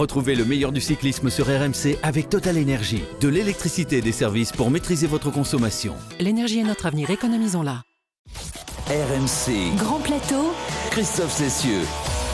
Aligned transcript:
Retrouvez 0.00 0.34
le 0.34 0.46
meilleur 0.46 0.72
du 0.72 0.80
cyclisme 0.80 1.28
sur 1.28 1.44
RMC 1.44 1.98
avec 2.02 2.30
Total 2.30 2.56
Énergie. 2.56 3.02
De 3.20 3.28
l'électricité 3.28 3.98
et 3.98 4.00
des 4.00 4.12
services 4.12 4.50
pour 4.50 4.70
maîtriser 4.70 5.06
votre 5.06 5.30
consommation. 5.30 5.94
L'énergie 6.18 6.60
est 6.60 6.64
notre 6.64 6.86
avenir, 6.86 7.10
économisons-la. 7.10 7.82
RMC. 8.88 9.76
Grand 9.76 9.98
plateau. 9.98 10.54
Christophe 10.90 11.32
Cessieux. 11.32 11.82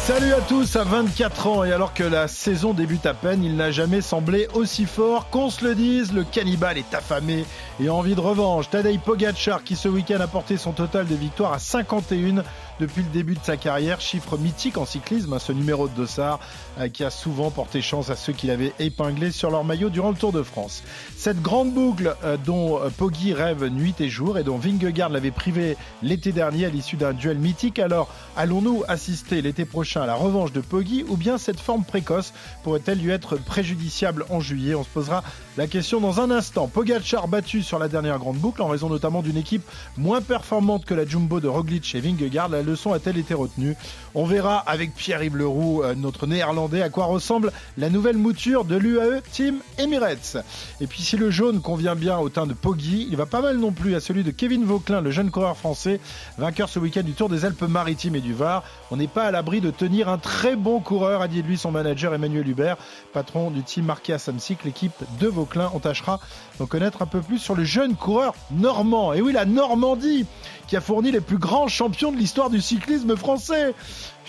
Salut 0.07 0.33
à 0.33 0.41
tous, 0.43 0.77
à 0.77 0.85
24 0.85 1.47
ans 1.49 1.65
et 1.65 1.73
alors 1.73 1.93
que 1.93 2.05
la 2.05 2.29
saison 2.29 2.73
débute 2.73 3.05
à 3.07 3.15
peine, 3.15 3.43
il 3.43 3.57
n'a 3.57 3.73
jamais 3.73 4.01
semblé 4.01 4.47
aussi 4.55 4.85
fort. 4.85 5.29
Qu'on 5.31 5.51
se 5.51 5.65
le 5.65 5.75
dise, 5.75 6.13
le 6.13 6.23
cannibale 6.23 6.79
est 6.79 6.95
affamé 6.95 7.45
et 7.81 7.89
a 7.89 7.93
envie 7.93 8.15
de 8.15 8.21
revanche. 8.21 8.71
Tadej 8.71 9.01
Pogacar 9.01 9.65
qui 9.65 9.75
ce 9.75 9.89
week-end 9.89 10.21
a 10.21 10.29
porté 10.29 10.59
son 10.59 10.71
total 10.71 11.09
de 11.09 11.17
victoires 11.17 11.53
à 11.53 11.59
51 11.59 12.45
depuis 12.81 13.03
le 13.03 13.09
début 13.11 13.35
de 13.35 13.43
sa 13.43 13.57
carrière, 13.57 14.01
chiffre 14.01 14.37
mythique 14.37 14.79
en 14.79 14.85
cyclisme, 14.85 15.33
hein, 15.33 15.39
ce 15.39 15.53
numéro 15.53 15.89
de 15.89 15.95
dossard 15.95 16.41
euh, 16.79 16.89
qui 16.89 17.05
a 17.05 17.11
souvent 17.11 17.51
porté 17.51 17.83
chance 17.83 18.11
à 18.11 18.17
ceux 18.17 18.33
qui 18.33 18.47
l'avaient 18.47 18.73
épinglé 18.79 19.31
sur 19.31 19.51
leur 19.51 19.65
maillot 19.65 19.89
durant 19.89 20.11
le 20.11 20.17
Tour 20.17 20.33
de 20.33 20.43
France. 20.43 20.83
Cette 21.17 21.41
grande 21.41 21.73
boucle 21.73 22.15
euh, 22.25 22.37
dont 22.37 22.79
euh, 22.79 22.91
Poggi 22.91 23.33
rêve 23.33 23.65
nuit 23.67 23.95
et 24.01 24.09
jour 24.09 24.39
et 24.39 24.45
dont 24.45 24.59
Vingegaard 24.59 25.09
l'avait 25.09 25.31
privé 25.31 25.77
l'été 26.03 26.33
dernier 26.33 26.67
à 26.67 26.69
l'issue 26.69 26.97
d'un 26.97 27.13
duel 27.13 27.39
mythique, 27.39 27.79
alors 27.79 28.13
allons-nous 28.37 28.85
assister 28.89 29.43
l'été 29.43 29.65
prochain 29.65 30.03
à 30.03 30.07
la 30.07 30.15
revanche 30.15 30.53
de 30.53 30.61
Poggi 30.61 31.05
ou 31.09 31.17
bien 31.17 31.39
cette 31.39 31.61
forme 31.61 31.85
précoce 31.85 32.33
pourrait-elle 32.63 32.99
lui 32.99 33.11
être 33.11 33.37
préjudiciable 33.37 34.27
en 34.31 34.41
juillet? 34.41 34.75
On 34.75 34.85
se 34.85 34.89
posera 34.89 35.23
la 35.57 35.67
question 35.67 36.01
dans 36.01 36.21
un 36.21 36.31
instant. 36.31 36.69
Pogacar 36.69 37.29
battu 37.29 37.63
sur 37.63 37.79
la 37.79 37.89
dernière 37.89 38.19
grande 38.19 38.37
boucle 38.37 38.61
en 38.63 38.69
raison 38.69 38.89
notamment 38.89 39.23
d'une 39.23 39.37
équipe 39.37 39.63
moins 39.97 40.21
performante 40.21 40.85
que 40.85 40.95
la 40.95 41.07
Jumbo 41.07 41.41
de 41.41 41.49
Roglic 41.49 41.95
et 41.95 42.01
Vingegaard. 42.01 42.49
La 42.49 42.63
leçon 42.63 42.93
a-t-elle 42.93 43.17
été 43.17 43.35
retenue? 43.35 43.75
On 44.19 44.25
verra 44.25 44.57
avec 44.61 44.95
Pierre-Yves 44.95 45.37
euh, 45.43 45.95
notre 45.95 46.27
néerlandais, 46.27 46.81
à 46.81 46.89
quoi 46.89 47.05
ressemble 47.05 47.53
la 47.77 47.91
nouvelle 47.91 48.17
mouture 48.17 48.65
de 48.65 48.75
l'UAE 48.75 49.21
Team 49.31 49.59
Emirates. 49.77 50.39
Et 50.81 50.87
puis 50.87 51.03
si 51.03 51.19
le 51.19 51.31
jaune 51.31 51.61
convient 51.61 51.95
bien 51.95 52.17
au 52.17 52.31
teint 52.31 52.47
de 52.47 52.55
Poggi, 52.55 53.07
il 53.11 53.17
va 53.19 53.27
pas 53.27 53.43
mal 53.43 53.59
non 53.59 53.73
plus 53.73 53.95
à 53.95 54.01
celui 54.01 54.25
de 54.25 54.31
Kevin 54.31 54.65
Vauclin, 54.65 55.03
le 55.03 55.11
jeune 55.11 55.31
coureur 55.31 55.59
français, 55.59 56.01
vainqueur 56.39 56.71
ce 56.71 56.79
week-end 56.79 57.03
du 57.03 57.13
Tour 57.13 57.29
des 57.29 57.45
Alpes-Maritimes 57.45 58.17
et 58.17 58.23
du 58.23 58.33
Var. 58.33 58.65
On 58.91 58.97
n'est 58.97 59.07
pas 59.07 59.25
à 59.25 59.31
l'abri 59.31 59.61
de 59.61 59.71
tenir 59.71 60.09
un 60.09 60.17
très 60.17 60.57
bon 60.57 60.81
coureur, 60.81 61.21
a 61.21 61.29
dit 61.29 61.43
de 61.43 61.47
lui 61.47 61.59
son 61.59 61.71
manager 61.71 62.15
Emmanuel 62.15 62.49
Hubert, 62.49 62.79
patron 63.13 63.51
du 63.51 63.65
team 63.65 63.85
marqué 63.85 64.15
à 64.15 64.19
Samsic, 64.19 64.65
l'équipe 64.65 64.95
de 65.21 65.29
Vauclin. 65.29 65.71
On 65.75 65.79
tâchera 65.79 66.21
d'en 66.59 66.65
connaître 66.65 67.03
un 67.03 67.07
peu 67.07 67.21
plus 67.21 67.39
sur 67.39 67.55
le 67.55 67.65
jeune 67.65 67.95
coureur 67.95 68.35
normand. 68.51 69.13
Et 69.13 69.21
oui, 69.21 69.35
la 69.35 69.45
Normandie, 69.45 70.25
qui 70.69 70.77
a 70.77 70.81
fourni 70.81 71.13
les 71.13 71.21
plus 71.21 71.37
grands 71.37 71.69
champions 71.69 72.13
de 72.13 72.17
l'histoire 72.17 72.49
du 72.49 72.63
cyclisme 72.63 73.15
français. 73.15 73.75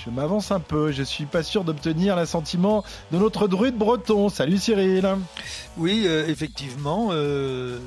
Je 0.05 0.09
m'avance 0.09 0.51
un 0.51 0.59
peu, 0.59 0.91
je 0.91 1.03
suis 1.03 1.25
pas 1.25 1.43
sûr 1.43 1.63
d'obtenir 1.63 2.15
l'assentiment 2.15 2.83
de 3.11 3.17
notre 3.17 3.47
druide 3.47 3.75
breton. 3.75 4.29
Salut 4.29 4.57
Cyril. 4.57 5.05
Oui, 5.77 6.03
euh, 6.05 6.27
effectivement. 6.27 7.09
Euh, 7.11 7.77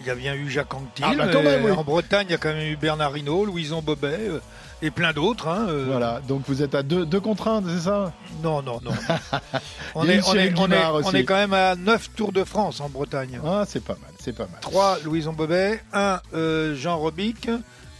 il 0.00 0.06
y 0.06 0.10
a 0.10 0.14
bien 0.14 0.34
eu 0.34 0.50
Jacques 0.50 0.74
Anquetil. 0.74 1.04
Ah 1.06 1.14
bah 1.16 1.28
quand 1.32 1.42
même, 1.42 1.64
oui. 1.64 1.70
En 1.70 1.82
Bretagne, 1.82 2.26
il 2.28 2.32
y 2.32 2.34
a 2.34 2.38
quand 2.38 2.52
même 2.52 2.66
eu 2.70 2.76
Bernard 2.76 3.16
Hinault, 3.16 3.46
Louison 3.46 3.80
Bobet 3.80 4.18
euh, 4.28 4.40
et 4.82 4.90
plein 4.90 5.14
d'autres. 5.14 5.48
hein, 5.48 5.66
euh. 5.70 5.86
Voilà, 5.88 6.20
donc 6.28 6.42
vous 6.46 6.60
êtes 6.62 6.74
à 6.74 6.82
deux, 6.82 7.06
deux 7.06 7.20
contraintes, 7.20 7.64
c'est 7.66 7.84
ça? 7.88 8.12
Non, 8.42 8.60
non, 8.60 8.78
non. 8.84 8.90
on, 9.94 10.06
est, 10.06 10.18
on, 10.18 10.22
Cyril 10.32 10.38
est, 10.48 10.58
on, 10.58 10.66
est, 10.66 10.68
Guimard 10.68 10.94
on 10.96 10.98
aussi. 10.98 11.16
est 11.16 11.24
quand 11.24 11.34
même 11.36 11.54
à 11.54 11.76
9 11.76 12.10
Tours 12.14 12.32
de 12.32 12.44
France 12.44 12.82
en 12.82 12.90
Bretagne. 12.90 13.40
Ah, 13.42 13.64
c'est 13.66 13.82
pas 13.82 13.94
mal, 13.94 14.10
c'est 14.22 14.34
pas 14.36 14.44
mal. 14.44 14.60
3 14.60 14.98
Louison 15.04 15.32
Bobet, 15.32 15.82
1 15.94 16.20
Jean 16.74 16.98
Robic 16.98 17.48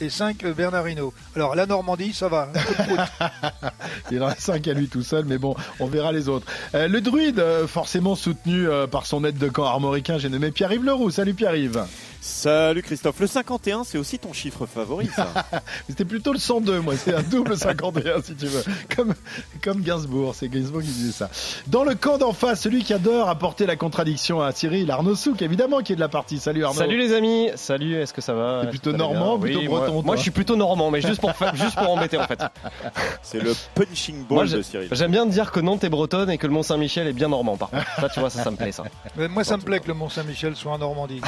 et 0.01 0.11
5 0.11 0.45
Bernard 0.57 0.89
Hinault. 0.89 1.13
Alors 1.35 1.55
la 1.55 1.67
Normandie, 1.67 2.13
ça 2.13 2.29
va. 2.29 2.49
Il 4.11 4.23
en 4.23 4.29
a 4.29 4.35
cinq 4.35 4.69
à 4.69 4.73
lui 4.73 4.89
tout 4.89 5.03
seul, 5.03 5.25
mais 5.25 5.39
bon, 5.39 5.55
on 5.81 5.87
verra 5.87 6.13
les 6.13 6.29
autres. 6.29 6.47
Euh, 6.75 6.89
le 6.89 7.01
druide, 7.01 7.41
euh, 7.41 7.67
forcément 7.67 8.15
soutenu 8.15 8.69
euh, 8.69 8.87
par 8.87 9.07
son 9.07 9.25
aide 9.25 9.39
de 9.39 9.49
camp 9.49 9.65
armoricain, 9.65 10.19
j'ai 10.19 10.29
nommé 10.29 10.51
Pierre-Yves 10.51 10.85
Leroux. 10.85 11.11
Salut 11.11 11.35
Pierre-Yves. 11.35 11.85
Salut 12.21 12.83
Christophe, 12.83 13.21
le 13.21 13.27
51 13.27 13.85
c'est 13.85 13.99
aussi 13.99 14.19
ton 14.19 14.33
chiffre 14.33 14.67
favori 14.67 15.09
ça 15.15 15.29
C'était 15.89 16.05
plutôt 16.05 16.33
le 16.33 16.39
102, 16.39 16.81
moi, 16.81 16.95
c'est 16.97 17.15
un 17.15 17.23
double 17.23 17.57
51 17.59 18.23
si 18.23 18.35
tu 18.35 18.47
veux. 18.47 18.65
Comme, 18.95 19.15
comme 19.63 19.81
Gainsbourg, 19.83 20.35
c'est 20.35 20.49
Gainsbourg 20.49 20.83
qui 20.83 20.89
disait 20.89 21.13
ça. 21.13 21.31
Dans 21.69 21.85
le 21.85 21.95
camp 21.95 22.19
d'en 22.19 22.33
face, 22.33 22.61
celui 22.63 22.83
qui 22.85 22.93
adore 22.93 23.29
apporter 23.29 23.67
la 23.67 23.77
contradiction 23.77 24.41
à 24.43 24.53
Cyril, 24.53 24.91
Arnaud 24.91 25.15
Souk, 25.15 25.41
évidemment, 25.43 25.81
qui 25.81 25.93
est 25.93 25.97
de 25.97 26.01
la 26.01 26.09
partie. 26.09 26.39
Salut 26.39 26.65
Arnaud. 26.65 26.79
Salut 26.79 26.99
les 26.99 27.13
amis, 27.15 27.51
salut, 27.55 27.95
est-ce 27.97 28.13
que 28.13 28.21
ça 28.21 28.35
va? 28.35 28.61
T'es 28.65 28.71
plutôt 28.71 28.93
normand, 28.93 29.39
plutôt 29.39 29.61
Oui, 29.61 29.69
breton, 29.69 30.03
Moi, 30.03 30.17
je 30.17 30.23
suis 30.23 30.31
plutôt 30.31 30.57
normand, 30.57 30.91
mais 30.91 31.01
juste 31.01 31.21
pour, 31.21 31.33
fa- 31.35 31.55
juste 31.55 31.77
pour 31.77 31.91
embêter 31.91 32.17
en 32.19 32.27
fait. 32.27 32.41
C'est 33.23 33.41
le 33.43 33.53
punching 33.75 34.25
ball 34.27 34.37
Moi 34.37 34.45
de 34.47 34.63
Cyril. 34.63 34.89
j'aime 34.93 35.11
bien 35.13 35.27
dire 35.27 35.53
que 35.53 35.61
Nantes 35.61 35.85
est 35.85 35.89
bretonne 35.91 36.31
et 36.31 36.39
que 36.39 36.47
le 36.47 36.53
Mont 36.53 36.63
Saint-Michel 36.63 37.07
est 37.07 37.13
bien 37.13 37.29
normand 37.29 37.57
par 37.57 37.71
contre. 37.71 37.85
Ça 38.01 38.09
tu 38.09 38.21
vois, 38.21 38.31
ça, 38.31 38.43
ça 38.43 38.51
me 38.51 38.57
plaît 38.57 38.73
ça. 38.73 38.85
Mais 39.17 39.29
moi, 39.29 39.45
ça 39.45 39.57
me 39.57 39.63
plaît 39.63 39.81
que 39.81 39.89
le 39.89 39.95
Mont-Saint-Michel 39.95 40.57
soit 40.57 40.73
en 40.73 40.79
Normandie. 40.79 41.21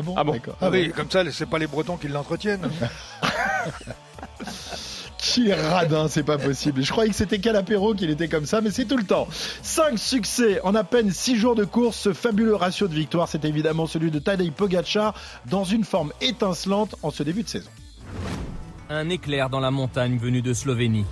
Ah 0.00 0.02
bon, 0.02 0.14
Ah 0.16 0.24
bon 0.24 0.32
D'accord. 0.32 0.56
Ah 0.60 0.70
oui, 0.70 0.90
comme 0.96 1.10
ça, 1.10 1.22
c'est 1.30 1.46
pas 1.46 1.58
les 1.58 1.66
Bretons 1.66 1.96
qui 1.96 2.08
l'entretiennent. 2.08 2.68
Qui 5.18 5.52
radin, 5.52 6.08
c'est 6.08 6.22
pas 6.22 6.38
possible. 6.38 6.82
Je 6.82 6.90
croyais 6.90 7.10
que 7.10 7.16
c'était 7.16 7.40
qu'à 7.40 7.52
l'apéro 7.52 7.92
qu'il 7.94 8.08
était 8.08 8.28
comme 8.28 8.46
ça, 8.46 8.62
mais 8.62 8.70
c'est 8.70 8.86
tout 8.86 8.96
le 8.96 9.04
temps. 9.04 9.28
Cinq 9.62 9.98
succès 9.98 10.62
en 10.62 10.74
à 10.74 10.82
peine 10.82 11.10
six 11.10 11.36
jours 11.36 11.54
de 11.54 11.64
course. 11.64 11.98
Ce 11.98 12.14
fabuleux 12.14 12.54
ratio 12.54 12.88
de 12.88 12.94
victoire, 12.94 13.28
c'est 13.28 13.44
évidemment 13.44 13.86
celui 13.86 14.10
de 14.10 14.18
Tadej 14.18 14.50
Pogacar 14.50 15.12
dans 15.44 15.64
une 15.64 15.84
forme 15.84 16.12
étincelante 16.22 16.96
en 17.02 17.10
ce 17.10 17.22
début 17.22 17.42
de 17.42 17.48
saison. 17.50 17.68
Un 18.88 19.10
éclair 19.10 19.50
dans 19.50 19.60
la 19.60 19.70
montagne 19.70 20.16
venue 20.16 20.40
de 20.40 20.54
Slovénie. 20.54 21.04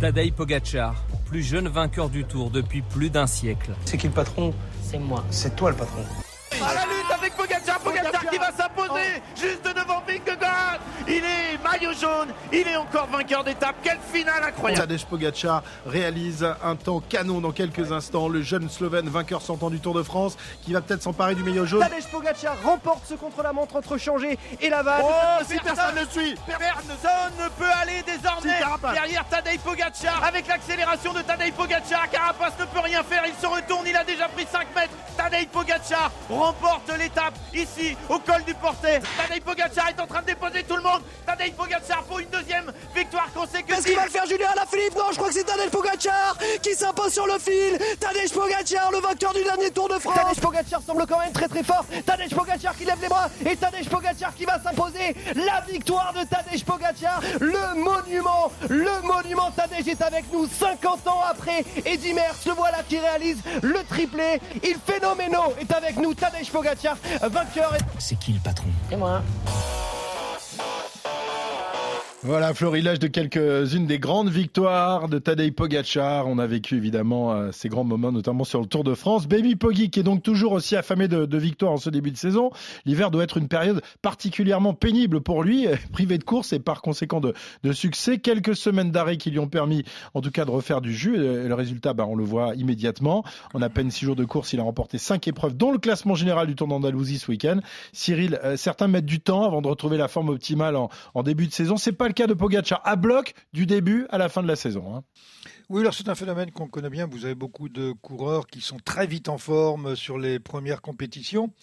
Tadej 0.00 0.32
Pogacar, 0.32 0.96
plus 1.24 1.44
jeune 1.44 1.68
vainqueur 1.68 2.08
du 2.08 2.24
Tour 2.24 2.50
depuis 2.50 2.82
plus 2.82 3.08
d'un 3.08 3.28
siècle. 3.28 3.70
C'est 3.84 3.98
qui 3.98 4.08
le 4.08 4.12
patron? 4.12 4.52
C'est 4.82 4.98
moi. 4.98 5.24
C'est 5.30 5.54
toi 5.54 5.70
le 5.70 5.76
patron. 5.76 6.02
Lutte 6.52 6.91
va 8.42 8.50
s'imposer 8.50 9.22
juste 9.36 9.64
devant 9.64 10.02
Vingegaard. 10.06 10.80
Il 11.06 11.24
est 11.24 11.58
maillot 11.62 11.92
jaune, 11.92 12.28
il 12.52 12.66
est 12.66 12.76
encore 12.76 13.06
vainqueur 13.06 13.44
d'étape. 13.44 13.76
Quelle 13.82 13.98
finale 14.12 14.42
incroyable. 14.42 14.80
Tadej 14.80 15.04
Pogacar 15.04 15.62
réalise 15.86 16.46
un 16.62 16.76
temps 16.76 17.00
canon 17.00 17.40
dans 17.40 17.52
quelques 17.52 17.92
instants. 17.92 18.28
Le 18.28 18.42
jeune 18.42 18.68
Slovène 18.68 19.08
vainqueur 19.08 19.42
sortant 19.42 19.70
du 19.70 19.80
Tour 19.80 19.94
de 19.94 20.02
France 20.02 20.36
qui 20.62 20.72
va 20.72 20.80
peut-être 20.80 21.02
s'emparer 21.02 21.34
du 21.34 21.42
maillot 21.42 21.66
jaune. 21.66 21.80
Tadej 21.80 22.06
Pogacar 22.06 22.56
remporte 22.64 23.06
ce 23.06 23.14
contre-la-montre 23.14 23.76
entre 23.76 23.96
Changé 23.96 24.38
et 24.60 24.68
Laval. 24.68 25.02
Oh, 25.04 25.44
si 25.46 25.58
personne 25.58 25.94
ne 25.94 26.04
suit, 26.06 26.34
personne 26.46 27.32
ne 27.38 27.48
peut 27.50 27.72
aller 27.80 28.02
désormais 28.02 28.58
derrière 28.94 29.24
Tadej 29.28 29.58
Pogacar. 29.58 30.24
Avec 30.24 30.48
l'accélération 30.48 31.12
de 31.12 31.20
Tadej 31.20 31.52
Pogacar, 31.52 32.08
Carapace 32.10 32.54
ne 32.58 32.64
peut 32.64 32.80
rien 32.80 33.02
faire, 33.02 33.22
il 33.26 33.34
se 33.34 33.46
retourne, 33.46 33.86
il 33.86 33.96
a 33.96 34.04
déjà 34.04 34.28
pris 34.28 34.46
5 34.50 34.66
mètres. 34.74 34.94
Tadej 35.16 35.46
Pogacar 35.48 36.10
remporte 36.28 36.90
l'étape 36.98 37.34
ici 37.54 37.96
au 38.08 38.18
col 38.32 38.44
du 38.44 38.54
Portet. 38.54 39.00
Tadej 39.16 39.40
Pogacar 39.42 39.88
est 39.88 40.00
en 40.00 40.06
train 40.06 40.22
de 40.22 40.26
déposer 40.26 40.62
tout 40.62 40.76
le 40.76 40.82
monde. 40.82 41.02
Tadej 41.26 41.52
Pogacar 41.52 42.02
pour 42.04 42.18
une 42.18 42.28
deuxième 42.28 42.72
victoire 42.94 43.30
consécutive. 43.32 43.74
Qu'est-ce 43.74 43.86
qu'il 43.86 43.96
va 43.96 44.04
le 44.04 44.10
faire 44.10 44.26
Julien 44.26 44.48
Alaphilippe 44.52 44.96
Non, 44.96 45.06
je 45.10 45.16
crois 45.16 45.28
que 45.28 45.34
c'est 45.34 45.44
Tadej 45.44 45.70
Pogacar 45.70 46.36
qui 46.62 46.74
s'impose 46.74 47.12
sur 47.12 47.26
le 47.26 47.38
fil. 47.38 47.78
Tadej 48.00 48.32
Pogacar, 48.32 48.90
le 48.90 48.98
vainqueur 48.98 49.34
du 49.34 49.42
dernier 49.42 49.70
Tour 49.70 49.88
de 49.88 49.98
France. 49.98 50.14
Tadej 50.14 50.40
Pogacar 50.40 50.80
semble 50.86 51.06
quand 51.06 51.18
même 51.18 51.32
très 51.32 51.48
très 51.48 51.62
fort. 51.62 51.84
Tadej 52.06 52.34
Pogacar 52.34 52.76
qui 52.76 52.84
lève 52.84 53.00
les 53.02 53.08
bras 53.08 53.28
et 53.44 53.56
Tadej 53.56 53.88
Pogacar 53.88 54.34
qui 54.34 54.44
va 54.44 54.60
s'imposer. 54.62 55.14
La 55.34 55.60
victoire 55.68 56.12
de 56.14 56.24
Tadej 56.24 56.64
Pogacar, 56.64 57.20
le 57.40 57.74
monument, 57.74 58.52
le 58.68 59.00
monument 59.02 59.50
Tadej 59.50 59.88
est 59.88 60.02
avec 60.02 60.32
nous 60.32 60.46
50 60.46 61.06
ans 61.08 61.20
après. 61.28 61.64
Eddy 61.84 62.14
Merckx, 62.14 62.46
le 62.46 62.52
voilà 62.52 62.82
qui 62.88 62.98
réalise 62.98 63.38
le 63.62 63.82
triplé. 63.84 64.40
Il 64.62 64.76
phénoménal 64.86 65.50
est 65.60 65.72
avec 65.72 65.96
nous. 65.96 66.14
Tadej 66.14 66.50
Pogacar, 66.50 66.96
vainqueur. 67.22 67.72
C'est 67.98 68.18
qui 68.22 68.32
le 68.32 68.38
patron 68.38 68.68
C'est 68.88 68.96
moi. 68.96 69.20
Voilà, 72.24 72.54
florilège 72.54 73.00
de 73.00 73.08
quelques-unes 73.08 73.88
des 73.88 73.98
grandes 73.98 74.28
victoires 74.28 75.08
de 75.08 75.18
Tadej 75.18 75.50
Pogacar. 75.50 76.28
On 76.28 76.38
a 76.38 76.46
vécu 76.46 76.76
évidemment 76.76 77.32
euh, 77.32 77.50
ces 77.50 77.68
grands 77.68 77.82
moments, 77.82 78.12
notamment 78.12 78.44
sur 78.44 78.60
le 78.60 78.66
Tour 78.66 78.84
de 78.84 78.94
France. 78.94 79.26
Baby 79.26 79.56
Poggi, 79.56 79.90
qui 79.90 79.98
est 79.98 80.04
donc 80.04 80.22
toujours 80.22 80.52
aussi 80.52 80.76
affamé 80.76 81.08
de, 81.08 81.36
victoires 81.36 81.72
en 81.72 81.78
ce 81.78 81.90
début 81.90 82.12
de 82.12 82.16
saison. 82.16 82.52
L'hiver 82.86 83.10
doit 83.10 83.24
être 83.24 83.38
une 83.38 83.48
période 83.48 83.82
particulièrement 84.02 84.72
pénible 84.72 85.20
pour 85.20 85.42
lui, 85.42 85.66
privé 85.92 86.16
de 86.16 86.22
course 86.22 86.52
et 86.52 86.60
par 86.60 86.80
conséquent 86.80 87.20
de, 87.20 87.34
succès. 87.72 88.18
Quelques 88.18 88.54
semaines 88.54 88.92
d'arrêt 88.92 89.16
qui 89.16 89.32
lui 89.32 89.40
ont 89.40 89.48
permis, 89.48 89.82
en 90.14 90.20
tout 90.20 90.30
cas, 90.30 90.44
de 90.44 90.52
refaire 90.52 90.80
du 90.80 90.94
jus. 90.94 91.16
Le 91.16 91.54
résultat, 91.54 91.92
bah, 91.92 92.06
on 92.08 92.14
le 92.14 92.22
voit 92.22 92.54
immédiatement. 92.54 93.24
En 93.52 93.60
à 93.62 93.68
peine 93.68 93.90
six 93.90 94.04
jours 94.04 94.14
de 94.14 94.24
course, 94.24 94.52
il 94.52 94.60
a 94.60 94.62
remporté 94.62 94.96
cinq 94.96 95.26
épreuves, 95.26 95.56
dont 95.56 95.72
le 95.72 95.78
classement 95.78 96.14
général 96.14 96.46
du 96.46 96.54
Tour 96.54 96.68
d'Andalousie 96.68 97.18
ce 97.18 97.32
week-end. 97.32 97.58
Cyril, 97.92 98.38
euh, 98.44 98.56
certains 98.56 98.86
mettent 98.86 99.06
du 99.06 99.18
temps 99.18 99.44
avant 99.44 99.60
de 99.60 99.66
retrouver 99.66 99.96
la 99.96 100.06
forme 100.06 100.28
optimale 100.28 100.76
en, 100.76 100.88
en 101.14 101.24
début 101.24 101.48
de 101.48 101.52
saison. 101.52 101.76
C'est 101.76 101.90
pas 101.90 102.11
le 102.12 102.14
cas 102.14 102.26
de 102.26 102.34
Pogacar 102.34 102.82
à 102.84 102.96
bloc 102.96 103.32
du 103.54 103.64
début 103.64 104.06
à 104.10 104.18
la 104.18 104.28
fin 104.28 104.42
de 104.42 104.46
la 104.48 104.54
saison. 104.56 104.94
hein. 104.94 105.02
Oui, 105.70 105.80
alors 105.80 105.94
c'est 105.94 106.10
un 106.10 106.14
phénomène 106.14 106.50
qu'on 106.50 106.68
connaît 106.68 106.90
bien. 106.90 107.06
Vous 107.06 107.24
avez 107.24 107.34
beaucoup 107.34 107.70
de 107.70 107.92
coureurs 108.02 108.46
qui 108.46 108.60
sont 108.60 108.76
très 108.76 109.06
vite 109.06 109.30
en 109.30 109.38
forme 109.38 109.96
sur 109.96 110.18
les 110.18 110.38
premières 110.38 110.82
compétitions. 110.82 111.54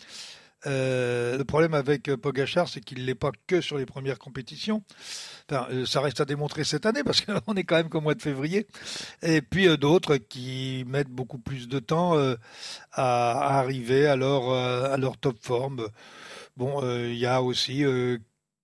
Euh, 0.66 1.38
le 1.38 1.46
problème 1.46 1.76
avec 1.76 2.14
Pogachar, 2.16 2.68
c'est 2.68 2.82
qu'il 2.82 3.06
l'est 3.06 3.14
pas 3.16 3.32
que 3.46 3.62
sur 3.62 3.78
les 3.78 3.86
premières 3.86 4.18
compétitions. 4.18 4.84
Euh, 5.52 5.86
ça 5.86 6.02
reste 6.02 6.20
à 6.20 6.26
démontrer 6.26 6.64
cette 6.64 6.88
année 6.88 7.04
parce 7.04 7.22
qu'on 7.22 7.54
est 7.56 7.64
quand 7.64 7.76
même 7.76 7.90
qu'au 7.90 8.02
mois 8.02 8.16
de 8.16 8.22
février. 8.22 8.66
Et 9.22 9.44
puis 9.44 9.68
euh, 9.68 9.78
d'autres 9.78 10.18
qui 10.18 10.84
mettent 10.88 11.10
beaucoup 11.10 11.38
plus 11.38 11.68
de 11.68 11.78
temps 11.78 12.18
euh, 12.18 12.36
à, 12.92 13.32
à 13.40 13.60
arriver 13.60 14.08
à 14.08 14.16
leur, 14.16 14.50
euh, 14.50 14.92
à 14.92 14.98
leur 14.98 15.16
top 15.18 15.38
forme. 15.42 15.88
Bon, 16.58 16.84
euh, 16.84 17.08
il 17.08 17.18
y 17.18 17.26
a 17.26 17.42
aussi 17.42 17.86
euh, 17.86 18.18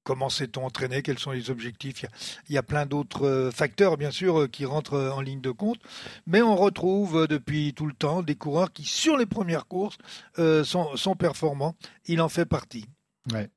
comment 0.06 0.30
s'est-on 0.30 0.66
entraîné, 0.66 1.02
quels 1.02 1.20
sont 1.20 1.32
les 1.32 1.50
objectifs? 1.50 2.06
Il 2.48 2.56
y 2.56 2.58
a, 2.58 2.64
plein 2.64 2.86
d'autres 2.86 3.26
euh, 3.28 3.52
facteurs, 3.52 3.98
bien 3.98 4.12
sûr, 4.12 4.42
euh, 4.42 4.48
qui 4.48 4.64
rentrent 4.64 4.94
euh, 4.94 5.12
en 5.12 5.20
ligne 5.20 5.42
de 5.42 5.52
compte. 5.52 5.80
Mais 6.28 6.42
on 6.42 6.56
retrouve 6.56 7.28
depuis 7.28 7.74
tout 7.74 7.88
le 7.88 7.94
temps 7.94 8.22
des 8.22 8.36
coureurs 8.36 8.72
qui, 8.72 8.86
sur 8.86 9.18
les 9.18 9.26
premières 9.26 9.68
courses, 9.68 9.98
sont 10.38 11.16
performants. 11.18 11.76
Il 12.06 12.22
en 12.22 12.30
fait 12.30 12.46
partie. 12.46 12.86
Ouais. 13.34 13.50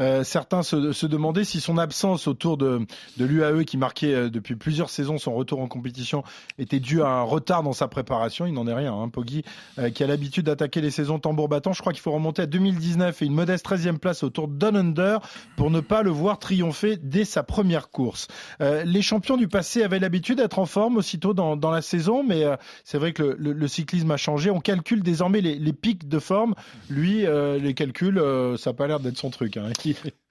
Euh, 0.00 0.24
certains 0.24 0.62
se, 0.62 0.92
se 0.92 1.06
demandaient 1.06 1.44
si 1.44 1.60
son 1.60 1.76
absence 1.76 2.26
autour 2.26 2.56
de, 2.56 2.86
de 3.18 3.24
l'UAE 3.26 3.64
qui 3.64 3.76
marquait 3.76 4.14
euh, 4.14 4.30
depuis 4.30 4.56
plusieurs 4.56 4.88
saisons 4.88 5.18
son 5.18 5.34
retour 5.34 5.60
en 5.60 5.68
compétition 5.68 6.24
était 6.58 6.80
due 6.80 7.02
à 7.02 7.08
un 7.08 7.22
retard 7.22 7.62
dans 7.62 7.74
sa 7.74 7.86
préparation. 7.86 8.46
Il 8.46 8.54
n'en 8.54 8.66
est 8.66 8.74
rien. 8.74 8.94
Hein. 8.94 9.08
Poggi, 9.10 9.44
euh, 9.78 9.90
qui 9.90 10.02
a 10.02 10.06
l'habitude 10.06 10.46
d'attaquer 10.46 10.80
les 10.80 10.90
saisons 10.90 11.18
tambour 11.18 11.48
battant, 11.48 11.72
je 11.72 11.80
crois 11.80 11.92
qu'il 11.92 12.00
faut 12.00 12.12
remonter 12.12 12.42
à 12.42 12.46
2019 12.46 13.20
et 13.20 13.26
une 13.26 13.34
modeste 13.34 13.66
13e 13.66 13.98
place 13.98 14.22
au 14.22 14.30
Tour 14.30 14.48
Down 14.48 14.76
Under 14.76 15.20
pour 15.56 15.70
ne 15.70 15.80
pas 15.80 16.02
le 16.02 16.10
voir 16.10 16.38
triompher 16.38 16.96
dès 16.96 17.24
sa 17.26 17.42
première 17.42 17.90
course. 17.90 18.28
Euh, 18.62 18.84
les 18.84 19.02
champions 19.02 19.36
du 19.36 19.48
passé 19.48 19.82
avaient 19.82 19.98
l'habitude 19.98 20.38
d'être 20.38 20.58
en 20.58 20.66
forme 20.66 20.96
aussitôt 20.96 21.34
dans, 21.34 21.56
dans 21.56 21.70
la 21.70 21.82
saison, 21.82 22.24
mais 22.26 22.44
euh, 22.44 22.56
c'est 22.84 22.98
vrai 22.98 23.12
que 23.12 23.36
le, 23.38 23.52
le, 23.52 23.68
cyclisme 23.68 24.10
a 24.10 24.16
changé. 24.16 24.50
On 24.50 24.60
calcule 24.60 25.02
désormais 25.02 25.42
les, 25.42 25.56
les 25.56 25.72
pics 25.72 26.08
de 26.08 26.18
forme. 26.18 26.54
Lui, 26.88 27.24
les 27.26 27.74
calculs, 27.74 28.20
ça 28.56 28.70
n'a 28.70 28.74
pas 28.74 28.86
l'air 28.86 28.98
d'être 29.00 29.09
son 29.16 29.30
truc. 29.30 29.56
Hein. 29.56 29.72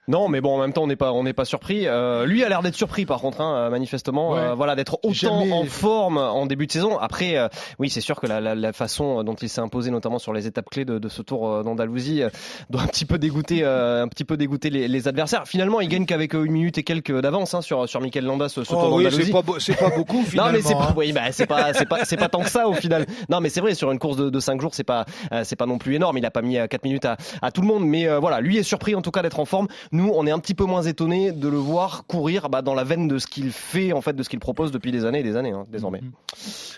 Non, 0.08 0.28
mais 0.28 0.40
bon, 0.40 0.56
en 0.56 0.60
même 0.60 0.72
temps, 0.72 0.82
on 0.82 0.86
n'est 0.88 0.96
pas, 0.96 1.12
on 1.12 1.22
n'est 1.22 1.32
pas 1.34 1.44
surpris. 1.44 1.86
Euh, 1.86 2.26
lui 2.26 2.42
a 2.42 2.48
l'air 2.48 2.62
d'être 2.62 2.74
surpris, 2.74 3.06
par 3.06 3.20
contre, 3.20 3.40
hein, 3.40 3.70
manifestement. 3.70 4.32
Ouais. 4.32 4.38
Euh, 4.40 4.54
voilà, 4.54 4.74
d'être 4.74 4.94
autant 5.04 5.12
Jamais- 5.12 5.52
en 5.52 5.64
forme 5.66 6.16
en 6.18 6.46
début 6.46 6.66
de 6.66 6.72
saison. 6.72 6.98
Après, 6.98 7.36
euh, 7.36 7.48
oui, 7.78 7.90
c'est 7.90 8.00
sûr 8.00 8.18
que 8.20 8.26
la, 8.26 8.40
la, 8.40 8.54
la 8.54 8.72
façon 8.72 9.22
dont 9.22 9.34
il 9.34 9.48
s'est 9.48 9.60
imposé, 9.60 9.90
notamment 9.90 10.18
sur 10.18 10.32
les 10.32 10.46
étapes 10.46 10.68
clés 10.70 10.84
de, 10.84 10.98
de 10.98 11.08
ce 11.08 11.22
Tour 11.22 11.48
euh, 11.48 11.62
d'Andalousie, 11.62 12.22
euh, 12.22 12.30
doit 12.70 12.82
un 12.82 12.86
petit 12.86 13.04
peu 13.04 13.18
dégoûter, 13.18 13.60
euh, 13.62 14.02
un 14.02 14.08
petit 14.08 14.24
peu 14.24 14.36
dégoûter 14.36 14.70
les, 14.70 14.88
les 14.88 15.06
adversaires. 15.06 15.46
Finalement, 15.46 15.80
il 15.80 15.88
gagne 15.88 16.06
qu'avec 16.06 16.34
euh, 16.34 16.44
une 16.44 16.52
minute 16.52 16.78
et 16.78 16.82
quelques 16.82 17.20
d'avance 17.20 17.54
hein, 17.54 17.60
sur 17.62 17.88
sur 17.88 18.00
Mikel 18.00 18.24
Landa 18.24 18.48
ce, 18.48 18.64
ce 18.64 18.70
Tour 18.70 18.80
Oh 18.90 18.96
oui, 18.96 19.04
d'Andalousie. 19.04 19.26
c'est 19.60 19.76
pas, 19.76 19.90
beaucoup 19.96 20.22
finalement. 20.22 20.50
Non 20.50 20.56
mais 20.56 20.62
c'est 20.62 20.74
pas, 20.74 20.88
hein. 20.88 20.94
oui, 20.96 21.12
bah, 21.12 21.30
c'est 21.30 21.46
pas, 21.46 21.72
c'est 21.74 21.86
pas, 21.88 22.04
c'est 22.04 22.16
pas 22.16 22.28
tant 22.28 22.40
que 22.42 22.50
ça 22.50 22.66
au 22.66 22.72
final. 22.74 23.06
Non 23.28 23.40
mais 23.40 23.48
c'est 23.50 23.60
vrai 23.60 23.74
sur 23.74 23.92
une 23.92 23.98
course 23.98 24.16
de, 24.16 24.30
de 24.30 24.40
5 24.40 24.60
jours 24.60 24.74
c'est 24.74 24.82
pas, 24.84 25.04
euh, 25.32 25.42
c'est 25.44 25.56
pas 25.56 25.66
non 25.66 25.78
plus 25.78 25.94
énorme. 25.94 26.16
Il 26.18 26.26
a 26.26 26.30
pas 26.30 26.42
mis 26.42 26.54
4 26.56 26.82
minutes 26.84 27.04
à, 27.04 27.16
à 27.42 27.50
tout 27.52 27.60
le 27.60 27.66
monde, 27.68 27.84
mais 27.84 28.08
euh, 28.08 28.18
voilà, 28.18 28.40
lui 28.40 28.56
est 28.56 28.62
surpris 28.62 28.94
en 28.94 29.02
tout 29.02 29.10
cas 29.12 29.22
d'être 29.22 29.38
en 29.38 29.44
forme. 29.44 29.68
Nous, 29.92 30.08
on 30.14 30.24
est 30.24 30.30
un 30.30 30.38
petit 30.38 30.54
peu 30.54 30.64
moins 30.64 30.82
étonné 30.82 31.32
de 31.32 31.48
le 31.48 31.56
voir 31.56 32.04
courir 32.06 32.48
bah, 32.48 32.62
dans 32.62 32.74
la 32.74 32.84
veine 32.84 33.08
de 33.08 33.18
ce 33.18 33.26
qu'il 33.26 33.50
fait 33.50 33.92
en 33.92 34.00
fait, 34.00 34.12
de 34.12 34.22
ce 34.22 34.28
qu'il 34.28 34.38
propose 34.38 34.70
depuis 34.70 34.92
des 34.92 35.04
années 35.04 35.20
et 35.20 35.24
des 35.24 35.36
années 35.36 35.50
hein, 35.50 35.66
désormais. 35.68 36.00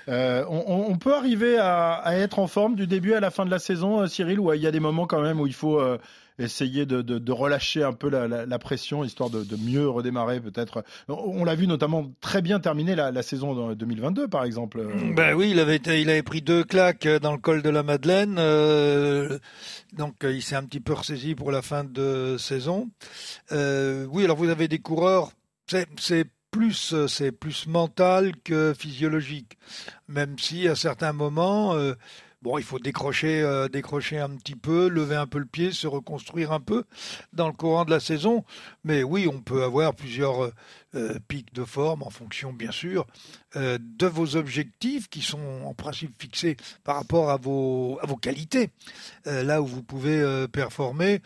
Euh, 0.09 0.45
on, 0.49 0.87
on 0.89 0.97
peut 0.97 1.15
arriver 1.15 1.59
à, 1.59 1.93
à, 1.93 2.15
être 2.15 2.39
en 2.39 2.47
forme 2.47 2.75
du 2.75 2.87
début 2.87 3.13
à 3.13 3.21
la 3.21 3.31
fin 3.31 3.45
de 3.45 3.51
la 3.51 3.59
saison, 3.59 4.01
euh, 4.01 4.07
Cyril, 4.07 4.41
ou 4.41 4.53
il 4.55 4.63
y 4.63 4.67
a 4.67 4.71
des 4.71 4.81
moments 4.81 5.07
quand 5.07 5.21
même 5.21 5.41
où 5.41 5.47
il 5.47 5.53
faut 5.53 5.79
euh, 5.79 5.99
essayer 6.39 6.87
de, 6.87 7.03
de, 7.03 7.33
relâcher 7.33 7.83
un 7.83 7.93
peu 7.93 8.09
la, 8.09 8.27
la, 8.29 8.59
pression, 8.59 9.05
histoire 9.05 9.31
de, 9.31 9.45
de 9.45 9.57
mieux 9.57 9.89
redémarrer 9.89 10.41
peut-être. 10.41 10.85
On, 11.09 11.45
l'a 11.45 11.55
vu 11.55 11.67
notamment 11.67 12.13
très 12.21 12.43
bien 12.43 12.61
terminer 12.61 12.95
la, 12.95 13.23
saison 13.23 13.73
2022, 13.75 14.29
par 14.29 14.45
exemple. 14.45 14.87
Ben 15.15 15.35
oui, 15.35 15.51
il 15.51 15.61
avait, 15.61 15.77
il 15.77 16.11
avait 16.11 16.23
pris 16.23 16.43
deux 16.43 16.65
claques 16.65 17.07
dans 17.07 17.33
le 17.33 17.39
col 17.39 17.63
de 17.63 17.71
la 17.71 17.83
Madeleine, 17.83 18.37
euh, 18.39 19.39
donc 19.93 20.25
euh, 20.25 20.33
il 20.33 20.43
s'est 20.43 20.57
un 20.57 20.65
petit 20.65 20.81
peu 20.81 20.93
ressaisi 20.93 21.35
pour 21.35 21.53
la 21.53 21.63
fin 21.63 21.85
de 21.85 22.37
saison. 22.39 22.91
Euh, 23.53 24.07
oui, 24.11 24.25
alors 24.25 24.37
vous 24.37 24.49
avez 24.49 24.69
des 24.69 24.79
coureurs, 24.79 25.33
c'est 25.67 26.27
plus 26.51 26.95
plus 27.41 27.67
mental 27.67 28.33
que 28.45 28.75
physiologique, 28.79 29.59
même 30.09 30.39
si 30.39 30.69
à 30.69 30.75
certains 30.77 31.13
moments. 31.13 31.75
Euh, 31.75 31.95
Bon, 32.43 32.59
il 32.59 32.65
faut 32.65 32.81
décrocher, 32.81 33.41
euh, 33.41 33.69
décrocher 33.69 34.19
un 34.19 34.31
petit 34.31 34.57
peu, 34.57 34.89
lever 34.89 35.15
un 35.15 35.29
peu 35.29 35.39
le 35.39 35.47
pied, 35.47 35.71
se 35.71 35.87
reconstruire 35.87 36.51
un 36.51 36.59
peu 36.59 36.83
dans 37.33 37.47
le 37.47 37.53
courant 37.53 37.85
de 37.85 37.91
la 37.91 38.01
saison. 38.01 38.45
Mais 38.83 39.05
oui, 39.05 39.29
on 39.33 39.41
peut 39.41 39.63
avoir 39.63 39.95
plusieurs 39.95 40.51
euh, 40.95 41.19
pics 41.29 41.53
de 41.55 41.65
forme 41.65 42.03
en 42.03 42.11
fonction, 42.11 42.53
bien 42.53 42.71
sûr, 42.73 43.07
euh, 43.57 43.79
de 43.81 44.07
vos 44.07 44.37
objectifs 44.37 45.09
qui 45.09 45.23
sont 45.23 45.63
en 45.65 45.75
principe 45.75 46.13
fixés 46.21 46.57
par 46.85 46.97
rapport 46.97 47.31
à 47.31 47.37
vos, 47.37 47.99
à 48.03 48.07
vos 48.07 48.17
qualités, 48.17 48.71
euh, 49.27 49.43
là 49.43 49.61
où 49.63 49.67
vous 49.67 49.83
pouvez 49.83 50.21
euh, 50.21 50.47
performer. 50.49 51.21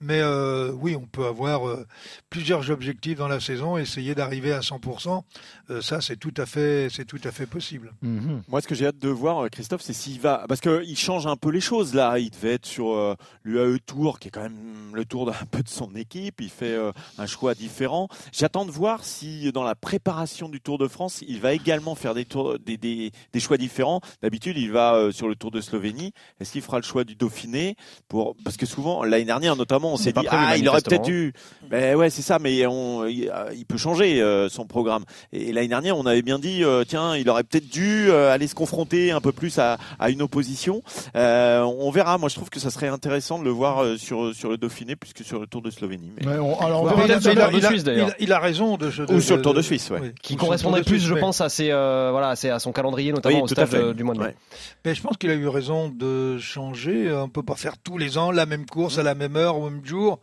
Mais 0.00 0.20
euh, 0.20 0.72
oui, 0.72 0.96
on 0.96 1.06
peut 1.06 1.26
avoir 1.26 1.68
euh, 1.68 1.86
plusieurs 2.30 2.70
objectifs 2.70 3.18
dans 3.18 3.28
la 3.28 3.40
saison, 3.40 3.76
essayer 3.76 4.14
d'arriver 4.14 4.52
à 4.52 4.60
100%. 4.60 5.22
Euh, 5.68 5.82
ça, 5.82 6.00
c'est 6.00 6.16
tout 6.16 6.32
à 6.38 6.46
fait, 6.46 6.88
c'est 6.90 7.04
tout 7.04 7.20
à 7.24 7.30
fait 7.30 7.46
possible. 7.46 7.92
Mm 8.02 8.18
-hmm. 8.18 8.42
Moi, 8.48 8.60
ce 8.62 8.66
que 8.68 8.74
j'ai 8.74 8.86
hâte 8.86 8.98
de 8.98 9.08
voir, 9.10 9.50
Christophe, 9.50 9.82
c'est 9.82 9.92
s'il 9.92 10.20
va, 10.20 10.44
parce 10.48 10.60
qu'il 10.60 10.96
change 10.96 11.26
un 11.26 11.36
peu 11.36 11.50
les 11.50 11.60
choses 11.60 11.94
là. 11.94 12.18
Il 12.18 12.30
devait 12.30 12.54
être 12.54 12.66
sur 12.66 12.86
euh, 12.94 13.14
l'UAE 13.44 13.78
Tour, 13.86 14.18
qui 14.18 14.28
est 14.28 14.30
quand 14.30 14.42
même 14.42 14.94
le 14.94 15.04
tour 15.04 15.26
d'un 15.26 15.32
peu 15.50 15.62
de 15.62 15.68
son 15.68 15.94
équipe. 15.94 16.40
Il 16.40 16.50
fait 16.50 16.76
euh, 16.76 16.92
un 17.18 17.26
choix 17.26 17.54
différent. 17.54 18.08
J'attends 18.32 18.64
de 18.64 18.70
voir 18.70 19.04
si 19.10 19.50
dans 19.52 19.62
la 19.62 19.74
préparation 19.74 20.48
du 20.48 20.60
Tour 20.60 20.78
de 20.78 20.88
France, 20.88 21.22
il 21.26 21.40
va 21.40 21.52
également 21.52 21.94
faire 21.94 22.14
des, 22.14 22.24
tours, 22.24 22.58
des, 22.58 22.76
des, 22.76 23.12
des 23.32 23.40
choix 23.40 23.56
différents. 23.56 24.00
D'habitude, 24.22 24.56
il 24.56 24.70
va 24.70 24.94
euh, 24.94 25.12
sur 25.12 25.28
le 25.28 25.34
Tour 25.34 25.50
de 25.50 25.60
Slovénie. 25.60 26.12
Est-ce 26.40 26.52
qu'il 26.52 26.62
fera 26.62 26.78
le 26.78 26.84
choix 26.84 27.04
du 27.04 27.14
Dauphiné 27.14 27.76
pour 28.08 28.36
parce 28.44 28.56
que 28.56 28.66
souvent 28.66 29.04
l'année 29.04 29.24
dernière, 29.24 29.56
notamment, 29.56 29.92
on 29.92 29.96
s'est 29.96 30.12
dit 30.12 30.26
ah 30.30 30.56
il 30.56 30.68
aurait 30.68 30.80
peut-être 30.80 31.04
dû. 31.04 31.32
Ben 31.68 31.96
ouais, 31.96 32.10
c'est 32.10 32.22
ça, 32.22 32.38
mais 32.38 32.66
on, 32.66 33.06
il, 33.06 33.30
il 33.54 33.66
peut 33.66 33.76
changer 33.76 34.22
euh, 34.22 34.48
son 34.48 34.66
programme. 34.66 35.04
Et, 35.32 35.52
l'année 35.52 35.68
dernière, 35.68 35.96
on 35.96 36.06
avait 36.06 36.22
bien 36.22 36.38
dit 36.38 36.64
euh, 36.64 36.84
tiens, 36.86 37.16
il 37.16 37.28
aurait 37.28 37.44
peut-être 37.44 37.68
dû 37.68 38.10
euh, 38.10 38.32
aller 38.32 38.46
se 38.46 38.54
confronter 38.54 39.10
un 39.10 39.20
peu 39.20 39.32
plus 39.32 39.58
à, 39.58 39.78
à 39.98 40.10
une 40.10 40.22
opposition. 40.22 40.82
Euh, 41.16 41.62
on 41.62 41.90
verra. 41.90 42.18
Moi, 42.18 42.28
je 42.28 42.34
trouve 42.34 42.50
que 42.50 42.60
ça 42.60 42.70
serait 42.70 42.88
intéressant 42.88 43.38
de 43.38 43.44
le 43.44 43.50
voir 43.50 43.82
euh, 43.82 43.96
sur 43.96 44.34
sur 44.34 44.50
le 44.50 44.56
Dauphiné 44.56 44.96
plus 44.96 45.12
que 45.12 45.24
sur 45.24 45.40
le 45.40 45.46
Tour 45.46 45.62
de 45.62 45.70
Slovénie. 45.70 46.12
Mais... 46.20 46.26
Ouais, 46.26 46.38
on, 46.38 46.58
alors, 46.60 46.82
on 46.82 46.86
ouais, 46.86 47.04
il, 47.04 47.12
a, 47.12 47.18
il, 47.18 47.28
a, 47.28 47.32
il, 47.32 47.40
a, 47.40 47.72
il, 47.72 48.00
a, 48.00 48.14
il, 48.18 48.32
a, 48.32 48.38
raison 48.38 48.76
de, 48.76 48.90
de 49.06 49.14
ou 49.14 49.20
sur 49.20 49.36
le 49.36 49.42
Tour 49.42 49.54
de 49.54 49.62
Suisse, 49.62 49.90
ouais. 49.90 50.00
Oui. 50.00 50.12
qui 50.22 50.36
correspondrait 50.36 50.82
plus, 50.82 51.00
je 51.00 51.14
pense, 51.14 51.40
à 51.40 51.48
ses 51.48 51.70
euh, 51.70 52.10
voilà, 52.10 52.30
à 52.30 52.58
son 52.58 52.72
calendrier, 52.72 53.12
notamment 53.12 53.36
oui, 53.36 53.42
au 53.42 53.48
stage 53.48 53.70
de, 53.70 53.92
du 53.92 54.04
mois 54.04 54.14
de 54.14 54.20
mai. 54.20 54.26
Ouais. 54.26 54.36
Mais 54.84 54.94
je 54.94 55.02
pense 55.02 55.16
qu'il 55.16 55.30
a 55.30 55.34
eu 55.34 55.48
raison 55.48 55.88
de 55.88 56.38
changer. 56.38 57.12
On 57.12 57.28
peut 57.28 57.42
pas 57.42 57.56
faire 57.56 57.78
tous 57.78 57.98
les 57.98 58.18
ans 58.18 58.30
la 58.30 58.46
même 58.46 58.66
course 58.66 58.98
à 58.98 59.02
la 59.02 59.14
même 59.14 59.36
heure 59.36 59.58
au 59.58 59.70
même 59.70 59.84
jour. 59.84 60.20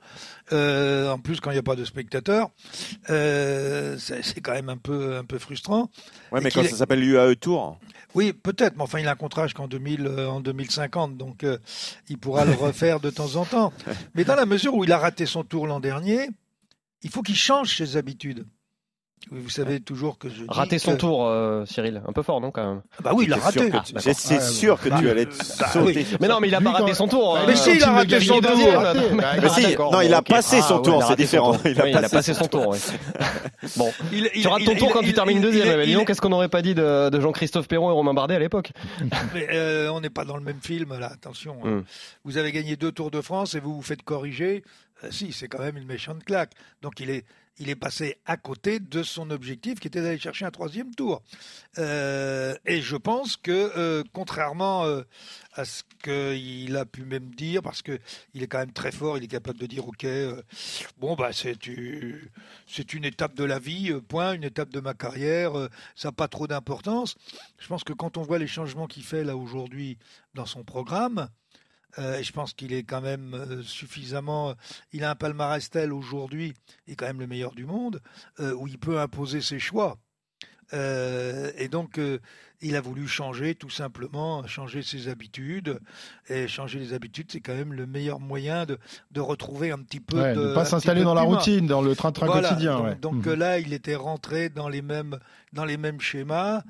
Euh, 0.54 1.12
en 1.12 1.20
plus, 1.20 1.40
quand 1.40 1.52
il 1.52 1.56
n'y 1.56 1.60
a 1.60 1.64
pas 1.64 1.76
de 1.76 1.84
spectateurs, 1.84 2.50
euh, 3.10 3.98
c'est 3.98 4.42
quand 4.42 4.54
même 4.54 4.70
un 4.70 4.78
peu 4.78 5.18
un 5.18 5.26
peu 5.26 5.40
frustrant. 5.40 5.90
Ouais, 6.32 6.40
mais 6.42 6.52
quand 6.52 6.64
ça 6.64 6.76
s'appelle 6.76 7.02
l'UAE 7.02 7.36
Tour. 7.36 7.78
Oui, 8.16 8.34
peut-être, 8.34 8.78
mais 8.78 8.84
enfin, 8.84 9.00
il 9.00 9.08
a 9.08 9.12
un 9.12 9.16
contrat 9.16 9.44
jusqu'en 9.44 9.68
2000, 9.68 10.08
euh, 10.08 10.28
en 10.28 10.40
2050, 10.40 11.18
donc 11.18 11.44
euh, 11.44 11.58
il 12.10 12.18
pourra 12.18 12.46
le 12.46 12.52
refaire 12.60 13.00
de 13.00 13.10
temps 13.10 13.36
en 13.36 13.46
temps. 13.46 13.74
Mais 14.16 14.24
dans 14.24 14.36
la 14.36 14.46
mesure 14.46 14.74
où 14.74 14.84
il 14.84 14.92
a 14.92 14.98
raté 14.98 15.26
son 15.26 15.44
tour 15.44 15.68
l'an 15.68 15.80
dernier, 15.80 16.30
il 17.04 17.10
faut 17.10 17.22
qu'il 17.22 17.36
change 17.36 17.76
ses 17.76 17.98
habitudes. 17.98 18.48
Vous 19.32 19.50
savez 19.50 19.80
toujours 19.80 20.18
que 20.18 20.30
je 20.30 20.36
dis 20.36 20.46
rater 20.48 20.80
son 20.80 20.94
que... 20.94 20.98
tour, 20.98 21.28
euh, 21.28 21.66
Cyril, 21.66 22.02
un 22.08 22.14
peu 22.14 22.24
fort, 22.24 22.40
non 22.40 22.52
quand 22.52 22.66
même. 22.66 22.82
Bah 23.04 23.12
oui, 23.14 23.26
il 23.28 23.34
a 23.34 23.38
raté. 23.38 23.70
Ah, 23.74 23.84
bah, 23.94 24.00
c'est 24.02 24.42
sûr 24.42 24.80
que 24.80 24.90
bah, 24.90 24.98
tu 25.00 25.10
allais 25.10 25.26
te 25.26 25.38
bah, 25.60 25.68
sauter. 25.68 26.00
Oui. 26.00 26.18
Mais 26.22 26.28
non, 26.28 26.40
mais 26.40 26.48
il 26.48 26.56
a 26.56 26.62
pas 26.62 26.72
raté 26.72 26.94
son 26.94 27.08
tour. 27.08 27.38
Mais 27.46 27.56
si, 27.56 27.76
il 27.76 27.84
a 27.84 27.92
raté 27.92 28.20
son 28.22 28.40
tour. 28.40 28.84
Mais 29.42 29.50
si, 29.50 29.76
non, 29.78 30.02
il 30.02 30.14
a 30.14 30.22
passé 30.22 30.62
son 30.62 30.80
tour, 30.80 31.04
c'est 31.04 31.18
différent. 31.18 31.58
Il 31.66 31.98
a 31.98 32.10
passé 32.10 32.34
son 32.34 32.48
tour. 32.48 32.76
Bon, 33.76 33.92
tu 34.34 34.48
rates 34.48 34.64
ton 34.64 34.76
tour 34.76 34.92
quand 34.94 35.02
tu 35.02 35.14
termines 35.14 35.42
deuxième. 35.42 35.84
Dis 35.84 35.94
donc, 35.94 36.08
qu'est-ce 36.08 36.22
qu'on 36.22 36.30
n'aurait 36.30 36.48
pas 36.48 36.62
dit 36.62 36.76
de 36.76 37.20
Jean-Christophe 37.20 37.68
Perron 37.68 37.90
et 37.90 37.94
Romain 37.94 38.14
Bardet 38.14 38.36
à 38.36 38.40
l'époque 38.40 38.72
Mais 39.34 39.88
on 39.90 40.00
n'est 40.00 40.10
pas 40.10 40.26
dans 40.26 40.38
le 40.38 40.44
même 40.44 40.62
film 40.62 40.98
là. 40.98 41.08
Attention, 41.12 41.58
Hmm. 41.64 41.84
vous 42.24 42.38
avez 42.38 42.52
gagné 42.52 42.76
deux 42.76 42.92
Tours 42.92 43.12
de 43.12 43.22
France 43.22 43.56
et 43.56 43.60
vous 43.60 43.76
vous 43.76 43.82
faites 43.82 44.04
corriger. 44.04 44.64
Si, 45.12 45.34
c'est 45.34 45.48
quand 45.48 45.60
même 45.60 45.78
une 45.78 45.86
méchante 45.86 46.24
claque. 46.24 46.52
Donc 46.82 47.00
il 47.00 47.10
est 47.10 47.26
il 47.60 47.70
est 47.70 47.76
passé 47.76 48.18
à 48.26 48.38
côté 48.38 48.80
de 48.80 49.04
son 49.04 49.30
objectif 49.32 49.80
qui 49.80 49.88
était 49.88 50.02
d'aller 50.02 50.20
chercher 50.20 50.46
un 50.46 50.52
troisième 50.52 50.94
tour. 50.94 51.22
Euh, 51.78 52.56
et 52.66 52.82
je 52.82 52.96
pense 52.96 53.38
que, 53.38 53.72
euh, 53.78 54.04
contrairement 54.14 54.86
euh, 54.86 55.04
à 55.54 55.66
ce 55.66 55.84
qu'il 56.04 56.76
a 56.76 56.86
pu 56.86 57.04
même 57.04 57.34
dire, 57.34 57.62
parce 57.62 57.82
que 57.82 58.00
il 58.34 58.44
est 58.44 58.48
quand 58.48 58.60
même 58.60 58.74
très 58.74 58.92
fort, 58.92 59.18
il 59.18 59.24
est 59.24 59.28
capable 59.28 59.60
de 59.60 59.66
dire 59.66 59.88
ok, 59.88 60.06
bon 61.00 61.16
bah 61.16 61.34
c'est 61.34 61.58
c'est 62.68 62.94
une 62.94 63.06
étape 63.06 63.34
de 63.34 63.44
la 63.44 63.60
vie, 63.60 63.92
point, 64.08 64.34
une 64.34 64.44
étape 64.44 64.70
de 64.70 64.80
ma 64.80 64.94
carrière, 64.94 65.54
ça 65.96 66.10
n'a 66.10 66.12
pas 66.12 66.28
trop 66.28 66.48
d'importance. 66.48 67.16
Je 67.58 67.68
pense 67.68 67.84
que 67.84 67.94
quand 67.94 68.18
on 68.18 68.22
voit 68.22 68.38
les 68.40 68.48
changements 68.48 68.88
qu'il 68.88 69.04
fait 69.04 69.24
là 69.24 69.36
aujourd'hui 69.36 69.98
dans 70.36 70.46
son 70.46 70.64
programme, 70.64 71.30
euh, 72.00 72.22
je 72.22 72.32
pense 72.32 72.54
qu'il 72.54 72.74
est 72.74 72.84
quand 72.84 73.02
même 73.02 73.34
euh, 73.34 73.62
suffisamment. 73.64 74.54
Il 74.94 75.04
a 75.04 75.12
un 75.12 75.16
palmarès 75.16 75.70
tel 75.70 75.94
aujourd'hui, 75.94 76.54
il 76.86 76.94
est 76.94 76.96
quand 76.96 77.08
même 77.08 77.20
le 77.20 77.28
meilleur 77.28 77.54
du 77.54 77.66
monde, 77.66 78.02
euh, 78.40 78.54
où 78.54 78.68
il 78.68 78.78
peut 78.78 79.00
imposer 79.00 79.42
ses 79.42 79.60
choix. 79.60 79.98
Euh, 80.74 81.52
et 81.58 81.70
donc, 81.70 81.98
il 82.60 82.76
a 82.76 82.82
voulu 82.82 83.08
changer 83.08 83.56
tout 83.56 83.70
simplement, 83.70 84.46
changer 84.48 84.82
ses 84.84 85.08
habitudes. 85.08 85.80
Et 86.28 86.50
changer 86.50 86.80
les 86.80 86.92
habitudes, 86.94 87.32
c'est 87.32 87.40
quand 87.40 87.54
même 87.56 87.72
le 87.72 87.88
meilleur 87.88 88.20
moyen 88.20 88.66
de, 88.66 88.78
de 89.12 89.22
retrouver 89.22 89.72
un 89.72 89.78
petit 89.78 90.02
peu 90.02 90.20
Ouais, 90.22 90.34
de. 90.36 90.52
un 90.52 90.54
pas 90.54 90.66
s'installer 90.66 91.04
dans 91.04 91.14
la 91.14 91.22
routine, 91.22 91.68
dans 91.68 91.82
le 91.82 91.96
train-train 91.96 92.26
Voilà. 92.26 92.50
quotidien. 92.50 92.76
Donc, 92.80 92.86
ouais. 92.86 92.96
donc, 92.96 93.28
euh, 93.28 93.36
là, 93.38 93.60
il 93.60 93.72
était 93.72 93.96
rentré 93.96 94.50
dans 94.50 94.68
les 94.68 94.82
mêmes, 94.82 95.18
dans 95.54 95.64
les 95.64 95.78
mêmes 95.78 96.02
schémas. 96.02 96.64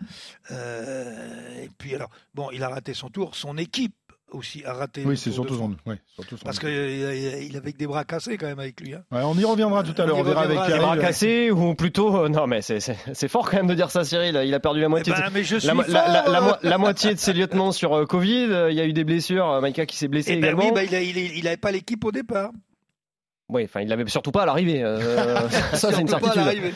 Euh, 0.51 1.63
et 1.63 1.69
puis 1.77 1.95
alors, 1.95 2.09
bon, 2.35 2.49
il 2.51 2.61
a 2.63 2.69
raté 2.69 2.93
son 2.93 3.09
tour. 3.09 3.35
Son 3.35 3.57
équipe 3.57 3.95
aussi 4.31 4.63
a 4.65 4.73
raté. 4.73 5.01
le 5.03 5.07
Oui, 5.09 5.17
c'est 5.17 5.29
de 5.29 5.35
surtout 5.35 5.55
son, 5.55 5.75
ouais, 5.85 5.97
surtout 6.15 6.37
son- 6.37 6.43
Parce 6.45 6.59
qu'il 6.59 6.69
il 6.69 7.55
avait 7.57 7.71
que 7.71 7.77
des 7.77 7.87
bras 7.87 8.03
cassés 8.03 8.37
quand 8.37 8.47
même 8.47 8.59
avec 8.59 8.79
lui. 8.81 8.93
hein. 8.93 9.03
Ouais, 9.11 9.21
on 9.23 9.35
y 9.35 9.43
reviendra 9.45 9.83
tout 9.83 9.99
à 10.01 10.05
l'heure. 10.05 10.17
On 10.17 10.19
On 10.19 10.23
verra 10.23 10.41
avec 10.43 10.59
Pierre. 10.65 10.79
bras 10.81 10.97
cassés 10.97 11.49
ou 11.51 11.75
plutôt 11.75 12.15
euh, 12.17 12.29
non 12.29 12.45
mais 12.47 12.61
c'est 12.61 13.27
fort 13.27 13.49
quand 13.49 13.57
même 13.57 13.67
de 13.67 13.73
dire 13.75 13.89
ça 13.91 14.03
Cyril 14.03 14.39
il 14.43 14.53
a 14.53 14.59
perdu 14.59 14.79
la 14.81 14.87
Eh 14.87 14.89
moitié 14.89 15.13
de- 15.13 15.17
ben, 15.17 15.29
mais 15.33 15.43
je 15.43 15.57
suis 15.57 15.67
la, 15.67 15.73
la- 15.73 16.07
la- 16.07 16.27
la 16.29 16.37
euh. 16.39 16.41
mo- 16.41 16.55
la 16.61 16.77
moitié 16.77 17.13
de 17.13 17.19
ses 17.19 17.33
lieutenants 17.33 17.71
sur 17.71 17.93
euh, 17.95 18.05
Covid 18.05 18.47
euh, 18.49 18.71
il 18.71 18.75
y 18.77 18.81
a 18.81 18.85
eu 18.85 18.93
des 18.93 19.03
blessures 19.03 19.49
euh, 19.49 19.61
Maïka 19.61 19.85
qui 19.85 19.95
s'est 19.97 20.07
blessé 20.07 20.31
Eh 20.33 20.35
ben 20.35 20.43
également 20.49 20.65
oui, 20.65 20.71
bah, 20.73 20.83
il, 20.83 20.93
a- 20.95 21.01
il, 21.01 21.17
est- 21.17 21.31
il 21.37 21.47
avait 21.47 21.57
pas 21.57 21.71
l'équipe 21.71 22.03
au 22.03 22.11
départ. 22.11 22.51
Oui 23.49 23.63
enfin 23.65 23.81
il 23.81 23.87
l'avait 23.87 24.07
surtout 24.07 24.31
pas 24.31 24.43
à 24.43 24.45
l'arrivée 24.45 24.83
euh, 24.83 25.47
ça 25.73 25.91
c'est 25.91 26.01
une 26.01 26.07
Surtout 26.07 26.25
pas 26.25 26.31
à 26.31 26.33
certitude 26.33 26.45
l'arrivée. 26.45 26.73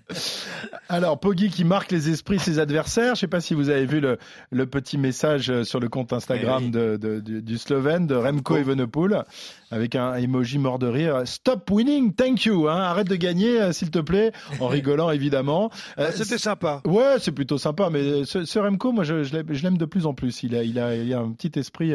Alors, 0.88 1.18
Poggi 1.20 1.50
qui 1.50 1.64
marque 1.64 1.90
les 1.92 2.08
esprits 2.10 2.36
de 2.36 2.42
ses 2.42 2.58
adversaires. 2.58 3.14
Je 3.14 3.20
sais 3.20 3.26
pas 3.26 3.40
si 3.40 3.54
vous 3.54 3.68
avez 3.68 3.86
vu 3.86 4.00
le, 4.00 4.18
le 4.50 4.66
petit 4.66 4.98
message 4.98 5.50
euh, 5.50 5.64
sur 5.64 5.80
le 5.80 5.88
compte 5.88 6.12
Instagram 6.12 6.64
oui. 6.64 6.70
de, 6.70 6.96
de- 6.96 7.20
du, 7.20 7.42
du 7.42 7.58
Slovène, 7.58 8.06
de 8.06 8.14
Remco 8.14 8.56
Evenepoel, 8.56 9.24
avec 9.70 9.94
un 9.94 10.14
emoji 10.14 10.58
mort 10.58 10.78
de 10.78 10.86
rire. 10.86 11.22
Stop 11.24 11.70
winning, 11.70 12.14
thank 12.14 12.44
you. 12.44 12.68
Hein. 12.68 12.80
Arrête 12.80 13.08
de 13.08 13.16
gagner, 13.16 13.60
euh, 13.60 13.72
s'il 13.72 13.90
te 13.90 13.98
plaît, 13.98 14.32
en 14.60 14.66
rigolant 14.68 15.10
évidemment. 15.10 15.70
Euh, 15.98 16.06
ah, 16.08 16.12
c'était 16.12 16.38
sympa. 16.38 16.80
Ouais, 16.86 17.16
c'est 17.18 17.32
plutôt 17.32 17.58
sympa. 17.58 17.90
Mais 17.90 18.00
euh, 18.00 18.24
ce, 18.24 18.44
ce 18.44 18.58
Remco, 18.58 18.92
moi, 18.92 19.04
je, 19.04 19.14
l'aime 19.62 19.78
de 19.78 19.84
plus 19.84 20.06
en 20.06 20.14
plus. 20.14 20.42
Il 20.42 20.56
a, 20.56 20.62
il 20.62 20.78
a, 20.78 20.94
il 20.94 21.12
a 21.12 21.18
un 21.18 21.30
petit 21.32 21.58
esprit 21.58 21.94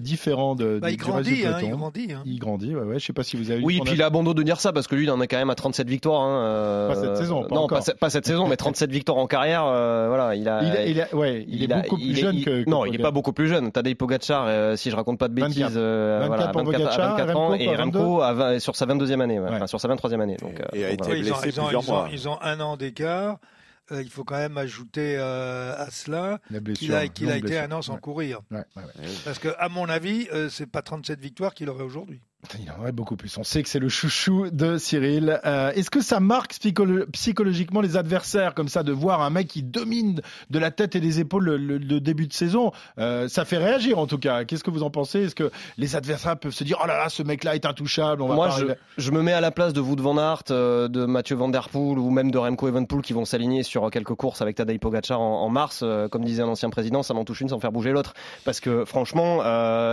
différent 0.00 0.54
de. 0.54 0.78
Bah, 0.80 0.88
du, 0.88 0.94
hein, 0.94 0.96
il, 0.96 0.96
grandit, 0.96 1.30
il, 1.30 1.70
grandit, 1.70 2.08
il 2.24 2.38
grandit, 2.38 2.74
ouais, 2.74 2.82
ouais. 2.82 2.98
Je 2.98 3.06
sais 3.06 3.12
pas 3.12 3.22
si 3.22 3.36
vous 3.36 3.50
avez. 3.50 3.62
Oui, 3.62 3.78
et 3.78 3.80
puis 3.80 3.94
il 3.94 4.02
a 4.02 4.10
bon 4.10 4.22
dos 4.22 4.34
de 4.34 4.42
dire 4.42 4.60
ça 4.60 4.72
parce 4.72 4.86
que 4.86 4.94
lui, 4.94 5.04
il 5.04 5.10
en 5.10 5.20
a 5.20 5.26
quand 5.26 5.38
même 5.38 5.50
à 5.50 5.54
37 5.54 5.88
victoires. 5.88 6.88
Pas 6.88 7.00
cette 7.00 7.16
saison. 7.16 7.46
Non, 7.50 7.66
pas, 7.68 8.10
cette 8.10 8.26
saison, 8.26 8.48
mais 8.48 8.56
37 8.56 8.90
victoires 8.92 9.18
en 9.18 9.26
carrière. 9.26 9.64
voilà, 9.64 10.34
il 10.34 10.46
est 10.46 11.68
beaucoup 11.68 11.96
plus 11.96 12.16
jeune 12.16 12.42
que. 12.42 12.68
Non, 12.68 12.84
il 12.84 12.94
est 12.94 13.02
pas 13.02 13.10
beaucoup 13.10 13.32
plus 13.32 13.48
jeune. 13.48 13.72
Tadej 13.72 13.94
Pogacar, 13.94 14.76
si 14.76 14.90
je 14.90 14.96
raconte 14.96 15.18
pas 15.18 15.28
de 15.28 15.34
bêtises, 15.34 15.62
24 15.62 16.26
voilà, 16.26 16.52
24 16.52 16.81
à 16.86 17.24
24 17.24 17.60
et 17.60 17.76
Remco 17.76 18.20
à, 18.20 18.60
sur 18.60 18.76
sa 18.76 18.86
22e 18.86 19.20
année, 19.20 19.40
enfin, 19.40 19.66
sur 19.66 19.80
sa 19.80 19.88
23e 19.88 20.20
année. 20.20 20.36
Donc, 20.36 20.60
ils, 20.74 22.28
ont, 22.28 22.40
un 22.40 22.60
an 22.60 22.76
d'écart. 22.76 23.38
Euh, 23.90 24.02
il 24.02 24.10
faut 24.10 24.24
quand 24.24 24.36
même 24.36 24.56
ajouter 24.58 25.16
euh, 25.18 25.74
à 25.76 25.90
cela 25.90 26.38
qu'il 26.74 26.94
a, 26.94 27.04
été 27.04 27.58
un 27.58 27.72
an 27.72 27.82
sans 27.82 27.96
courir. 27.96 28.40
Parce 29.24 29.38
que, 29.38 29.48
à 29.58 29.68
mon 29.68 29.88
avis, 29.88 30.28
euh, 30.32 30.48
c'est 30.48 30.66
pas 30.66 30.82
37 30.82 31.20
victoires 31.20 31.54
qu'il 31.54 31.68
aurait 31.68 31.84
aujourd'hui. 31.84 32.22
Il 32.58 32.68
en 32.72 32.80
aurait 32.80 32.90
beaucoup 32.92 33.14
plus. 33.16 33.38
On 33.38 33.44
sait 33.44 33.62
que 33.62 33.68
c'est 33.68 33.78
le 33.78 33.88
chouchou 33.88 34.50
de 34.50 34.76
Cyril. 34.76 35.40
Euh, 35.46 35.70
Est-ce 35.72 35.90
que 35.92 36.00
ça 36.02 36.18
marque 36.18 36.52
psycholo- 36.54 37.06
psychologiquement 37.12 37.80
les 37.80 37.96
adversaires 37.96 38.54
comme 38.54 38.66
ça 38.68 38.82
de 38.82 38.90
voir 38.90 39.22
un 39.22 39.30
mec 39.30 39.46
qui 39.46 39.62
domine 39.62 40.20
de 40.50 40.58
la 40.58 40.72
tête 40.72 40.96
et 40.96 41.00
des 41.00 41.20
épaules 41.20 41.44
le, 41.44 41.56
le- 41.56 41.78
le 41.78 42.00
début 42.00 42.26
de 42.26 42.32
saison? 42.32 42.72
Euh, 42.98 43.28
Ça 43.28 43.44
fait 43.44 43.58
réagir 43.58 44.00
en 44.00 44.08
tout 44.08 44.18
cas. 44.18 44.44
Qu'est-ce 44.44 44.64
que 44.64 44.70
vous 44.72 44.82
en 44.82 44.90
pensez? 44.90 45.20
Est-ce 45.20 45.36
que 45.36 45.52
les 45.78 45.94
adversaires 45.94 46.36
peuvent 46.36 46.52
se 46.52 46.64
dire 46.64 46.78
oh 46.82 46.86
là 46.86 46.98
là 46.98 47.08
ce 47.08 47.22
mec-là 47.22 47.54
est 47.54 47.64
intouchable 47.64 48.22
on 48.22 48.26
va 48.28 48.34
Moi, 48.34 48.48
je, 48.98 49.10
me 49.12 49.22
mets 49.22 49.32
à 49.32 49.40
la 49.40 49.52
place 49.52 49.72
de 49.72 49.80
Wout 49.80 50.00
van 50.00 50.18
Aert, 50.18 50.42
euh, 50.50 50.88
de 50.88 51.04
Mathieu 51.04 51.36
Van 51.36 51.48
Der 51.48 51.68
Poel 51.68 51.98
ou 52.00 52.10
même 52.10 52.32
de 52.32 52.38
Remco 52.38 52.66
Evenepoel 52.66 53.02
qui 53.02 53.12
vont 53.12 53.24
s'aligner 53.24 53.62
sur 53.62 53.88
quelques 53.92 54.14
courses 54.14 54.42
avec 54.42 54.56
Tadej 54.56 54.80
Pogacar 54.80 55.20
en, 55.20 55.42
en 55.44 55.48
mars. 55.48 55.84
Comme 56.10 56.24
disait 56.24 56.42
un 56.42 56.48
ancien 56.48 56.70
président, 56.70 57.04
ça 57.04 57.14
m'en 57.14 57.24
touche 57.24 57.40
une 57.40 57.48
sans 57.50 57.60
faire 57.60 57.70
bouger 57.72 57.92
l'autre. 57.92 58.14
Parce 58.44 58.58
que 58.58 58.84
franchement, 58.84 59.38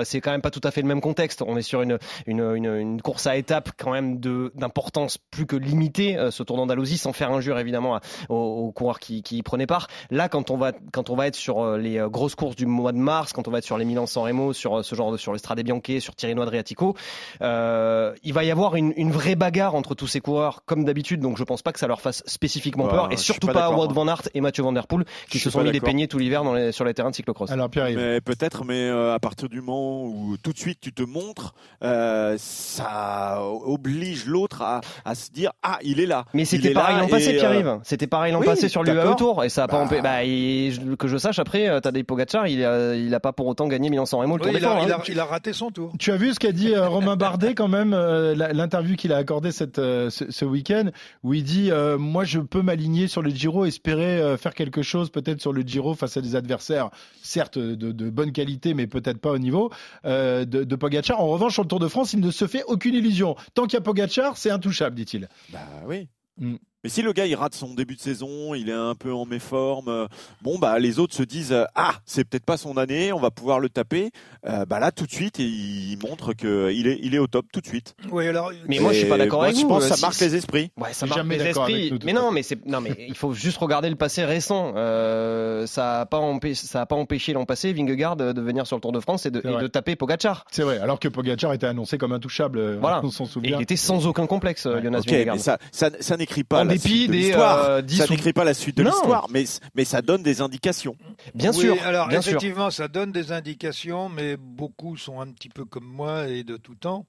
c'est 0.04 0.20
quand 0.20 0.32
même 0.32 0.42
pas 0.42 0.50
tout 0.52 0.62
à 0.64 0.72
fait 0.72 0.82
le 0.82 0.88
même 0.88 1.00
contexte. 1.02 1.44
On 1.46 1.56
est 1.56 1.62
sur 1.62 1.84
une, 1.84 2.00
une, 2.26 2.39
une, 2.40 2.66
une 2.76 3.02
course 3.02 3.28
à 3.28 3.38
étapes 3.38 3.70
quand 3.78 3.92
même 3.92 4.20
de 4.20 4.52
d'importance 4.56 5.18
plus 5.18 5.46
que 5.46 5.56
limitée, 5.56 6.18
euh, 6.18 6.32
ce 6.32 6.44
Tour 6.44 6.58
d'Andalousie, 6.58 6.98
sans 6.98 7.14
faire 7.14 7.32
injure 7.32 7.58
évidemment 7.60 7.96
à- 7.96 8.02
aux, 8.30 8.36
aux 8.68 8.72
coureurs 8.72 9.00
qui, 9.00 9.22
qui 9.22 9.38
y 9.38 9.44
prenaient 9.44 9.68
part. 9.68 9.88
Là, 10.12 10.30
quand 10.30 10.50
on 10.52 10.58
va 10.58 10.72
quand 10.92 11.10
on 11.10 11.16
va 11.16 11.28
être 11.28 11.36
sur 11.36 11.60
euh, 11.62 11.78
les 11.78 11.98
euh, 12.00 12.10
grosses 12.10 12.36
courses 12.36 12.56
du 12.56 12.66
mois 12.66 12.92
de 12.92 12.98
mars, 12.98 13.34
quand 13.34 13.48
on 13.48 13.52
va 13.52 13.60
être 13.60 13.64
sur 13.66 13.78
les 13.78 13.86
Milan-San 13.86 14.24
Remo, 14.24 14.54
sur 14.54 14.84
ce 14.84 14.96
genre 14.96 15.12
de 15.12 15.18
sur 15.18 15.32
le 15.32 15.38
Strade 15.38 15.62
Bianche, 15.62 16.00
sur 16.00 16.16
Tirreno 16.16 16.42
Adriatico, 16.42 16.96
euh, 17.42 18.14
il 18.24 18.34
va 18.34 18.44
y 18.44 18.52
avoir 18.52 18.76
une, 18.76 18.94
une 18.98 19.12
vraie 19.12 19.36
bagarre 19.36 19.76
entre 19.76 19.96
tous 19.96 20.08
ces 20.08 20.20
coureurs 20.20 20.64
comme 20.66 20.86
d'habitude. 20.86 21.20
Donc 21.22 21.38
je 21.38 21.44
pense 21.44 21.62
pas 21.62 21.72
que 21.72 21.80
ça 21.80 21.88
leur 21.88 22.02
fasse 22.02 22.24
spécifiquement 22.26 22.86
Bah, 22.86 22.92
peur 22.92 23.12
et 23.12 23.18
surtout 23.18 23.48
pas 23.48 23.54
pas, 23.54 23.70
Wout 23.72 23.86
moi. 23.94 24.06
van 24.06 24.08
Aert 24.08 24.30
et 24.34 24.42
Mathieu 24.42 24.64
Van 24.64 24.72
Der 24.74 24.88
Poel 24.88 25.06
qui 25.30 25.40
se 25.40 25.50
sont 25.50 25.60
mis 25.60 25.66
les 25.66 25.74
d'accord. 25.74 25.88
peignets 25.88 26.08
tout 26.08 26.18
l'hiver 26.18 26.44
sur 26.72 26.86
les 26.86 26.94
terrains 26.94 27.10
de 27.12 27.16
cyclocross. 27.16 27.52
Alors 27.52 27.70
Pierre 27.70 27.90
Mais 27.96 28.22
peut-être, 28.22 28.66
mais 28.66 28.88
euh, 28.90 29.14
à 29.14 29.20
partir 29.20 29.50
du 29.50 29.62
moment 29.62 30.04
où 30.06 30.38
tout 30.42 30.54
de 30.54 30.58
suite 30.58 30.80
tu 30.82 30.94
te 30.94 31.04
montres, 31.04 31.54
euh, 31.84 32.29
ça 32.38 33.42
oblige 33.66 34.26
l'autre 34.26 34.62
à, 34.62 34.82
à 35.06 35.16
se 35.16 35.32
dire 35.32 35.52
ah 35.64 35.80
il 35.84 36.00
est 36.00 36.06
là. 36.06 36.26
Mais 36.34 36.44
Il 36.44 36.46
c'était 36.46 36.72
pareil 36.72 36.98
l'an 37.00 37.08
passé, 37.08 37.36
euh, 37.36 37.40
Pierre-Yves. 37.40 37.80
C'était 37.84 38.08
pareil 38.08 38.34
l'an 38.34 38.40
oui, 38.40 38.46
passé 38.46 38.70
sur 38.70 38.84
l'UAE. 38.84 39.16
Tour 39.16 39.44
et 39.44 39.50
ça 39.50 39.64
a 39.64 39.68
pas 39.68 39.78
Bah. 39.80 39.84
empêché. 39.86 40.02
Bah, 40.02 40.24
il- 40.24 40.98
que 40.98 41.08
je 41.08 41.18
sache 41.18 41.40
après, 41.40 41.68
euh, 41.70 41.80
Tadej 41.80 42.04
Pogacar, 42.06 42.48
il 42.48 42.64
a, 42.64 42.96
il 42.96 43.14
a 43.14 43.20
pas 43.20 43.34
pour 43.34 43.48
autant 43.48 43.68
gagné 43.68 43.90
Milan-San 43.90 44.20
Remo 44.20 44.38
le 44.38 44.44
Oui, 44.46 44.52
il, 44.52 44.66
a, 44.66 44.82
il 44.84 44.92
hein. 44.92 44.98
a- 45.00 45.12
il 45.12 45.20
a 45.20 45.26
raté 45.26 45.54
son 45.54 45.72
tour. 45.72 45.94
Tu 46.00 46.12
as 46.12 46.18
vu 46.18 46.34
ce 46.34 46.40
qu'a 46.40 46.52
dit 46.52 46.74
euh, 46.74 46.88
Romain 46.88 47.16
Bardet 47.16 47.56
quand 47.56 47.68
même, 47.68 47.94
euh, 47.94 48.36
l'interview 48.54 48.96
qu'il 48.96 49.14
a 49.14 49.18
accordé 49.18 49.52
cette, 49.52 49.80
euh, 49.80 50.10
ce, 50.10 50.32
ce 50.32 50.46
week-end, 50.46 50.90
où 51.24 51.34
il 51.34 51.44
dit 51.44 51.72
euh, 51.72 51.98
moi 51.98 52.24
je 52.24 52.40
peux 52.40 52.62
m'aligner 52.62 53.08
sur 53.08 53.22
le 53.22 53.30
Giro, 53.30 53.66
espérer 53.66 54.20
euh, 54.22 54.38
faire 54.38 54.54
quelque 54.54 54.82
chose 54.82 55.10
peut-être 55.10 55.42
sur 55.42 55.54
le 55.54 55.62
Giro 55.62 55.94
face 55.96 56.18
à 56.18 56.22
des 56.22 56.36
adversaires 56.36 56.90
certes 57.22 57.58
de, 57.58 57.92
de 57.92 58.10
bonne 58.10 58.32
qualité, 58.32 58.74
mais 58.74 58.88
peut-être 58.88 59.20
pas 59.20 59.32
au 59.32 59.38
niveau 59.38 59.70
euh, 60.06 60.46
de, 60.46 60.64
de 60.64 60.76
Pogacar. 60.76 61.20
En 61.20 61.28
revanche 61.28 61.54
sur 61.54 61.64
le 61.64 61.68
Tour 61.68 61.80
de 61.80 61.88
France, 61.88 62.14
il 62.14 62.19
ne 62.20 62.32
se 62.32 62.48
fait 62.48 62.64
aucune 62.64 62.96
illusion. 62.96 63.36
Tant 63.54 63.64
qu'il 63.64 63.74
y 63.74 63.78
a 63.78 63.82
Pogacar, 63.82 64.38
c'est 64.38 64.52
intouchable, 64.52 64.96
dit-il. 64.96 65.30
Bah 65.50 65.60
oui. 65.86 66.10
Mm. 66.38 66.56
Mais 66.84 66.90
si 66.90 67.02
le 67.02 67.12
gars 67.12 67.26
il 67.26 67.36
rate 67.36 67.54
son 67.56 67.74
début 67.74 67.96
de 67.96 68.00
saison, 68.00 68.54
il 68.56 68.70
est 68.70 68.74
un 68.74 68.96
peu 68.96 69.12
en 69.14 69.26
méforme, 69.26 69.90
euh, 69.90 70.08
bon 70.42 70.58
bah 70.60 70.80
les 70.80 70.98
autres 71.00 71.14
se 71.14 71.24
disent 71.24 71.52
euh, 71.52 71.66
ah 71.76 71.96
c'est 72.06 72.24
peut-être 72.24 72.46
pas 72.46 72.56
son 72.56 72.78
année, 72.78 73.12
on 73.12 73.20
va 73.20 73.32
pouvoir 73.32 73.60
le 73.60 73.68
taper. 73.68 74.12
Euh, 74.48 74.64
bah 74.66 74.80
là 74.80 74.92
tout 74.94 75.06
de 75.06 75.12
suite 75.12 75.40
il 75.40 75.98
montre 76.02 76.32
que 76.34 76.72
il 76.72 76.88
est 76.88 76.98
il 77.02 77.16
est 77.16 77.20
au 77.20 77.28
top 77.28 77.48
tout 77.52 77.60
de 77.60 77.68
suite. 77.68 77.96
Oui, 78.12 78.28
alors, 78.28 78.54
Mais 78.70 78.80
moi, 78.80 78.94
je 78.94 79.00
suis 79.00 79.10
pas 79.10 79.18
d'accord 79.18 79.44
avec 79.44 79.58
je 79.58 79.62
vous. 79.62 79.68
pense 79.68 79.90
que 79.90 79.94
ça 79.94 80.00
marque 80.08 80.20
les 80.22 80.36
esprits. 80.36 80.72
Ouais, 80.78 80.94
ça 80.94 81.06
Je 81.06 81.14
marque 81.14 81.28
les 81.28 81.42
esprits. 81.48 81.92
nous, 81.92 82.00
mais 82.06 82.14
non, 82.14 82.32
mais 82.32 82.44
c'est 82.44 82.66
non, 82.66 82.80
mais 82.80 82.96
il 83.10 83.16
faut 83.16 83.34
juste 83.34 83.58
regarder 83.58 83.90
le 83.90 83.98
passé 83.98 84.24
récent. 84.24 84.72
Euh, 84.78 85.66
ça 85.68 86.02
a 86.02 86.06
pas 86.06 86.18
empêché, 86.20 86.66
ça 86.66 86.82
a 86.82 86.86
pas 86.86 86.96
empêché 86.96 87.34
l'an 87.34 87.44
passé 87.46 87.74
Vingegaard 87.74 88.16
de, 88.16 88.40
venir 88.42 88.66
sur 88.66 88.78
le 88.78 88.82
Tour 88.82 88.94
de 88.94 89.02
France 89.02 89.26
et 89.26 89.32
de, 89.32 89.42
et 89.66 89.70
taper 89.70 89.98
Pogacar. 89.98 90.46
C'est 90.50 90.64
vrai, 90.64 90.78
alors 90.78 91.00
que 91.00 91.10
Pogacar 91.10 91.52
était 91.52 91.68
annoncé 91.68 91.98
comme 91.98 92.14
intouchable, 92.14 92.78
Voilà. 92.78 93.02
on 93.04 93.12
s'en 93.12 93.26
Et 93.26 93.28
souvient. 93.28 93.58
il 93.58 93.64
était 93.64 93.76
sans 93.76 94.08
aucun 94.08 94.28
complexe, 94.28 94.66
Ouais. 94.66 94.82
Jonas 94.82 95.00
Ok, 95.00 95.10
Vingegaard. 95.10 95.36
mais 95.36 95.42
ça, 95.42 95.58
ça, 95.74 95.90
ça 96.00 96.16
n'écrit 96.16 96.46
pas 96.46 96.64
En 96.64 96.69
dépit 96.74 97.08
de 97.08 97.12
des, 97.14 97.34
euh, 97.36 97.82
10 97.82 97.98
ça 97.98 98.06
ou- 98.06 98.10
n'écrit 98.12 98.34
pas 98.34 98.44
la 98.44 98.54
suite 98.54 98.78
de 98.78 98.84
l'histoire, 98.84 99.28
mais 99.30 99.46
mais 99.76 99.86
ça 99.86 100.02
donne 100.02 100.24
des 100.24 100.42
indications. 100.42 100.96
Bien 101.36 101.52
oui, 101.52 101.58
sûr, 101.62 101.78
alors 101.84 102.08
bien 102.08 102.22
sûr. 102.22 102.32
effectivement, 102.34 102.70
ça 102.72 102.88
donne 102.88 103.12
des 103.12 103.32
indications, 103.32 104.10
mais 104.10 104.38
beaucoup 104.38 104.98
sont 104.98 105.20
un 105.22 105.28
petit 105.32 105.50
peu 105.50 105.66
comme 105.66 105.86
moi 105.86 106.28
et 106.28 106.44
de 106.44 106.58
tout 106.58 106.76
temps. 106.76 107.06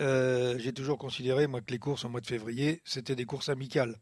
Euh, 0.00 0.56
J'ai 0.58 0.72
toujours 0.72 0.98
considéré, 0.98 1.46
moi, 1.46 1.60
que 1.60 1.70
les 1.70 1.78
courses 1.78 2.04
au 2.04 2.08
mois 2.08 2.20
de 2.20 2.26
février, 2.26 2.80
c'était 2.84 3.14
des 3.14 3.24
courses 3.26 3.48
amicales. 3.50 3.96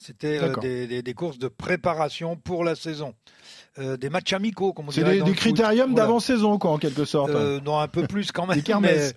C'était 0.00 0.38
euh, 0.40 0.54
des, 0.60 0.86
des- 0.86 1.02
des 1.02 1.14
courses 1.14 1.38
de 1.38 1.48
préparation 1.48 2.36
pour 2.36 2.62
la 2.64 2.76
saison. 2.76 3.14
Euh, 3.80 3.96
des 3.96 4.10
matchs 4.10 4.32
amicaux, 4.32 4.72
comme 4.72 4.88
on 4.88 4.90
C'est 4.92 5.02
des, 5.04 5.32
critériums 5.32 5.90
Voilà. 5.90 6.06
d'avant-saison, 6.06 6.58
quoi, 6.58 6.70
en 6.72 6.78
quelque 6.78 7.04
sorte. 7.04 7.30
Euh, 7.30 7.60
non, 7.60 7.78
un 7.78 7.88
peu 7.88 8.06
plus 8.06 8.30
quand 8.30 8.46
même. 8.46 8.60
Des. 8.60 8.74
Mais, 8.80 9.10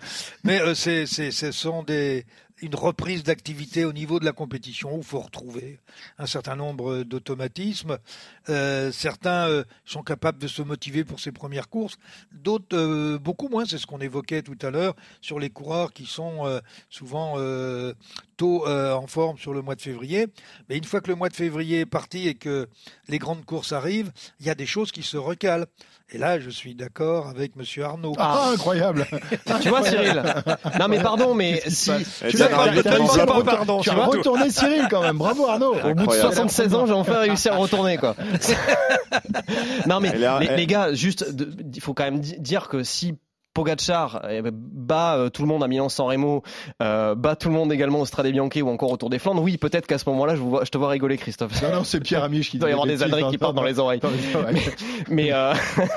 mais, 0.44 0.76
ce 0.76 1.52
sont 1.52 1.84
des, 1.84 2.26
une 2.62 2.76
reprise 2.76 3.24
d'activité 3.24 3.86
au 3.86 3.94
niveau 3.94 4.20
de 4.20 4.26
la 4.26 4.32
compétition 4.32 4.96
où 4.96 5.00
il 5.00 5.04
faut 5.04 5.20
retrouver 5.20 5.80
un 6.18 6.26
certain 6.26 6.56
nombre 6.56 7.04
d'automatismes. 7.04 7.98
Euh, 8.50 8.92
certains 8.92 9.50
euh, 9.50 9.64
sont 9.86 10.04
capables 10.04 10.38
de 10.38 10.48
se 10.48 10.62
motiver 10.62 11.04
pour 11.04 11.20
ces 11.20 11.32
premières 11.32 11.70
courses, 11.70 11.98
d'autres 12.32 12.78
euh, 12.78 13.20
beaucoup 13.20 13.50
moins. 13.50 13.66
C'est 13.66 13.78
ce 13.78 13.88
qu'on 13.88 14.00
évoquait 14.00 14.42
tout 14.44 14.58
à 14.62 14.70
l'heure 14.70 14.96
sur 15.22 15.40
les 15.40 15.50
coureurs 15.50 15.94
qui 15.94 16.06
sont 16.06 16.62
souvent 16.90 17.38
euh, 18.46 18.62
euh, 18.68 18.94
en 18.94 19.08
forme 19.08 19.38
sur 19.38 19.54
le 19.54 19.62
mois 19.62 19.76
de 19.76 19.82
février. 19.82 20.28
Mais 20.70 20.78
une 20.78 20.84
fois 20.84 21.02
que 21.02 21.10
le 21.10 21.16
mois 21.16 21.30
de 21.30 21.36
février 21.36 21.82
est 21.82 21.86
parti 21.86 22.28
et 22.28 22.36
que 22.36 22.68
les 23.08 23.18
grandes 23.20 23.46
courses 23.46 23.74
arrivent, 23.74 24.12
il 24.40 24.46
y 24.46 24.50
a 24.50 24.56
des 24.56 24.66
choses 24.66 24.92
qui 24.92 25.04
se 25.04 25.18
recalent. 25.18 25.66
Et 26.14 26.18
là, 26.18 26.40
je 26.40 26.50
suis 26.50 26.76
d'accord 26.76 27.28
avec 27.28 27.56
Monsieur 27.56 27.86
Arnaud. 27.86 28.14
Ah, 28.18 28.50
incroyable 28.54 29.06
Tu 29.62 29.70
vois, 29.70 29.84
Cyril 29.84 30.22
Non, 30.80 30.88
mais 30.90 31.00
pardon, 31.02 31.34
mais 31.34 31.62
si. 31.68 31.92
Tu 32.30 32.38
l'as 32.38 32.48
t'as 32.48 32.56
pas, 32.56 32.64
réussi 32.64 32.88
on 33.20 33.22
à 33.22 33.26
va 33.26 33.34
re- 33.40 33.44
pas, 33.44 33.56
pardon, 33.56 33.78
tu 33.80 33.84
tu 33.86 33.90
as 33.92 33.94
vois. 33.96 34.06
retourné 34.08 34.50
Cyril 34.50 34.88
quand 34.90 35.02
même, 35.02 35.18
bravo 35.18 35.48
Arnaud 35.48 35.74
Au 35.76 35.82
bout 35.82 35.94
de 35.94 36.02
Incroyable. 36.02 36.34
76 36.34 36.76
ans, 36.76 36.86
j'ai 36.86 36.94
enfin 36.94 37.20
réussi 37.20 37.48
à 37.50 37.56
retourner, 37.56 37.98
quoi. 37.98 38.16
non, 39.88 40.00
mais 40.00 40.16
les, 40.18 40.26
elle- 40.26 40.56
les 40.58 40.68
gars, 40.68 40.94
juste, 40.94 41.26
il 41.74 41.82
faut 41.82 41.94
quand 41.94 42.04
même 42.04 42.20
di- 42.20 42.40
dire 42.40 42.68
que 42.68 42.84
si 42.84 43.16
Pogacar 43.54 44.26
eh 44.30 44.42
ben, 44.42 44.52
bat 44.54 45.18
euh, 45.18 45.30
tout 45.30 45.42
le 45.42 45.48
monde 45.48 45.64
à 45.64 45.68
Milan-San 45.68 46.08
Remo, 46.08 46.42
euh, 46.82 47.16
bat 47.16 47.36
tout 47.36 47.50
le 47.50 47.56
monde 47.56 47.72
également 47.74 48.00
au 48.00 48.06
Strade 48.06 48.28
Bianche 48.28 48.56
ou 48.62 48.70
encore 48.70 48.92
autour 48.92 49.10
des 49.10 49.20
Flandres. 49.20 49.42
Oui, 49.44 49.58
peut-être 49.58 49.88
qu'à 49.88 49.98
ce 49.98 50.10
moment-là, 50.10 50.36
je, 50.36 50.70
te 50.70 50.78
vois 50.78 50.90
rigoler, 50.90 51.18
Christophe. 51.18 51.62
Non, 51.62 51.72
non, 51.72 51.84
c'est 51.84 52.00
Pierre 52.00 52.24
Amiche 52.24 52.50
qui 52.50 52.58
Il 52.58 52.60
doit 52.60 52.70
y 52.70 52.72
avoir 52.72 52.88
des 52.88 52.98
bêtises, 52.98 53.14
qui 53.16 53.22
non, 53.22 53.38
partent 53.38 53.56
dans 53.56 53.64
les 53.64 53.80
oreilles. 53.80 54.00
dans 54.00 54.10
les 54.10 54.36
oreilles. 54.36 54.62
mais, 55.10 55.34
euh, 55.34 55.54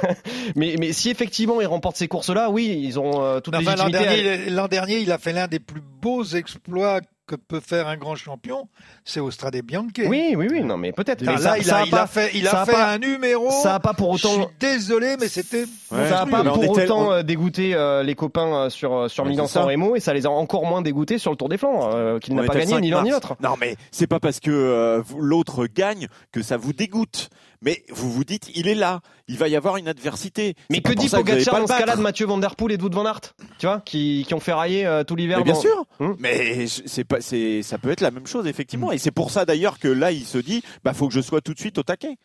mais, 0.56 0.76
mais 0.78 0.92
si 0.92 1.10
effectivement 1.10 1.60
ils 1.60 1.66
remportent 1.66 1.96
ces 1.96 2.08
courses-là, 2.08 2.50
oui, 2.50 2.80
ils 2.82 2.98
ont 2.98 3.22
euh, 3.24 3.40
toute 3.40 3.54
Enfin, 3.54 3.76
l'an 3.76 3.86
à- 3.86 3.90
dernier, 3.90 4.50
l'an 4.50 4.68
dernier, 4.68 4.98
il 4.98 5.12
a 5.12 5.18
fait 5.18 5.32
l'un 5.32 5.46
des 5.46 5.60
plus 5.60 5.80
beaux 5.80 6.24
exploits 6.24 7.00
que 7.26 7.36
peut 7.36 7.60
faire 7.60 7.88
un 7.88 7.96
grand 7.96 8.16
champion, 8.16 8.68
c'est 9.04 9.20
au 9.20 9.30
Strade 9.30 9.56
Bianche. 9.62 9.92
Oui, 10.06 10.34
oui, 10.36 10.46
oui, 10.50 10.62
non, 10.62 10.76
mais 10.76 10.92
peut-être. 10.92 11.22
Enfin, 11.22 11.32
Mais 11.36 11.42
là, 11.42 11.50
ça- 11.52 11.58
il, 11.58 11.64
ça 11.64 11.76
a, 11.76 11.80
a 11.80 11.84
il 11.84 11.90
pas- 11.90 12.02
a 12.02 12.06
fait, 12.06 12.30
il 12.34 12.44
ça 12.44 12.58
a 12.58 12.62
a 12.62 12.66
fait 12.66 12.72
pas- 12.72 12.90
un 12.92 12.98
numéro. 12.98 13.50
ça 13.50 13.74
a 13.76 13.80
pas 13.80 13.94
pour 13.94 14.16
Je 14.16 14.26
autant. 14.26 14.34
suis 14.42 14.52
désolé, 14.60 15.16
mais 15.18 15.28
c'était. 15.28 15.64
Ouais. 15.90 16.08
Ça 16.08 16.24
n'a 16.24 16.26
pas 16.26 16.44
pour 16.44 16.68
autant 16.70 17.06
on- 17.08 17.12
euh, 17.12 17.22
dégoûté 17.22 17.74
euh, 17.74 18.02
les 18.02 18.14
copains 18.14 18.54
euh, 18.54 18.70
sur, 18.70 19.10
sur 19.10 19.24
Milan. 19.24 19.46
San 19.46 19.64
Remo 19.66 19.96
et 19.96 20.00
ça 20.00 20.12
les 20.12 20.26
a 20.26 20.30
encore 20.30 20.66
moins 20.66 20.82
dégoûtés 20.82 21.18
sur 21.18 21.30
le 21.30 21.36
Tour 21.36 21.48
des 21.48 21.56
Flandres, 21.58 21.90
euh, 21.94 22.18
qu'il 22.18 22.34
n'a 22.34 22.42
pas 22.44 22.54
gagné 22.54 22.66
5 22.74 22.80
ni 22.80 22.90
l'un 22.90 23.02
ni 23.02 23.10
l'autre. 23.10 23.36
Non, 23.40 23.54
mais 23.60 23.76
c'est 23.90 24.06
pas 24.06 24.20
parce 24.20 24.40
que 24.40 24.50
euh, 24.50 25.02
l'autre 25.18 25.66
gagne 25.66 26.08
que 26.32 26.42
ça 26.42 26.56
vous 26.56 26.72
dégoûte. 26.72 27.30
Mais 27.64 27.82
vous 27.88 28.12
vous 28.12 28.24
dites, 28.24 28.50
il 28.54 28.68
est 28.68 28.74
là, 28.74 29.00
il 29.26 29.38
va 29.38 29.48
y 29.48 29.56
avoir 29.56 29.78
une 29.78 29.88
adversité. 29.88 30.54
Mais 30.70 30.80
que 30.80 30.92
dit 30.92 31.08
Pogacar 31.08 31.60
dans 31.60 31.66
ce 31.66 31.78
cas-là 31.78 31.96
de 31.96 32.02
Mathieu 32.02 32.26
Van 32.26 32.36
Der 32.36 32.56
Poel 32.56 32.72
et 32.72 32.76
de 32.76 32.82
Wout 32.82 32.92
Van 32.92 33.06
Aert 33.06 33.20
Tu 33.58 33.66
vois, 33.66 33.80
qui, 33.80 34.24
qui 34.28 34.34
ont 34.34 34.40
fait 34.40 34.52
railler 34.52 34.84
euh, 34.84 35.02
tout 35.02 35.16
l'hiver. 35.16 35.42
Bien 35.42 35.54
sûr. 35.54 35.86
Hum. 35.98 36.14
Mais 36.18 36.66
c'est 36.66 37.04
pas, 37.04 37.20
c'est, 37.20 37.62
ça 37.62 37.78
peut 37.78 37.90
être 37.90 38.02
la 38.02 38.10
même 38.10 38.26
chose 38.26 38.46
effectivement. 38.46 38.92
Et 38.92 38.98
c'est 38.98 39.10
pour 39.10 39.30
ça 39.30 39.46
d'ailleurs 39.46 39.78
que 39.78 39.88
là, 39.88 40.12
il 40.12 40.24
se 40.24 40.38
dit, 40.38 40.62
bah 40.84 40.92
faut 40.92 41.08
que 41.08 41.14
je 41.14 41.22
sois 41.22 41.40
tout 41.40 41.54
de 41.54 41.58
suite 41.58 41.78
au 41.78 41.82
taquet. 41.82 42.16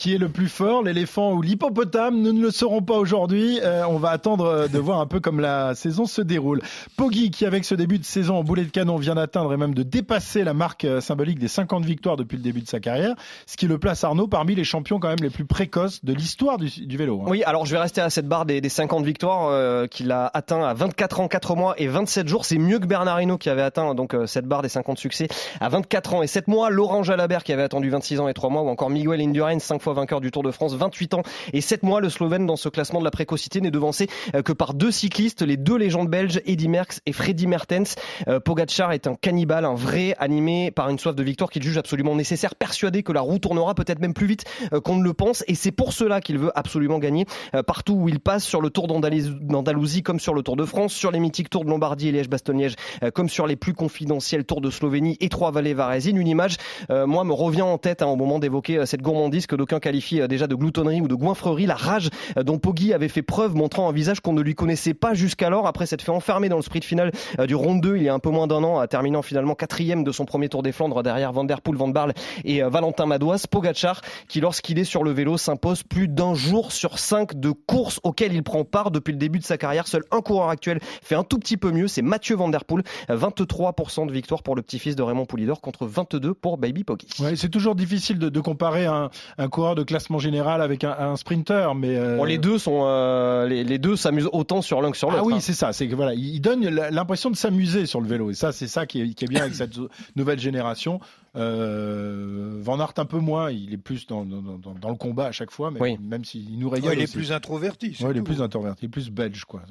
Qui 0.00 0.14
est 0.14 0.18
le 0.18 0.30
plus 0.30 0.48
fort, 0.48 0.82
l'éléphant 0.82 1.34
ou 1.34 1.42
l'hippopotame 1.42 2.22
Nous 2.22 2.32
ne 2.32 2.40
le 2.40 2.50
saurons 2.50 2.80
pas 2.80 2.94
aujourd'hui. 2.96 3.60
Euh, 3.62 3.84
on 3.86 3.98
va 3.98 4.08
attendre 4.08 4.46
euh, 4.46 4.66
de 4.66 4.78
voir 4.78 4.98
un 4.98 5.04
peu 5.04 5.20
comme 5.20 5.40
la 5.40 5.74
saison 5.74 6.06
se 6.06 6.22
déroule. 6.22 6.62
Poggi, 6.96 7.30
qui 7.30 7.44
avec 7.44 7.66
ce 7.66 7.74
début 7.74 7.98
de 7.98 8.04
saison 8.06 8.36
en 8.36 8.42
boulet 8.42 8.64
de 8.64 8.70
canon 8.70 8.96
vient 8.96 9.16
d'atteindre 9.16 9.52
et 9.52 9.58
même 9.58 9.74
de 9.74 9.82
dépasser 9.82 10.42
la 10.42 10.54
marque 10.54 10.86
euh, 10.86 11.02
symbolique 11.02 11.38
des 11.38 11.48
50 11.48 11.84
victoires 11.84 12.16
depuis 12.16 12.38
le 12.38 12.42
début 12.42 12.62
de 12.62 12.66
sa 12.66 12.80
carrière, 12.80 13.14
ce 13.44 13.58
qui 13.58 13.66
le 13.66 13.76
place 13.76 14.02
Arnaud 14.02 14.26
parmi 14.26 14.54
les 14.54 14.64
champions 14.64 14.98
quand 15.00 15.08
même 15.08 15.18
les 15.20 15.28
plus 15.28 15.44
précoces 15.44 16.02
de 16.02 16.14
l'histoire 16.14 16.56
du, 16.56 16.96
vélo. 16.96 17.20
hein. 17.20 17.28
Oui, 17.28 17.42
alors 17.42 17.66
je 17.66 17.72
vais 17.72 17.80
rester 17.82 18.00
à 18.00 18.08
cette 18.08 18.26
barre 18.26 18.46
des, 18.46 18.62
des 18.62 18.70
50 18.70 19.04
victoires 19.04 19.48
euh, 19.50 19.86
qu'il 19.86 20.12
a 20.12 20.30
atteint 20.32 20.62
à 20.62 20.72
24 20.72 21.20
ans, 21.20 21.28
4 21.28 21.56
mois 21.56 21.74
et 21.76 21.88
27 21.88 22.26
jours. 22.26 22.46
C'est 22.46 22.56
mieux 22.56 22.78
que 22.78 22.86
Bernard 22.86 23.20
Hinault 23.20 23.36
qui 23.36 23.50
avait 23.50 23.60
atteint 23.60 23.94
donc 23.94 24.14
euh, 24.14 24.24
cette 24.26 24.46
barre 24.46 24.62
des 24.62 24.70
50 24.70 24.96
succès 24.96 25.28
à 25.60 25.68
24 25.68 26.14
ans 26.14 26.22
et 26.22 26.26
7 26.26 26.48
mois. 26.48 26.70
Laurent 26.70 27.02
Jalabert 27.02 27.44
qui 27.44 27.52
avait 27.52 27.64
attendu 27.64 27.90
26 27.90 28.20
ans 28.20 28.28
et 28.28 28.32
3 28.32 28.48
mois 28.48 28.62
ou 28.62 28.70
encore 28.70 28.88
Miguel 28.88 29.20
Indurain, 29.20 29.58
5 29.58 29.82
fois 29.82 29.89
vainqueur 29.92 30.20
du 30.20 30.30
Tour 30.30 30.42
de 30.42 30.50
France, 30.50 30.74
28 30.74 31.14
ans 31.14 31.22
et 31.52 31.60
7 31.60 31.82
mois. 31.82 32.00
Le 32.00 32.08
Slovène 32.08 32.46
dans 32.46 32.56
ce 32.56 32.68
classement 32.68 33.00
de 33.00 33.04
la 33.04 33.10
précocité 33.10 33.60
n'est 33.60 33.70
devancé 33.70 34.08
euh, 34.34 34.42
que 34.42 34.52
par 34.52 34.74
deux 34.74 34.90
cyclistes, 34.90 35.42
les 35.42 35.56
deux 35.56 35.76
légendes 35.76 36.08
belges, 36.08 36.40
Eddy 36.46 36.68
Merckx 36.68 37.00
et 37.06 37.12
Freddy 37.12 37.46
Mertens. 37.46 37.96
Euh, 38.28 38.40
Pogacar 38.40 38.92
est 38.92 39.06
un 39.06 39.14
cannibale, 39.14 39.64
un 39.64 39.74
vrai 39.74 40.14
animé 40.18 40.70
par 40.70 40.88
une 40.88 40.98
soif 40.98 41.14
de 41.14 41.22
victoire 41.22 41.50
qu'il 41.50 41.62
juge 41.62 41.78
absolument 41.78 42.14
nécessaire, 42.14 42.54
persuadé 42.54 43.02
que 43.02 43.12
la 43.12 43.20
roue 43.20 43.38
tournera 43.38 43.74
peut-être 43.74 44.00
même 44.00 44.14
plus 44.14 44.26
vite 44.26 44.44
euh, 44.72 44.80
qu'on 44.80 44.96
ne 44.96 45.04
le 45.04 45.12
pense 45.12 45.44
et 45.48 45.54
c'est 45.54 45.72
pour 45.72 45.92
cela 45.92 46.20
qu'il 46.20 46.38
veut 46.38 46.52
absolument 46.54 46.98
gagner 46.98 47.26
partout 47.66 47.94
où 47.94 48.08
il 48.08 48.20
passe, 48.20 48.44
sur 48.44 48.60
le 48.60 48.70
Tour 48.70 48.86
d'Andalousie 48.86 50.02
comme 50.02 50.20
sur 50.20 50.34
le 50.34 50.42
Tour 50.42 50.56
de 50.56 50.64
France, 50.64 50.92
sur 50.92 51.10
les 51.10 51.18
mythiques 51.18 51.50
Tours 51.50 51.64
de 51.64 51.70
Lombardie 51.70 52.08
et 52.08 52.12
Liège-Bastogne-Liège, 52.12 52.74
comme 53.14 53.28
sur 53.28 53.46
les 53.46 53.56
plus 53.56 53.74
confidentiels 53.74 54.44
Tours 54.44 54.60
de 54.60 54.70
Slovénie 54.70 55.16
et 55.20 55.28
Trois-Vallées 55.28 55.74
Varesine. 55.74 56.16
Une 56.16 56.28
image, 56.28 56.56
moi, 56.88 57.24
me 57.24 57.32
revient 57.32 57.62
en 57.62 57.78
tête 57.78 58.02
hein, 58.02 58.06
au 58.06 58.16
moment 58.16 58.38
d'évoquer 58.38 58.86
cette 58.86 59.02
gourmandise 59.02 59.46
que 59.46 59.56
d'aucuns 59.56 59.79
qualifient 59.80 60.20
euh, 60.22 60.28
déjà 60.28 60.46
de 60.46 60.54
gloutonnerie 60.54 61.00
ou 61.00 61.08
de 61.08 61.14
goinfrerie, 61.14 61.66
la 61.66 61.74
rage 61.74 62.10
euh, 62.36 62.42
dont 62.42 62.58
Poggi 62.58 62.92
avait 62.92 63.08
fait 63.08 63.22
preuve, 63.22 63.54
montrant 63.54 63.88
un 63.88 63.92
visage 63.92 64.20
qu'on 64.20 64.32
ne 64.32 64.42
lui 64.42 64.54
connaissait 64.54 64.94
pas 64.94 65.14
jusqu'alors, 65.14 65.66
après 65.66 65.86
s'être 65.86 66.02
fait 66.02 66.12
enfermer 66.12 66.48
dans 66.48 66.56
le 66.56 66.62
sprint 66.62 66.84
final 66.84 67.12
euh, 67.38 67.46
du 67.46 67.54
Ronde 67.54 67.80
2 67.80 67.96
il 67.96 68.02
y 68.04 68.08
a 68.08 68.14
un 68.14 68.18
peu 68.18 68.30
moins 68.30 68.46
d'un 68.46 68.62
an, 68.62 68.86
terminant 68.86 69.22
finalement 69.22 69.54
quatrième 69.54 70.04
de 70.04 70.12
son 70.12 70.24
premier 70.24 70.48
Tour 70.48 70.62
des 70.62 70.72
Flandres 70.72 71.02
derrière 71.02 71.32
Van 71.32 71.44
Der 71.44 71.60
Poel, 71.60 71.76
Van 71.76 71.88
Barle 71.88 72.12
et 72.44 72.62
Valentin 72.62 73.06
Madouas. 73.06 73.46
Pogacar, 73.50 74.02
qui 74.28 74.40
lorsqu'il 74.40 74.78
est 74.78 74.84
sur 74.84 75.02
le 75.02 75.10
vélo 75.10 75.36
s'impose 75.36 75.82
plus 75.82 76.08
d'un 76.08 76.34
jour 76.34 76.72
sur 76.72 76.98
cinq 76.98 77.38
de 77.38 77.50
courses 77.50 78.00
auxquelles 78.02 78.32
il 78.32 78.42
prend 78.42 78.64
part 78.64 78.90
depuis 78.90 79.12
le 79.12 79.18
début 79.18 79.38
de 79.38 79.44
sa 79.44 79.58
carrière. 79.58 79.86
Seul 79.86 80.02
un 80.10 80.20
coureur 80.20 80.48
actuel 80.48 80.80
fait 81.02 81.14
un 81.14 81.24
tout 81.24 81.38
petit 81.38 81.56
peu 81.56 81.70
mieux, 81.70 81.88
c'est 81.88 82.02
Mathieu 82.02 82.36
Van 82.36 82.48
Der 82.48 82.64
Poel. 82.64 82.84
Euh, 83.08 83.16
23% 83.16 84.06
de 84.06 84.12
victoire 84.12 84.42
pour 84.42 84.56
le 84.56 84.62
petit-fils 84.62 84.96
de 84.96 85.02
Raymond 85.02 85.26
Poulidor 85.26 85.60
contre 85.60 85.86
22 85.86 86.34
pour 86.34 86.58
Baby 86.58 86.84
Poggi. 86.84 87.08
Ouais, 87.20 87.36
c'est 87.36 87.48
toujours 87.48 87.74
difficile 87.74 88.18
de, 88.18 88.28
de 88.28 88.40
comparer 88.40 88.86
un, 88.86 89.10
un 89.38 89.48
coureur 89.48 89.59
de 89.74 89.82
classement 89.82 90.18
général 90.18 90.62
avec 90.62 90.84
un, 90.84 90.90
un 90.98 91.16
sprinter, 91.16 91.74
mais 91.74 91.96
euh, 91.96 92.16
Bon, 92.16 92.24
les 92.24 92.38
deux 92.38 92.58
sont, 92.58 92.82
euh, 92.84 93.46
les, 93.46 93.64
les 93.64 93.78
deux 93.78 93.96
s'amusent 93.96 94.28
autant 94.32 94.62
sur 94.62 94.80
l'un 94.82 94.90
que 94.90 94.96
sur 94.96 95.10
l'autre. 95.10 95.22
Ah 95.22 95.26
oui, 95.26 95.34
hein. 95.34 95.40
c'est 95.40 95.52
ça. 95.52 95.72
C'est 95.72 95.88
que 95.88 95.94
voilà, 95.94 96.14
il 96.14 96.40
donne 96.40 96.62
l'impression 96.68 97.30
de 97.30 97.36
s'amuser 97.36 97.86
sur 97.86 98.00
le 98.00 98.06
vélo, 98.08 98.30
et 98.30 98.34
ça, 98.34 98.52
c'est 98.52 98.66
ça 98.68 98.86
qui 98.86 99.00
est, 99.02 99.14
qui 99.14 99.24
est 99.24 99.28
bien 99.28 99.42
avec 99.42 99.54
cette 99.54 99.74
nouvelle 100.16 100.38
génération. 100.40 101.00
Euh, 101.36 102.58
Van 102.60 102.80
Aert 102.80 102.94
un 102.96 103.04
peu 103.04 103.18
moins, 103.18 103.50
il 103.52 103.72
est 103.72 103.78
plus 103.78 104.06
dans, 104.06 104.24
dans, 104.24 104.40
dans, 104.42 104.74
dans 104.74 104.88
le 104.88 104.96
combat 104.96 105.26
à 105.26 105.32
chaque 105.32 105.50
fois, 105.52 105.70
mais 105.70 105.80
Oui. 105.80 105.98
même 106.02 106.24
s'il 106.24 106.58
nous 106.58 106.68
régale. 106.68 106.90
Ouais, 106.90 106.96
il 106.96 107.00
est 107.00 107.04
aussi. 107.04 107.16
plus 107.16 107.32
introverti. 107.32 107.96
Ouais, 108.00 108.10
il 108.10 108.16
est 108.16 108.22
plus 108.22 108.42
introverti, 108.42 108.80
il 108.82 108.86
est 108.86 108.88
plus 108.88 109.10
belge, 109.10 109.44
quoi. 109.44 109.62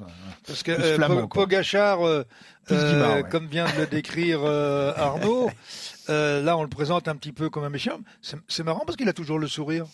Parce 0.46 0.62
que 0.62 0.72
euh. 0.72 1.26
Pogachar, 1.26 2.06
euh, 2.06 2.24
euh, 2.70 3.14
ouais. 3.16 3.24
comme 3.30 3.46
vient 3.46 3.66
de 3.66 3.80
le 3.80 3.86
décrire 3.86 4.40
euh, 4.42 4.92
Arnaud, 4.96 5.50
euh, 6.10 6.42
là 6.42 6.56
on 6.56 6.62
le 6.62 6.68
présente 6.68 7.08
un 7.08 7.16
petit 7.16 7.32
peu 7.32 7.50
comme 7.50 7.64
un 7.64 7.70
méchant. 7.70 8.00
C'est 8.22 8.36
c'est 8.48 8.62
marrant 8.62 8.84
parce 8.84 8.96
qu'il 8.96 9.08
a 9.08 9.12
toujours 9.12 9.38
le 9.38 9.48
sourire. 9.48 9.86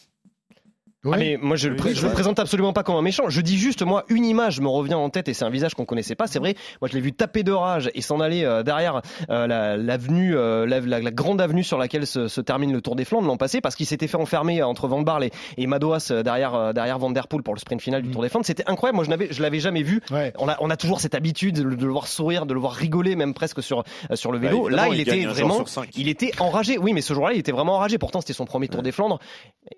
Ah, 1.15 1.17
mais 1.19 1.39
moi 1.41 1.57
je, 1.57 1.69
le, 1.69 1.77
pré- 1.77 1.95
je 1.95 2.07
le 2.07 2.13
présente 2.13 2.39
absolument 2.39 2.73
pas 2.73 2.83
comme 2.83 2.97
un 2.97 3.03
méchant. 3.03 3.29
Je 3.29 3.41
dis 3.41 3.57
juste 3.59 3.83
moi 3.83 4.05
une 4.09 4.25
image 4.25 4.61
me 4.61 4.69
revient 4.69 4.95
en 4.95 5.11
tête 5.11 5.29
et 5.29 5.35
c'est 5.35 5.45
un 5.45 5.51
visage 5.51 5.75
qu'on 5.75 5.85
connaissait 5.85 6.15
pas. 6.15 6.27
C'est 6.27 6.39
vrai. 6.39 6.55
Moi 6.81 6.89
je 6.91 6.95
l'ai 6.95 7.01
vu 7.01 7.13
taper 7.13 7.43
de 7.43 7.53
rage 7.53 7.91
et 7.95 8.01
s'en 8.01 8.21
aller 8.21 8.45
euh, 8.45 8.63
derrière 8.63 9.03
euh, 9.31 9.47
la- 9.47 9.77
l'avenue, 9.77 10.37
euh, 10.37 10.67
la, 10.67 10.81
la- 10.81 11.01
la 11.01 11.11
grande 11.11 11.41
avenue 11.41 11.65
sur 11.65 11.79
laquelle 11.79 12.07
se, 12.07 12.29
se 12.29 12.41
termine 12.41 12.73
le 12.73 12.81
Tour 12.81 12.97
des 12.97 13.05
Flandres 13.05 13.27
l'an 13.27 13.37
passé 13.37 13.61
parce 13.61 13.75
qu'il 13.77 13.87
s'était 13.87 14.07
fait 14.09 14.17
enfermer 14.17 14.63
entre 14.63 14.89
Van 14.89 15.03
Barle 15.03 15.25
et, 15.25 15.31
et 15.57 15.67
Madouas 15.67 16.09
euh, 16.11 16.23
derrière 16.23 16.55
euh, 16.55 16.73
derrière 16.73 16.99
Van 16.99 17.11
Der 17.11 17.29
Poel 17.29 17.43
pour 17.43 17.55
le 17.55 17.61
sprint 17.61 17.81
final 17.83 18.03
du 18.03 18.11
Tour 18.11 18.23
des 18.23 18.29
Flandres. 18.29 18.47
C'était 18.47 18.65
incroyable. 18.67 18.97
Moi 18.97 19.05
je 19.05 19.11
n'avais 19.11 19.29
je 19.31 19.43
l'avais 19.43 19.61
jamais 19.61 19.83
vu. 19.83 20.01
Ouais. 20.11 20.33
On 20.39 20.49
a 20.49 20.57
on 20.61 20.71
a 20.71 20.77
toujours 20.77 21.01
cette 21.01 21.15
habitude 21.15 21.57
de, 21.57 21.63
le- 21.63 21.77
de 21.77 21.85
le 21.87 21.93
voir 21.93 22.07
sourire, 22.07 22.47
de 22.47 22.55
le 22.55 22.61
voir 22.61 22.73
rigoler 22.73 23.17
même 23.17 23.35
presque 23.35 23.63
sur 23.63 23.85
euh, 24.11 24.17
sur 24.17 24.33
le 24.33 24.39
Bah, 24.39 24.49
vélo. 24.49 24.69
Là 24.69 24.89
il, 24.89 24.95
il 24.95 25.01
était 25.01 25.25
vraiment 25.27 25.65
il 25.97 26.09
était 26.09 26.31
enragé. 26.41 26.79
Oui 26.79 26.93
mais 26.93 27.01
ce 27.01 27.15
jour-là 27.15 27.33
il 27.35 27.39
était 27.39 27.53
vraiment 27.53 27.75
enragé. 27.77 27.99
Pourtant 27.99 28.21
c'était 28.21 28.33
son 28.33 28.45
premier 28.45 28.69
Tour 28.69 28.83
des 28.83 28.93
Flandres. 28.93 29.19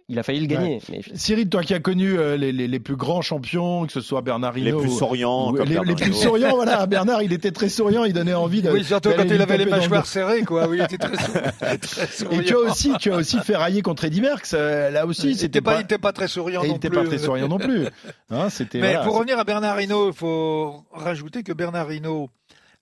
Il 0.08 0.18
a 0.18 0.22
failli 0.22 0.40
le 0.40 0.46
gagner. 0.46 0.80
Mais 0.90 1.00
Cyril, 1.18 1.48
toi 1.48 1.62
qui 1.62 1.74
as 1.74 1.80
connu 1.80 2.18
euh, 2.18 2.36
les, 2.36 2.52
les, 2.52 2.66
les 2.68 2.80
plus 2.80 2.96
grands 2.96 3.20
champions, 3.22 3.84
que 3.86 3.92
ce 3.92 4.00
soit 4.00 4.22
Bernard 4.22 4.54
Les 4.54 4.62
Hinault 4.70 4.80
plus 4.80 4.88
ou- 4.90 4.96
souriants, 4.98 5.50
ou- 5.52 5.56
comme 5.56 5.68
les, 5.68 5.78
les 5.84 5.94
plus 5.94 6.14
souriants, 6.14 6.54
voilà. 6.54 6.86
Bernard, 6.86 7.22
il 7.22 7.32
était 7.32 7.50
très 7.50 7.68
souriant, 7.68 8.04
il 8.04 8.12
donnait 8.12 8.32
envie 8.34 8.62
de. 8.62 8.70
Oui, 8.70 8.84
surtout 8.84 9.10
quand 9.16 9.24
il 9.24 9.40
avait 9.42 9.58
les 9.58 9.66
mâchoires 9.66 10.06
serrées, 10.06 10.42
quoi. 10.44 10.68
Oui, 10.68 10.78
il 10.78 10.84
était 10.84 10.96
très, 10.98 11.16
sou- 11.22 11.78
très 11.80 12.06
souriant. 12.06 12.40
Et 12.40 12.44
tu 12.44 12.54
as 12.54 12.58
aussi, 12.58 12.92
tu 12.98 13.12
as 13.12 13.16
aussi 13.16 13.38
fait 13.40 13.56
railler 13.56 13.82
contre 13.82 14.04
Eddy 14.04 14.20
Merckx. 14.20 14.54
euh, 14.54 14.90
là 14.90 15.04
aussi, 15.06 15.28
il 15.30 15.34
c'était 15.34 15.46
était 15.46 15.60
pas, 15.60 15.72
pas, 15.74 15.80
il 15.80 15.84
était 15.84 15.98
pas 15.98 16.12
très 16.12 16.28
souriant 16.28 16.62
et 16.62 16.66
il 16.66 16.70
non 16.70 16.76
était 16.76 16.88
plus. 16.88 16.98
pas 16.98 17.04
très 17.04 17.18
souriant 17.18 17.48
non 17.48 17.58
plus. 17.58 17.86
Hein, 18.30 18.48
c'était. 18.50 18.78
Mais 18.80 18.92
voilà, 18.92 19.04
pour 19.04 19.16
revenir 19.16 19.38
à 19.38 19.44
Bernard 19.44 19.80
Hinault, 19.80 20.08
il 20.08 20.14
faut 20.14 20.84
rajouter 20.92 21.42
que 21.42 21.52
Bernard 21.52 21.92
Hinault 21.92 22.30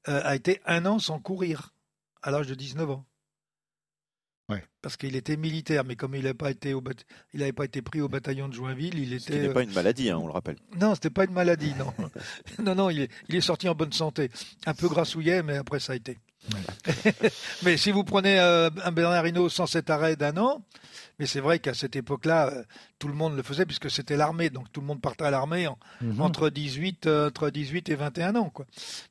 euh, 0.09 0.21
a 0.25 0.35
été 0.37 0.61
un 0.67 0.85
an 0.87 0.99
sans 0.99 1.19
courir 1.21 1.73
à 2.23 2.31
l'âge 2.31 2.49
de 2.49 2.55
19 2.55 2.91
ans. 2.91 3.05
Ouais. 4.49 4.63
Parce 4.81 4.97
qu'il 4.97 5.17
était 5.17 5.37
militaire, 5.37 5.83
mais 5.85 5.97
comme 5.97 6.15
il 6.15 6.23
n'avait 6.23 6.33
pas 6.35 6.51
été 6.53 6.73
au 6.73 6.81
bat- 6.81 6.93
il 7.35 7.43
avait 7.43 7.53
pas 7.53 7.65
été 7.65 7.83
pris 7.83 8.01
au 8.01 8.09
bataillon 8.09 8.49
de 8.49 8.55
Joinville, 8.55 8.97
il 8.99 9.21
Ce 9.21 9.29
était 9.29 9.41
n'est 9.41 9.49
euh, 9.49 9.53
pas 9.53 9.63
une 9.65 9.73
maladie, 9.73 10.09
hein, 10.11 10.19
on 10.19 10.27
le 10.27 10.33
rappelle. 10.33 10.57
non, 10.81 10.95
c'était 10.95 11.11
pas 11.11 11.25
une 11.25 11.33
maladie, 11.33 11.73
non, 11.77 11.93
non, 12.63 12.75
non, 12.77 12.91
il 12.91 13.01
est, 13.03 13.11
il 13.29 13.35
est 13.35 13.41
sorti 13.41 13.69
en 13.69 13.75
bonne 13.75 13.93
santé, 13.93 14.31
un 14.67 14.75
peu 14.75 14.89
grassouillet, 14.89 15.43
mais 15.43 15.57
après 15.57 15.81
ça 15.81 15.95
a 15.95 15.97
été. 15.97 16.19
mais 17.65 17.77
si 17.77 17.91
vous 17.91 18.05
prenez 18.05 18.39
euh, 18.39 18.71
un 18.85 18.93
Bernard 18.93 19.27
Hinault 19.27 19.49
sans 19.49 19.67
cet 19.67 19.91
arrêt 19.91 20.15
d'un 20.15 20.37
an, 20.37 20.65
mais 21.19 21.27
c'est 21.27 21.41
vrai 21.41 21.59
qu'à 21.59 21.75
cette 21.75 21.97
époque-là, 21.97 22.51
euh, 22.53 22.63
tout 22.99 23.09
le 23.09 23.15
monde 23.15 23.37
le 23.37 23.43
faisait 23.43 23.67
puisque 23.67 23.91
c'était 23.91 24.17
l'armée, 24.17 24.49
donc 24.51 24.73
tout 24.73 24.81
le 24.81 24.87
monde 24.87 25.01
partait 25.01 25.25
à 25.25 25.31
l'armée 25.31 25.67
en- 25.67 25.79
Mhm. 26.01 26.21
entre 26.21 26.49
18, 26.51 27.07
euh, 27.07 27.29
entre 27.29 27.51
18 27.51 27.89
et 27.91 27.95
21 27.95 28.35
ans, 28.37 28.51
quoi. 28.51 28.65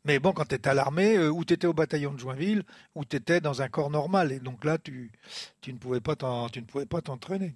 Mais 0.05 0.19
bon, 0.19 0.31
quand 0.31 0.45
tu 0.47 0.55
étais 0.55 0.69
à 0.69 0.73
l'armée, 0.73 1.17
euh, 1.17 1.29
ou 1.29 1.45
tu 1.45 1.53
étais 1.53 1.67
au 1.67 1.73
bataillon 1.73 2.13
de 2.13 2.19
Joinville, 2.19 2.63
ou 2.95 3.05
tu 3.05 3.15
étais 3.17 3.41
dans 3.41 3.61
un 3.61 3.67
corps 3.67 3.89
normal, 3.89 4.31
et 4.31 4.39
donc 4.39 4.65
là, 4.65 4.77
tu, 4.77 5.11
tu 5.61 5.71
ne 5.73 5.77
pouvais 5.77 5.99
pas 6.01 6.15
tu 6.51 6.61
ne 6.61 6.65
pouvais 6.65 6.85
pas 6.85 7.01
t'entraîner. 7.01 7.55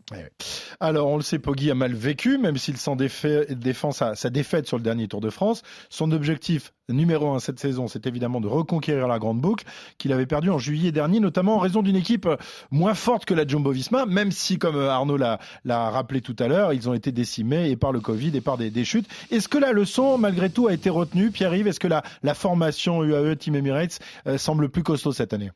Alors, 0.79 1.07
on 1.07 1.15
le 1.17 1.23
sait, 1.23 1.39
Poggi 1.39 1.71
a 1.71 1.75
mal 1.75 1.93
vécu, 1.93 2.37
même 2.37 2.57
s'il 2.57 2.77
s'en 2.77 2.95
défend 2.95 3.91
sa, 3.91 4.15
sa 4.15 4.29
défaite 4.29 4.67
sur 4.67 4.77
le 4.77 4.83
dernier 4.83 5.07
Tour 5.07 5.21
de 5.21 5.29
France. 5.29 5.61
Son 5.89 6.11
objectif 6.11 6.73
numéro 6.89 7.31
un 7.33 7.39
cette 7.39 7.59
saison, 7.59 7.87
c'est 7.87 8.07
évidemment 8.07 8.41
de 8.41 8.47
reconquérir 8.47 9.07
la 9.07 9.19
grande 9.19 9.39
boucle 9.39 9.63
qu'il 9.99 10.11
avait 10.11 10.25
perdue 10.25 10.49
en 10.49 10.57
juillet 10.57 10.91
dernier, 10.91 11.19
notamment 11.19 11.55
en 11.57 11.59
raison 11.59 11.81
d'une 11.83 11.95
équipe 11.95 12.27
moins 12.71 12.95
forte 12.95 13.25
que 13.25 13.33
la 13.35 13.45
Jumbo-Visma, 13.45 14.05
même 14.07 14.31
si, 14.31 14.57
comme 14.57 14.75
Arnaud 14.79 15.17
l'a 15.17 15.39
l'a 15.65 15.89
tout 16.21 16.35
à 16.39 16.47
l'heure, 16.47 16.73
ils 16.73 16.89
ont 16.89 16.93
été 16.93 17.11
décimés 17.11 17.69
et 17.69 17.75
par 17.75 17.91
le 17.91 17.99
Covid 17.99 18.35
et 18.35 18.41
par 18.41 18.57
des, 18.57 18.85
chutes. 18.85 19.07
Est-ce 19.31 19.47
que 19.47 19.57
la 19.57 19.71
leçon, 19.71 20.17
malgré 20.17 20.49
tout, 20.49 20.67
a 20.67 20.73
été 20.73 20.89
retenue? 20.89 21.31
Pierre-Yves, 21.31 21.67
est-ce 21.67 21.79
que 21.79 21.87
la, 21.87 22.03
la 22.23 22.33
formation 22.33 23.03
UAE 23.03 23.35
Team 23.35 23.55
Emirates 23.55 23.99
euh, 24.27 24.37
semble 24.37 24.69
plus 24.69 24.83
costaud 24.83 25.11
cette 25.11 25.33
année? 25.33 25.51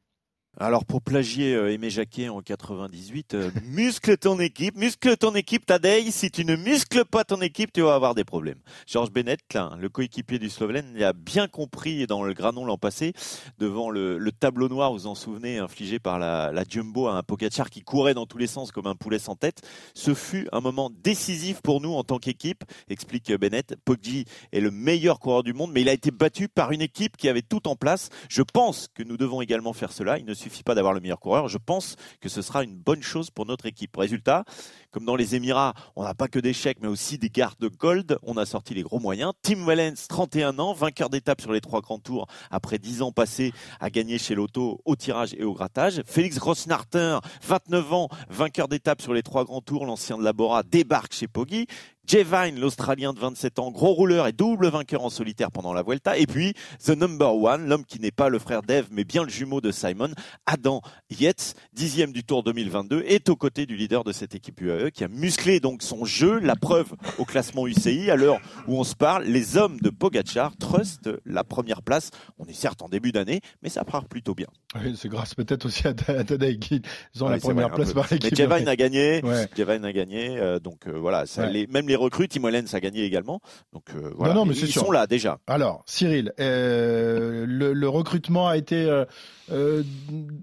Alors 0.60 0.86
pour 0.86 1.02
plagier 1.02 1.56
euh, 1.56 1.74
Aimé 1.74 1.90
Jacquet 1.90 2.30
en 2.30 2.42
98, 2.42 3.34
euh, 3.34 3.50
muscle 3.64 4.16
ton 4.18 4.40
équipe, 4.40 4.76
muscle 4.78 5.18
ton 5.18 5.34
équipe 5.34 5.66
Tadej, 5.66 6.12
si 6.12 6.30
tu 6.30 6.46
ne 6.46 6.56
muscles 6.56 7.06
pas 7.06 7.24
ton 7.24 7.42
équipe, 7.42 7.74
tu 7.74 7.82
vas 7.82 7.96
avoir 7.96 8.14
des 8.14 8.24
problèmes. 8.24 8.60
Georges 8.86 9.10
Bennett, 9.10 9.40
le 9.80 9.90
coéquipier 9.90 10.38
du 10.38 10.52
Slovène, 10.52 10.94
il 10.96 11.04
a 11.04 11.14
bien 11.14 11.48
compris 11.48 12.06
dans 12.06 12.22
le 12.24 12.36
Granon 12.36 12.66
l'an 12.66 12.78
passé, 12.78 13.14
devant 13.58 13.90
le, 13.90 14.20
le 14.20 14.32
tableau 14.32 14.70
noir, 14.70 14.92
vous 14.92 15.00
vous 15.00 15.08
en 15.08 15.16
souvenez, 15.16 15.58
infligé 15.58 15.98
par 15.98 16.20
la, 16.20 16.52
la 16.52 16.64
Jumbo 16.70 17.08
à 17.08 17.16
un 17.16 17.24
Pogacar 17.24 17.72
qui 17.72 17.82
courait 17.82 18.14
dans 18.14 18.28
tous 18.28 18.38
les 18.38 18.46
sens 18.46 18.72
comme 18.72 18.86
un 18.86 18.96
poulet 18.96 19.18
sans 19.18 19.36
tête. 19.36 19.62
Ce 19.96 20.14
fut 20.14 20.48
un 20.52 20.62
moment 20.62 20.92
décisif 21.04 21.62
pour 21.62 21.82
nous 21.82 21.94
en 21.94 22.04
tant 22.04 22.20
qu'équipe, 22.20 22.64
explique 22.90 23.32
Bennett. 23.34 23.76
Poggi 23.86 24.26
est 24.52 24.60
le 24.60 24.70
meilleur 24.70 25.20
coureur 25.20 25.42
du 25.42 25.54
monde, 25.54 25.72
mais 25.74 25.82
il 25.82 25.90
a 25.90 25.94
été 25.94 26.12
battu 26.12 26.48
par 26.48 26.72
une 26.72 26.82
équipe 26.82 27.18
qui 27.18 27.28
avait 27.28 27.42
tout 27.42 27.68
en 27.68 27.76
place. 27.76 28.10
Je 28.30 28.44
pense 28.44 28.88
que 28.94 29.02
nous 29.02 29.18
devons 29.18 29.42
également 29.42 29.74
faire 29.74 29.92
cela. 29.92 30.20
Suffit 30.44 30.64
pas 30.64 30.76
d'avoir 30.76 30.94
le 30.94 31.00
meilleur 31.00 31.20
coureur. 31.20 31.48
Je 31.48 31.58
pense 31.58 31.96
que 32.22 32.30
ce 32.30 32.42
sera 32.42 32.64
une 32.64 32.76
bonne 32.76 33.02
chose 33.02 33.30
pour 33.30 33.46
notre 33.46 33.66
équipe. 33.66 33.96
Résultat, 33.96 34.44
comme 34.92 35.06
dans 35.06 35.16
les 35.16 35.36
Émirats, 35.36 35.74
on 35.96 36.04
n'a 36.04 36.14
pas 36.14 36.28
que 36.28 36.40
des 36.40 36.54
chèques, 36.54 36.80
mais 36.82 36.88
aussi 36.88 37.18
des 37.18 37.30
gardes 37.30 37.70
gold. 37.78 38.18
On 38.24 38.38
a 38.38 38.46
sorti 38.46 38.74
les 38.74 38.84
gros 38.84 39.00
moyens. 39.00 39.34
Tim 39.42 39.66
Wellens, 39.66 40.08
31 40.08 40.60
ans, 40.60 40.74
vainqueur 40.74 41.10
d'étape 41.10 41.42
sur 41.42 41.52
les 41.52 41.62
trois 41.62 41.82
grands 41.82 42.00
tours 42.00 42.28
après 42.52 42.78
10 42.78 43.02
ans 43.02 43.12
passés 43.12 43.54
à 43.80 43.90
gagner 43.90 44.18
chez 44.18 44.36
l'auto 44.36 44.82
au 44.86 44.96
tirage 44.96 45.34
et 45.38 45.44
au 45.44 45.54
grattage. 45.54 46.02
Félix 46.06 46.38
Grossnarter, 46.38 47.20
29 47.44 47.94
ans, 47.94 48.10
vainqueur 48.30 48.68
d'étape 48.68 49.02
sur 49.02 49.14
les 49.14 49.24
trois 49.24 49.46
grands 49.46 49.62
tours. 49.62 49.86
L'ancien 49.86 50.18
de 50.18 50.24
Labora 50.24 50.64
débarque 50.64 51.14
chez 51.14 51.28
Poggi. 51.28 51.68
Jay 52.06 52.26
Vine, 52.26 52.60
l'Australien 52.60 53.14
de 53.14 53.20
27 53.20 53.60
ans, 53.60 53.72
gros 53.72 53.94
rouleur 53.94 54.28
et 54.28 54.34
double 54.34 54.68
vainqueur 54.68 55.06
en 55.06 55.10
solitaire 55.10 55.52
pendant 55.52 55.72
la 55.72 55.84
Vuelta. 55.84 56.18
Et 56.18 56.28
puis, 56.28 56.54
the 56.86 56.90
number 56.90 57.34
one, 57.34 57.70
l'homme 57.70 57.86
qui 57.86 57.98
n'est 58.02 58.12
pas 58.12 58.28
le 58.28 58.40
frère 58.40 58.62
d'Eve, 58.62 58.90
mais 58.92 59.06
bien 59.06 59.24
le 59.24 59.30
jumeau 59.30 59.62
de 59.62 59.72
Simon, 59.72 60.10
Adam 60.46 60.82
Yates, 61.10 61.56
dixième 61.72 62.12
du 62.12 62.26
Tour 62.26 62.44
2022, 62.44 63.04
est 63.08 63.30
aux 63.30 63.38
côtés 63.38 63.66
du 63.66 63.78
leader 63.78 64.04
de 64.04 64.12
cette 64.12 64.36
équipe 64.36 64.60
UAE 64.60 64.92
qui 64.92 65.06
a 65.06 65.08
musclé 65.08 65.62
donc 65.62 65.82
son 65.82 66.04
jeu. 66.04 66.40
La 66.40 66.58
preuve 66.58 66.94
au 67.20 67.26
classement 67.26 67.68
UCI. 67.68 68.12
À 68.12 68.18
l'heure 68.18 68.40
où 68.68 68.78
on 68.78 68.84
se 68.84 68.96
parle, 68.96 69.24
les 69.24 69.56
hommes 69.56 69.80
de 69.80 69.90
Pogachar 69.90 70.58
trustent 70.58 71.10
la 71.26 71.46
première 71.46 71.82
place. 71.82 72.12
On 72.38 72.46
est 72.46 72.54
certes 72.54 72.82
en 72.82 72.90
début 72.90 73.14
d'année, 73.14 73.40
mais 73.62 73.70
ça 73.70 73.86
part 73.86 74.06
plutôt 74.10 74.36
bien. 74.36 74.48
Oui, 74.76 74.96
c'est 74.98 75.10
grâce 75.10 75.36
peut-être 75.36 75.66
aussi 75.66 75.88
à 75.88 75.94
Tadej 75.94 76.58
qui 76.60 76.82
ont 77.22 77.26
la 77.28 77.36
Oui, 77.36 77.40
c'est 77.42 77.48
première 77.48 77.68
vrai, 77.70 77.76
place 77.78 77.94
par 77.94 78.08
l'équipe. 78.10 78.32
Mais 78.32 78.36
Jay 78.38 78.48
Vine 78.48 78.68
a 78.68 78.76
gagné. 78.76 79.22
Ouais. 79.24 79.48
A 79.84 79.92
gagné. 79.92 80.38
euh, 80.40 80.60
donc 80.60 80.88
euh, 80.88 80.92
voilà, 80.98 81.26
ça, 81.26 81.44
Ouais. 81.44 81.52
les, 81.52 81.68
même 81.68 81.88
les 81.88 81.96
recrues, 81.96 82.28
Tim 82.28 82.42
Wellens 82.44 82.74
a 82.74 82.80
gagné 82.80 83.04
également. 83.04 83.42
Donc 83.72 83.84
euh, 83.96 84.12
voilà, 84.16 84.34
non, 84.34 84.46
mais 84.46 84.56
ils 84.56 84.72
sont 84.72 84.92
là 84.92 85.08
déjà. 85.08 85.40
Alors, 85.48 85.84
Cyril, 85.86 86.32
euh, 86.40 87.46
le, 87.48 87.74
le 87.74 87.90
recrutement 87.90 88.48
a 88.48 88.58
été 88.58 88.86
euh, 88.86 89.06
euh, 89.52 89.84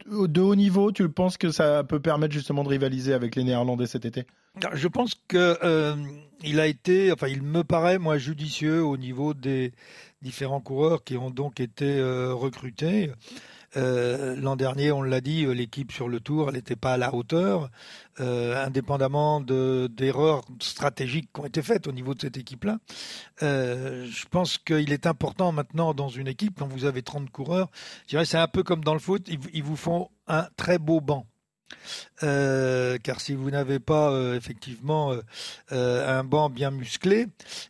de 0.06 0.40
haut 0.40 0.54
niveau. 0.54 0.92
Tu 0.92 1.08
penses 1.08 1.36
que 1.36 1.50
ça 1.50 1.82
peut 1.84 2.00
permettre 2.00 2.32
justement 2.34 2.62
de 2.64 2.68
rivaliser 2.68 3.12
avec 3.14 3.36
les 3.36 3.44
Néerlandais 3.44 3.86
cet 3.86 4.04
été? 4.04 4.26
Je 4.74 4.88
pense 4.88 5.14
que 5.28 5.58
euh, 5.62 5.94
il 6.42 6.60
a 6.60 6.66
été, 6.66 7.12
enfin, 7.12 7.28
il 7.28 7.42
me 7.42 7.62
paraît 7.64 7.98
moi 7.98 8.18
judicieux 8.18 8.82
au 8.84 8.96
niveau 8.96 9.34
des 9.34 9.72
différents 10.22 10.60
coureurs 10.60 11.02
qui 11.04 11.16
ont 11.16 11.30
donc 11.30 11.60
été 11.60 11.98
euh, 11.98 12.34
recrutés. 12.34 13.10
Euh, 13.76 14.34
L'an 14.36 14.56
dernier, 14.56 14.90
on 14.90 15.02
l'a 15.02 15.20
dit, 15.20 15.44
euh, 15.44 15.52
l'équipe 15.52 15.92
sur 15.92 16.08
le 16.08 16.20
tour, 16.20 16.48
elle 16.48 16.56
n'était 16.56 16.76
pas 16.76 16.94
à 16.94 16.96
la 16.96 17.14
hauteur, 17.14 17.70
euh, 18.18 18.64
indépendamment 18.64 19.40
de 19.40 19.88
d'erreurs 19.90 20.42
stratégiques 20.60 21.30
qui 21.32 21.40
ont 21.40 21.46
été 21.46 21.62
faites 21.62 21.86
au 21.86 21.92
niveau 21.92 22.14
de 22.14 22.20
cette 22.20 22.36
équipe-là. 22.36 22.78
Je 23.40 24.26
pense 24.30 24.58
qu'il 24.58 24.92
est 24.92 25.06
important 25.06 25.52
maintenant 25.52 25.94
dans 25.94 26.08
une 26.08 26.28
équipe, 26.28 26.58
quand 26.58 26.66
vous 26.66 26.84
avez 26.84 27.02
30 27.02 27.30
coureurs, 27.30 27.70
je 28.06 28.10
dirais 28.10 28.24
c'est 28.24 28.38
un 28.38 28.48
peu 28.48 28.62
comme 28.62 28.82
dans 28.84 28.94
le 28.94 29.00
foot, 29.00 29.28
ils 29.28 29.62
vous 29.62 29.76
font 29.76 30.10
un 30.26 30.48
très 30.56 30.78
beau 30.78 31.00
banc. 31.00 31.26
Euh, 32.22 32.98
car 33.02 33.20
si 33.20 33.34
vous 33.34 33.50
n'avez 33.50 33.78
pas 33.78 34.10
euh, 34.10 34.36
effectivement 34.36 35.14
euh, 35.72 36.18
un 36.18 36.24
banc 36.24 36.50
bien 36.50 36.70
musclé, 36.70 37.26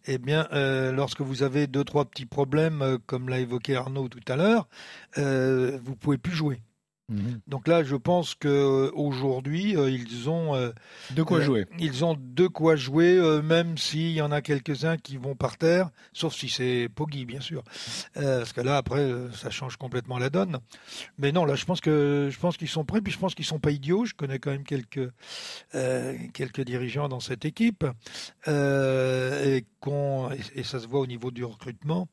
eh 0.06 0.18
bien, 0.18 0.48
lorsque 0.92 1.20
vous 1.20 1.42
avez 1.42 1.66
deux 1.66 1.84
trois 1.84 2.04
petits 2.04 2.26
problèmes, 2.26 2.98
comme 3.06 3.28
l'a 3.28 3.40
évoqué 3.40 3.76
Arnaud 3.76 4.08
tout 4.08 4.20
à 4.28 4.36
l'heure, 4.36 4.68
euh, 5.18 5.78
vous 5.84 5.96
pouvez 5.96 6.18
plus 6.18 6.32
jouer. 6.32 6.60
Donc 7.48 7.66
là, 7.68 7.82
je 7.82 7.96
pense 7.96 8.34
que 8.34 8.48
euh, 8.48 8.90
aujourd'hui, 8.94 9.76
euh, 9.76 9.90
ils 9.90 10.28
ont 10.30 10.54
euh, 10.54 10.70
De 11.10 11.22
quoi 11.22 11.38
euh, 11.38 11.44
jouer 11.44 11.66
Ils 11.78 12.04
ont 12.04 12.16
de 12.18 12.46
quoi 12.46 12.76
jouer, 12.76 13.16
euh, 13.18 13.42
même 13.42 13.76
s'il 13.78 14.12
y 14.12 14.22
en 14.22 14.30
a 14.30 14.40
quelques-uns 14.42 14.96
qui 14.96 15.16
vont 15.16 15.34
par 15.34 15.58
terre, 15.58 15.90
sauf 16.12 16.34
si 16.34 16.48
c'est 16.48 16.88
Poggi, 16.94 17.24
bien 17.24 17.40
sûr, 17.40 17.62
Euh, 18.16 18.38
parce 18.38 18.52
que 18.52 18.60
là, 18.60 18.76
après, 18.76 19.10
ça 19.32 19.50
change 19.50 19.76
complètement 19.76 20.18
la 20.18 20.30
donne. 20.30 20.58
Mais 21.18 21.32
non, 21.32 21.44
là, 21.44 21.54
je 21.56 21.64
pense 21.64 21.80
que 21.80 22.28
je 22.30 22.38
pense 22.38 22.56
qu'ils 22.56 22.68
sont 22.68 22.84
prêts, 22.84 23.00
puis 23.00 23.12
je 23.12 23.18
pense 23.18 23.34
qu'ils 23.34 23.44
sont 23.44 23.58
pas 23.58 23.70
idiots. 23.72 24.04
Je 24.04 24.14
connais 24.14 24.38
quand 24.38 24.50
même 24.50 24.64
quelques 24.64 25.10
quelques 26.32 26.60
dirigeants 26.62 27.08
dans 27.08 27.20
cette 27.20 27.44
équipe, 27.44 27.84
et, 28.46 29.64
qu'on- 29.80 30.30
et, 30.30 30.60
et 30.60 30.62
ça 30.62 30.78
se 30.78 30.86
voit 30.86 31.00
au 31.00 31.06
niveau 31.06 31.30
du 31.30 31.44
recrutement. 31.44 32.08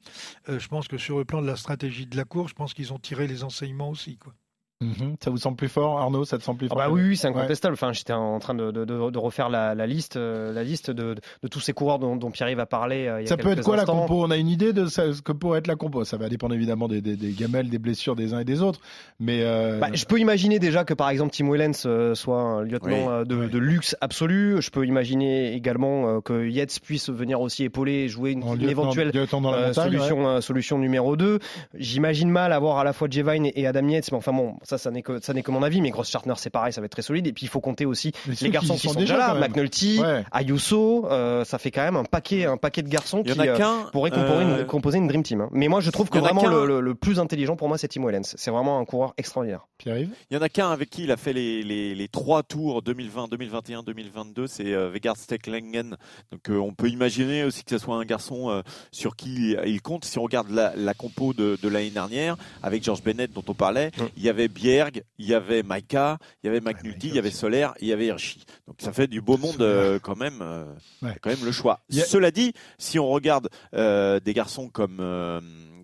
Je 0.48 0.68
pense 0.68 0.88
que 0.88 0.98
sur 0.98 1.18
le 1.18 1.26
plan 1.26 1.42
de 1.42 1.48
la 1.48 1.56
stratégie 1.56 2.06
de 2.06 2.16
la 2.18 2.24
course, 2.24 2.50
je 2.52 2.56
pense 2.56 2.74
qu'ils 2.74 2.94
ont 2.94 3.00
tiré 3.00 3.28
les 3.28 3.44
enseignements 3.44 3.90
aussi, 3.90 4.18
quoi. 4.18 4.34
Mhm. 4.80 5.16
Ça 5.24 5.32
vous 5.32 5.38
semble 5.38 5.58
plus 5.58 5.70
fort, 5.70 5.98
Arnaud? 6.00 6.24
Ça 6.24 6.38
te 6.38 6.44
semble 6.44 6.60
plus 6.60 6.68
Ah 6.68 6.76
fort 6.76 6.78
bah 6.78 6.90
oui, 6.92 7.02
oui, 7.02 7.18
c'est 7.18 7.28
Ouais. 7.30 7.36
incontestable. 7.36 7.74
Enfin, 7.74 7.94
j'étais 7.94 8.13
en 8.13 8.38
train 8.38 8.54
de, 8.54 8.70
de, 8.70 8.86
de, 8.86 9.10
de 9.10 9.18
refaire 9.18 9.50
la, 9.50 9.74
la 9.74 9.88
liste, 9.88 10.18
euh, 10.18 10.54
la 10.54 10.63
liste 10.63 10.92
de, 10.92 11.16
de 11.16 11.48
tous 11.48 11.60
ces 11.60 11.74
coureurs 11.74 11.98
dont, 11.98 12.16
dont 12.16 12.30
Pierre-Yves 12.30 12.60
a 12.60 12.68
parlé. 12.68 13.08
euh, 13.08 13.20
il 13.22 13.24
y 13.24 13.26
a 13.26 13.30
Ça 13.30 13.38
peut 13.38 13.50
être 13.52 13.63
quoi 13.63 13.76
la 13.76 13.86
compo? 13.86 14.24
On 14.24 14.30
a 14.30 14.38
une 14.38 14.48
idée 14.50 14.74
de 14.74 14.86
ce 14.86 15.20
que 15.22 15.32
pourrait 15.32 15.60
être 15.60 15.68
la 15.68 15.76
compo? 15.76 16.04
Ça 16.04 16.18
va 16.18 16.30
dépendre 16.30 16.54
évidemment 16.54 16.88
des, 16.88 17.02
des, 17.02 17.16
des 17.16 17.32
gamelles, 17.32 17.70
des 17.70 17.80
blessures 17.80 18.16
des 18.16 18.36
uns 18.36 18.40
et 18.40 18.46
des 18.46 18.62
autres. 18.62 18.80
Mais 19.20 19.40
euh, 19.42 19.80
Bah, 19.80 19.88
je 19.94 20.06
peux 20.06 20.20
imaginer 20.20 20.60
déjà 20.60 20.84
que 20.84 20.94
par 20.94 21.10
exemple 21.10 21.34
Tim 21.36 21.50
Wellens 21.52 21.72
euh, 21.88 22.13
soit 22.13 22.40
un 22.40 22.62
lieutenant 22.62 23.08
Oui. 23.08 23.13
euh, 23.13 23.26
de, 23.26 23.48
de 23.48 23.58
luxe 23.58 23.96
absolu. 24.00 24.62
Je 24.62 24.70
peux 24.70 24.86
imaginer 24.86 25.54
également 25.54 26.08
euh, 26.18 26.22
que 26.22 26.48
Yates 26.48 26.80
puisse 26.84 27.10
venir 27.10 27.42
aussi 27.42 27.63
épauler 27.63 27.94
et 28.04 28.10
jouer 28.10 28.32
une, 28.34 28.44
en 28.44 28.54
une 28.54 28.60
lieutenant- 28.62 28.70
éventuelle 28.72 29.10
lieutenant 29.12 29.42
dans 29.42 29.52
la 29.52 29.58
euh, 29.58 29.68
montagne, 29.70 29.86
ouais. 29.94 29.98
solution, 29.98 30.28
euh, 30.28 30.42
solution 30.42 30.78
numéro 30.78 31.16
2. 31.16 31.40
J'imagine 31.74 32.30
mal 32.30 32.54
avoir 32.54 32.78
à 32.78 32.84
la 32.84 32.94
fois 32.94 33.08
Jevine 33.10 33.50
et 33.56 33.66
Adam 33.66 33.88
Yates, 33.88 34.12
mais 34.12 34.18
enfin 34.20 34.34
bon, 34.34 34.56
ça, 34.68 34.78
ça 34.78 34.92
n'est 34.92 35.02
que, 35.02 35.22
ça 35.22 35.34
n'est 35.34 35.44
que 35.44 35.52
mon 35.52 35.64
avis, 35.64 35.80
mais 35.82 35.90
Gross 35.92 36.10
Chartner, 36.10 36.34
c'est 36.38 36.50
pareil, 36.50 36.74
ça 36.74 36.82
va 36.82 36.86
être 36.86 36.92
très 36.92 37.02
solide. 37.02 37.26
Et 37.28 37.34
puis 37.34 37.46
il 37.46 37.50
faut 37.50 37.62
compter 37.62 37.86
aussi 37.86 38.12
les 38.42 38.50
garçons 38.50 38.76
qui 38.76 38.88
sont, 38.90 38.94
déjà 38.94 39.18
là. 39.18 39.34
McNulty, 39.36 40.00
Ouais. 40.02 40.24
Ayuso, 40.32 41.08
euh, 41.10 41.46
ça 41.46 41.58
fait 41.58 41.72
quand 41.72 41.84
même 41.84 41.96
un 41.96 42.04
paquet, 42.04 42.46
un 42.46 42.58
paquet 42.58 42.82
de 42.82 42.90
garçons 42.90 43.24
qui 43.24 43.32
euh, 43.32 43.56
pourraient 43.92 44.12
composer, 44.12 44.44
euh, 44.46 44.60
une, 44.62 44.66
composer 44.66 44.98
une 44.98 45.08
Dream 45.08 45.24
Team. 45.24 45.42
hein. 45.42 45.50
Mais 45.52 45.68
moi, 45.68 45.80
je 45.82 45.90
trouve 45.90 46.10
que 46.10 46.18
vraiment 46.18 46.46
le, 46.48 46.66
le- 46.66 46.82
le 46.82 46.96
plus 46.96 47.20
intelligent 47.20 47.56
pour 47.56 47.68
moi, 47.70 47.78
c'est 47.78 47.88
Tim 47.88 48.04
Wellens. 48.06 48.24
C'est 48.36 48.52
vraiment 48.52 48.80
un 48.80 48.86
coureur 48.86 49.14
extraordinaire. 49.18 49.68
Pierre-Yves? 49.78 50.10
Il 50.30 50.36
y 50.36 50.38
en 50.38 50.42
a 50.42 50.50
qu'un 50.50 50.70
avec 50.72 50.90
qui 50.90 51.04
il 51.04 51.12
a 51.12 51.18
fait 51.18 51.34
les, 51.34 51.64
les, 51.64 51.96
les 51.96 52.08
trois 52.10 52.44
tours 52.44 52.82
2020, 52.82 53.28
2021, 53.30 53.84
2022, 53.84 54.48
c'est 54.48 54.74
euh, 54.74 54.90
Vegard 54.90 55.16
Stecklengen. 55.18 55.96
Donc 56.32 56.50
euh, 56.50 56.58
on 56.58 56.74
peut 56.74 56.90
imaginer 56.90 57.44
aussi 57.44 57.64
que 57.64 57.70
ce 57.72 57.78
soit 57.78 57.96
un 57.96 58.06
garçon 58.06 58.50
euh, 58.50 58.62
sur 58.92 59.16
qui 59.16 59.56
il 59.66 59.82
compte. 59.82 60.04
Si 60.06 60.20
on 60.20 60.24
regarde 60.24 60.50
la, 60.50 60.74
la 60.76 60.94
compo 60.94 61.34
de, 61.34 61.58
de 61.62 61.68
l'année 61.70 61.90
dernière, 61.90 62.36
avec 62.64 62.84
George 62.84 63.02
Bennett 63.04 63.32
dont 63.32 63.44
on 63.48 63.54
parlait, 63.54 63.92
Mm. 63.98 64.04
il 64.18 64.24
y 64.24 64.30
avait 64.30 64.48
Bjerg, 64.58 65.04
il 65.17 65.28
y 65.28 65.34
avait 65.34 65.63
Maika, 65.63 66.17
il 66.43 66.48
y 66.48 66.50
avait 66.50 66.62
McNulty, 66.62 67.08
il 67.10 67.15
y 67.15 67.20
avait. 67.20 67.32
Soler, 67.32 67.67
il 67.80 67.88
y 67.88 67.93
avait 67.93 68.08
Hirschi. 68.08 68.43
Donc 68.67 68.78
ça 68.80 68.91
fait 68.93 69.08
du 69.08 69.22
beau 69.22 69.38
monde 69.38 69.62
euh, 69.62 70.00
quand 70.00 70.15
même. 70.15 70.39
euh, 70.41 70.65
Ouais. 71.02 71.15
quand 71.22 71.30
même 71.30 71.43
le 71.46 71.52
choix. 71.52 71.82
Cela 71.89 72.32
dit, 72.32 72.54
si 72.78 72.98
on 73.00 73.08
regarde 73.10 73.50
euh, 73.76 74.20
des 74.20 74.34
garçons 74.34 74.70
comme 74.70 74.98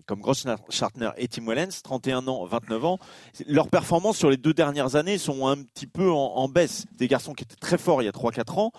comme 0.06 0.20
Gross 0.20 0.44
Schartner 0.68 1.10
et 1.16 1.28
Tim 1.28 1.46
Wellens, 1.46 1.80
31 1.82 2.28
ans, 2.28 2.44
29 2.44 2.84
ans, 2.84 2.98
leurs 3.46 3.68
performances 3.68 4.18
sur 4.18 4.28
les 4.28 4.36
deux 4.36 4.52
dernières 4.52 4.96
années 4.96 5.16
sont 5.16 5.46
un 5.46 5.56
petit 5.62 5.86
peu 5.86 6.10
en, 6.10 6.16
en 6.34 6.46
baisse. 6.48 6.84
Des 6.92 7.08
garçons 7.08 7.32
qui 7.32 7.44
étaient 7.44 7.56
très 7.56 7.78
forts 7.78 8.02
il 8.02 8.04
y 8.04 8.08
a 8.08 8.12
3-4 8.12 8.58
ans, 8.60 8.72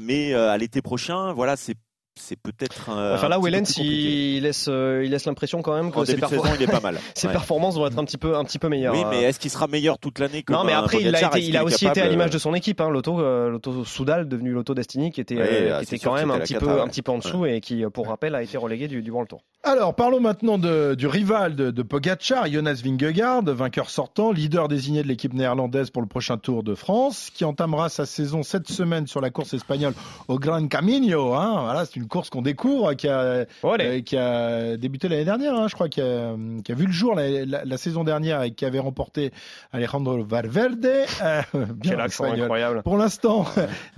mais 0.00 0.34
à 0.34 0.56
l'été 0.58 0.82
prochain, 0.82 1.32
voilà, 1.34 1.56
c'est 1.56 1.76
c'est 2.18 2.36
peut-être. 2.40 2.90
euh, 2.90 3.14
enfin 3.14 3.28
là, 3.28 3.38
Wellens, 3.38 3.76
il 3.78 4.40
laisse, 4.42 4.66
euh, 4.68 5.02
il 5.04 5.10
laisse 5.10 5.26
l'impression 5.26 5.62
quand 5.62 5.74
même 5.74 5.90
que 5.92 5.98
en 5.98 6.04
ses, 6.04 6.14
début 6.14 6.22
de 6.22 6.26
perfor- 6.26 6.42
saison, 6.44 6.54
il 6.58 6.62
est 6.62 6.66
pas 6.70 6.80
mal. 6.80 6.98
ses 7.14 7.26
Ouais. 7.26 7.32
performances 7.32 7.76
vont 7.76 7.86
être 7.86 7.98
un 7.98 8.04
petit 8.04 8.18
peu, 8.18 8.36
un 8.36 8.44
petit 8.44 8.58
peu 8.58 8.68
meilleures. 8.68 8.94
Oui, 8.94 9.02
Euh, 9.04 9.10
mais 9.10 9.22
est-ce 9.22 9.38
qu'il 9.38 9.50
sera 9.50 9.66
meilleur 9.66 9.98
toute 9.98 10.18
l'année 10.18 10.44
Non, 10.48 10.64
mais 10.64 10.72
un 10.72 10.80
après, 10.80 11.00
il 11.00 11.14
a, 11.14 11.26
été, 11.26 11.40
il 11.44 11.56
aussi 11.58 11.86
été 11.86 12.00
à 12.00 12.08
l'image 12.08 12.30
de 12.30 12.38
son 12.38 12.54
équipe, 12.54 12.80
hein, 12.80 12.88
l'auto, 12.90 13.20
euh, 13.20 13.50
l'auto 13.50 13.84
Soudal, 13.84 14.28
devenu 14.28 14.50
l'auto 14.52 14.74
Destiny, 14.74 15.10
qui 15.12 15.20
était, 15.20 15.36
Ouais, 15.36 15.48
euh, 15.50 15.76
ah, 15.76 15.80
qui 15.80 15.86
c'est 15.86 15.96
était 15.96 16.04
quand 16.06 16.14
même 16.14 16.30
un 16.30 16.38
petit, 16.38 16.54
peu, 16.54 16.80
un 16.80 16.88
petit 16.88 17.02
peu 17.02 17.12
en 17.12 17.18
dessous 17.18 17.46
et 17.46 17.60
qui, 17.60 17.84
euh, 17.84 17.90
pour 17.90 18.08
rappel, 18.08 18.34
a 18.34 18.42
été 18.42 18.56
relégué 18.56 18.88
du, 18.88 19.02
du 19.02 19.10
World 19.10 19.28
Tour. 19.28 19.42
Alors, 19.62 19.94
parlons 19.94 20.20
maintenant 20.20 20.58
de- 20.58 20.94
du 20.94 21.06
rival 21.06 21.54
de, 21.56 21.70
de 21.70 21.82
Pogacar, 21.82 22.46
Jonas 22.50 22.80
Vingegaard, 22.84 23.42
vainqueur 23.44 23.90
sortant, 23.90 24.32
leader 24.32 24.68
désigné 24.68 25.02
de 25.02 25.08
l'équipe 25.08 25.34
néerlandaise 25.34 25.90
pour 25.90 26.02
le 26.02 26.08
prochain 26.08 26.36
Tour 26.38 26.62
de 26.62 26.74
France, 26.74 27.30
qui 27.34 27.44
entamera 27.44 27.88
sa 27.88 28.06
saison 28.06 28.42
cette 28.42 28.68
semaine 28.68 29.06
sur 29.06 29.20
la 29.20 29.30
course 29.30 29.54
espagnole 29.54 29.94
au 30.28 30.38
Gran 30.38 30.66
Camino. 30.68 31.34
Hein. 31.34 31.62
Voilà, 31.64 31.84
c'est 31.84 31.96
une 31.96 32.05
course 32.06 32.30
qu'on 32.30 32.42
découvre, 32.42 32.94
qui 32.94 33.08
a, 33.08 33.20
euh, 33.20 34.00
qui 34.02 34.16
a 34.16 34.76
débuté 34.76 35.08
l'année 35.08 35.24
dernière, 35.24 35.54
hein, 35.54 35.66
je 35.68 35.74
crois, 35.74 35.88
qui 35.88 36.00
a, 36.00 36.34
qui 36.64 36.72
a 36.72 36.74
vu 36.74 36.86
le 36.86 36.92
jour 36.92 37.14
la, 37.14 37.44
la- 37.44 37.64
la 37.64 37.76
saison 37.78 38.04
dernière 38.04 38.42
et 38.42 38.52
qui 38.52 38.64
avait 38.64 38.78
remporté 38.78 39.32
Alejandro 39.72 40.22
Valverde. 40.24 40.86
Euh, 41.22 41.42
bien 41.74 41.92
Quel 41.92 42.00
accent 42.00 42.24
espagnol. 42.24 42.44
incroyable. 42.44 42.82
Pour 42.82 42.96
l'instant, 42.98 43.46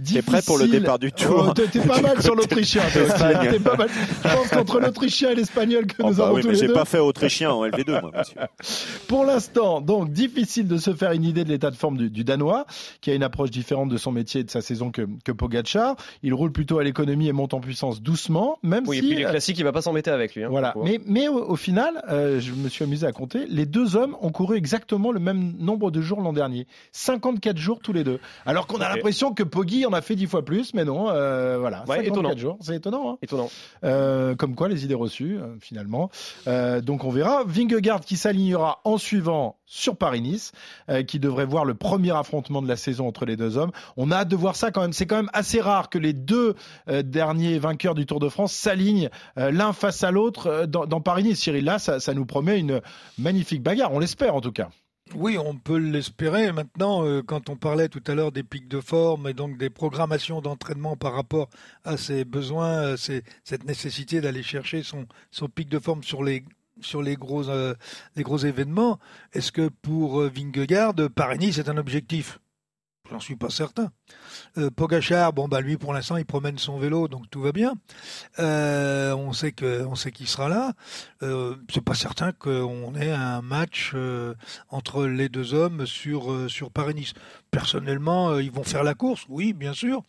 T'es 0.05 0.23
prêt 0.23 0.41
pour 0.43 0.59
le 0.59 0.69
départ 0.69 0.99
du 0.99 1.13
Tour 1.13 1.47
Oh, 1.49 1.53
T'es 1.53 1.67
t'es 1.67 1.81
pas 1.81 1.97
du 1.99 2.03
mal 2.03 2.23
sur 2.23 2.35
l'Autrichien. 2.35 2.83
T'es 2.93 3.59
pas 3.59 3.77
mal. 3.77 3.89
Je 4.25 4.29
pense 4.35 4.49
qu'entre 4.49 4.81
l'Autrichien 4.81 5.31
et 5.31 5.41
espagnols 5.41 5.87
que 5.87 5.97
Oh, 6.03 6.11
nous 6.11 6.15
bah 6.17 6.27
avons 6.27 6.35
oui, 6.37 6.43
tous 6.43 6.49
mais 6.49 6.53
les 6.55 6.59
j'ai 6.61 6.67
deux. 6.69 6.73
pas 6.73 6.85
fait 6.85 6.99
autrichien 6.99 7.51
en 7.51 7.65
LV2, 7.67 8.01
moi, 8.01 8.11
monsieur. 8.17 8.41
Pour 9.09 9.25
l'instant, 9.25 9.81
donc 9.81 10.11
difficile 10.13 10.69
de 10.69 10.77
se 10.79 10.95
faire 10.95 11.13
une 11.13 11.25
idée 11.25 11.45
de 11.45 11.49
l'état 11.51 11.71
de 11.71 11.77
forme 11.77 11.97
du, 11.97 12.11
du 12.11 12.25
Danois, 12.25 12.67
qui 13.01 13.11
a 13.11 13.15
une 13.15 13.23
approche 13.23 13.51
différente 13.51 13.89
de 13.91 13.97
son 13.97 14.13
métier 14.13 14.41
et 14.43 14.45
de 14.45 14.51
sa 14.51 14.61
saison 14.61 14.91
que, 14.91 15.07
que 15.25 15.33
Pogacar. 15.33 15.97
Il 16.23 16.35
roule 16.35 16.53
plutôt 16.53 16.79
à 16.79 16.85
l'économie 16.85 17.29
et 17.29 17.33
monte 17.33 17.55
en 17.55 17.61
puissance 17.61 17.98
doucement, 18.01 18.59
même 18.63 18.85
Oui, 18.87 18.99
et 18.99 19.01
si. 19.01 19.07
puis 19.09 19.17
les 19.19 19.25
classiques, 19.25 19.59
il 19.59 19.65
va 19.65 19.73
pas 19.73 19.83
s'embêter 19.83 20.11
avec 20.11 20.35
lui. 20.35 20.45
hein, 20.45 20.49
Voilà. 20.51 20.75
Mais, 20.83 21.01
mais 21.07 21.29
au, 21.29 21.51
au 21.51 21.57
final, 21.57 22.03
euh, 22.09 22.41
je 22.41 22.53
me 22.53 22.69
suis 22.69 22.85
amusé 22.85 23.07
à 23.07 23.13
compter, 23.13 23.47
les 23.49 23.67
deux 23.67 23.97
hommes 23.97 24.17
ont 24.21 24.31
couru 24.31 24.57
exactement 24.57 25.13
le 25.13 25.21
même 25.21 25.55
nombre 25.59 25.91
de 25.91 26.01
jours 26.01 26.21
l'an 26.21 26.33
dernier. 26.33 26.67
54 26.93 27.57
jours 27.57 27.81
tous 27.81 27.93
les 27.93 28.05
deux. 28.05 28.19
Alors 28.47 28.67
qu'on 28.67 28.81
a 28.81 28.89
l'impression 28.89 29.33
que 29.35 29.43
Poggi 29.43 29.87
en 29.87 29.93
a 29.93 30.01
fait 30.01 30.15
10 30.17 30.27
fois 30.27 30.45
plus, 30.45 30.75
mais 30.75 30.85
non, 30.85 31.11
euh, 31.11 31.59
voilà. 31.59 31.81
Ouais, 31.89 31.97
54 31.97 32.07
étonnant. 32.07 32.37
jours, 32.37 32.57
c'est 32.61 32.77
étonnant. 32.77 33.11
hein. 33.13 33.19
Étonnant. 33.23 33.51
Euh, 33.85 34.35
comme 34.35 34.55
quoi, 34.55 34.69
les 34.69 34.85
idées 34.85 34.95
reçues, 34.95 35.39
euh, 35.39 35.57
finalement. 35.61 36.11
Euh, 36.47 36.81
donc 36.81 37.05
on 37.05 37.11
verra. 37.11 37.45
Vingegaard 37.47 38.01
qui 38.01 38.17
s'alignera 38.17 38.81
en 38.85 38.99
suivant 38.99 39.58
sur 39.69 39.97
Paris-Nice, 39.97 40.53
euh, 40.89 41.03
qui 41.03 41.21
devrait 41.21 41.45
voir 41.45 41.65
le 41.65 41.75
premier 41.75 42.17
affrontement 42.17 42.63
de 42.63 42.69
la 42.69 42.77
saison 42.77 43.07
entre 43.07 43.27
les 43.27 43.37
deux 43.37 43.59
hommes. 43.59 43.71
On 43.97 44.11
a 44.11 44.17
hâte 44.17 44.29
de 44.29 44.37
voir 44.37 44.57
ça 44.57 44.71
quand 44.71 44.81
même. 44.81 44.95
C'est 44.95 45.07
quand 45.07 45.17
même 45.17 45.31
assez 45.35 45.61
rare 45.61 45.91
que 45.91 45.99
les 45.99 46.15
deux 46.15 46.55
euh, 46.89 47.03
derniers 47.03 47.59
vainqueurs 47.59 47.95
du 47.95 48.07
Tour 48.07 48.19
de 48.19 48.31
France 48.31 48.53
s'alignent 48.53 49.11
euh, 49.37 49.51
l'un 49.51 49.75
face 49.75 50.03
à 50.03 50.11
l'autre 50.11 50.65
dans, 50.67 51.01
Paris-Nice. 51.01 51.39
Cyril, 51.39 51.65
là, 51.65 51.79
ça, 51.79 52.15
nous 52.15 52.25
promet 52.25 52.59
une 52.59 52.81
magnifique 53.19 53.63
bagarre. 53.63 53.93
On 53.93 53.99
l'espère 53.99 54.35
en 54.35 54.41
tout 54.41 54.53
cas. 54.53 54.71
Oui, 55.15 55.39
on 55.39 55.55
peut 55.55 55.77
l'espérer. 55.77 56.53
Maintenant, 56.53 57.03
quand 57.23 57.49
on 57.49 57.57
parlait 57.57 57.89
tout 57.89 58.03
à 58.07 58.15
l'heure 58.15 58.31
des 58.31 58.43
pics 58.43 58.69
de 58.69 58.81
forme 58.81 59.27
et 59.27 59.33
donc 59.33 59.57
des 59.57 59.71
programmations 59.71 60.43
d'entraînement 60.43 60.97
par 60.97 61.15
rapport 61.15 61.49
à 61.85 61.97
ses 61.97 62.25
besoins, 62.25 62.97
cette 62.97 63.65
nécessité 63.65 64.21
d'aller 64.21 64.43
chercher 64.43 64.83
son 64.83 65.49
pic 65.49 65.71
de 65.71 65.79
forme 65.79 66.03
sur 66.03 66.23
les 66.23 66.45
sur 66.81 67.03
les 67.03 67.17
gros 67.17 67.49
euh, 67.49 67.75
les 68.17 68.23
gros 68.23 68.39
événements, 68.39 68.99
est-ce 69.33 69.53
que 69.53 69.69
pour 69.69 70.21
euh, 70.21 70.29
Vingegaard, 70.29 70.95
Paris-Nice 71.15 71.57
c'est 71.57 71.69
un 71.69 71.77
objectif? 71.77 72.39
J'en 73.11 73.21
suis 73.21 73.37
pas 73.37 73.49
certain. 73.49 73.91
Euh, 74.59 74.71
Pogachar, 74.71 75.33
bon 75.33 75.49
bah 75.49 75.63
lui 75.63 75.79
pour 75.79 75.95
l'instant 75.95 76.19
il 76.19 76.27
promène 76.27 76.59
son 76.59 76.79
vélo 76.79 77.09
donc 77.09 77.31
tout 77.31 77.41
va 77.41 77.53
bien. 77.53 77.75
Euh, 78.39 79.15
on 79.15 79.33
sait 79.33 79.53
qu'il 79.53 80.29
sera 80.29 80.49
là. 80.49 80.73
Euh, 81.23 81.57
c'est 81.73 81.81
pas 81.81 81.95
certain 81.95 82.33
qu'on 82.33 82.95
ait 82.95 83.11
un 83.11 83.41
match 83.41 83.95
entre 84.69 85.07
les 85.07 85.31
deux 85.31 85.55
hommes 85.55 85.87
sur 85.87 86.51
sur 86.51 86.71
Paris-Nice. 86.71 87.15
Personnellement, 87.51 88.31
euh, 88.31 88.43
ils 88.43 88.51
vont 88.51 88.63
faire 88.63 88.85
la 88.85 88.93
course, 88.93 89.25
oui, 89.31 89.55
bien 89.55 89.73
sûr. 89.73 90.03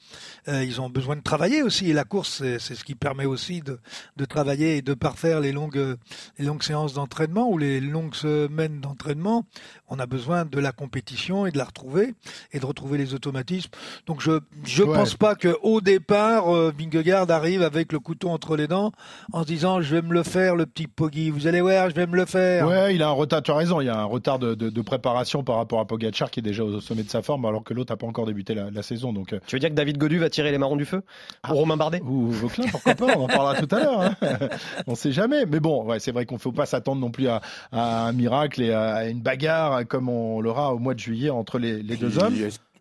Ils 0.47 0.81
ont 0.81 0.89
besoin 0.89 1.15
de 1.15 1.21
travailler 1.21 1.63
aussi 1.63 1.89
et 1.89 1.93
la 1.93 2.03
course 2.03 2.43
c'est 2.59 2.75
ce 2.75 2.83
qui 2.83 2.95
permet 2.95 3.25
aussi 3.25 3.61
de 3.61 3.79
de 4.17 4.25
travailler 4.25 4.77
et 4.77 4.81
de 4.81 4.93
parfaire 4.93 5.39
les 5.39 5.53
longues 5.53 5.97
les 6.37 6.45
longues 6.45 6.63
séances 6.63 6.93
d'entraînement 6.93 7.49
ou 7.49 7.57
les 7.57 7.79
longues 7.79 8.15
semaines 8.15 8.81
d'entraînement. 8.81 9.45
On 9.87 9.99
a 9.99 10.05
besoin 10.05 10.43
de 10.43 10.59
la 10.59 10.71
compétition 10.73 11.45
et 11.45 11.51
de 11.51 11.57
la 11.57 11.65
retrouver 11.65 12.13
et 12.51 12.59
de 12.59 12.65
retrouver 12.65 12.88
les 12.97 13.13
automatismes. 13.13 13.69
Donc 14.07 14.21
je 14.21 14.39
je 14.65 14.83
Ouais. 14.83 14.95
pense 14.97 15.15
pas 15.15 15.35
que 15.35 15.55
au 15.61 15.81
départ 15.81 16.53
euh, 16.53 16.73
Vingegaard 16.77 17.29
arrive 17.31 17.61
avec 17.61 17.91
le 17.91 17.99
couteau 17.99 18.29
entre 18.29 18.55
les 18.55 18.67
dents 18.67 18.91
en 19.33 19.41
se 19.43 19.47
disant 19.47 19.81
je 19.81 19.95
vais 19.95 20.01
me 20.01 20.13
le 20.13 20.23
faire 20.23 20.55
le 20.55 20.65
petit 20.65 20.87
Poggy. 20.87 21.29
Vous 21.29 21.47
allez 21.47 21.61
voir, 21.61 21.89
je 21.89 21.95
vais 21.95 22.07
me 22.07 22.15
le 22.15 22.25
faire. 22.25 22.67
Ouais, 22.67 22.95
il 22.95 23.03
a 23.03 23.07
un 23.09 23.11
retard, 23.11 23.41
tu 23.43 23.51
as 23.51 23.55
raison, 23.55 23.81
il 23.81 23.85
y 23.85 23.89
a 23.89 23.99
un 23.99 24.05
retard 24.05 24.39
de, 24.39 24.55
de- 24.55 24.69
de 24.69 24.81
préparation 24.81 25.43
par 25.43 25.57
rapport 25.57 25.79
à 25.79 25.85
Pogacar 25.85 26.31
qui 26.31 26.39
est 26.39 26.43
déjà 26.43 26.63
au 26.63 26.79
sommet 26.81 27.03
de 27.03 27.09
sa 27.09 27.21
forme 27.21 27.45
alors 27.45 27.63
que 27.63 27.73
l'autre 27.73 27.91
n'a 27.93 27.97
pas 27.97 28.07
encore 28.07 28.25
débuté 28.25 28.53
la, 28.55 28.71
la 28.71 28.81
saison. 28.83 29.13
Donc, 29.13 29.33
euh, 29.33 29.39
Tu 29.47 29.55
veux 29.55 29.59
dire 29.59 29.69
que 29.69 29.75
David 29.75 29.97
Godu 29.97 30.17
va 30.19 30.29
tirer 30.29 30.51
les 30.51 30.57
marrons 30.57 30.75
du 30.77 30.85
feu? 30.85 31.01
Ou 31.49 31.53
Romain 31.53 31.77
Bardet? 31.77 32.01
Ou 32.03 32.27
Vauclin, 32.31 32.65
pourquoi 32.71 32.95
pas, 32.95 33.05
on 33.17 33.23
en 33.23 33.27
parlera 33.27 33.55
tout 33.55 33.73
à 33.75 33.79
l'heure. 33.79 34.01
Hein. 34.01 34.15
on 34.87 34.95
sait 34.95 35.11
jamais. 35.11 35.45
Mais 35.45 35.59
bon, 35.59 35.83
ouais, 35.85 35.99
c'est 35.99 36.11
vrai 36.11 36.25
qu'on 36.25 36.35
ne 36.35 36.39
faut 36.39 36.51
pas 36.51 36.65
s'attendre 36.65 37.01
non 37.01 37.11
plus 37.11 37.27
à, 37.27 37.41
à 37.71 38.07
un 38.07 38.11
miracle 38.13 38.61
et 38.61 38.73
à 38.73 39.07
une 39.07 39.21
bagarre 39.21 39.87
comme 39.87 40.09
on 40.09 40.41
l'aura 40.41 40.73
au 40.73 40.79
mois 40.79 40.93
de 40.93 40.99
juillet 40.99 41.29
entre 41.29 41.59
les, 41.59 41.81
les 41.83 41.97
deux 41.97 42.17
hommes. 42.19 42.33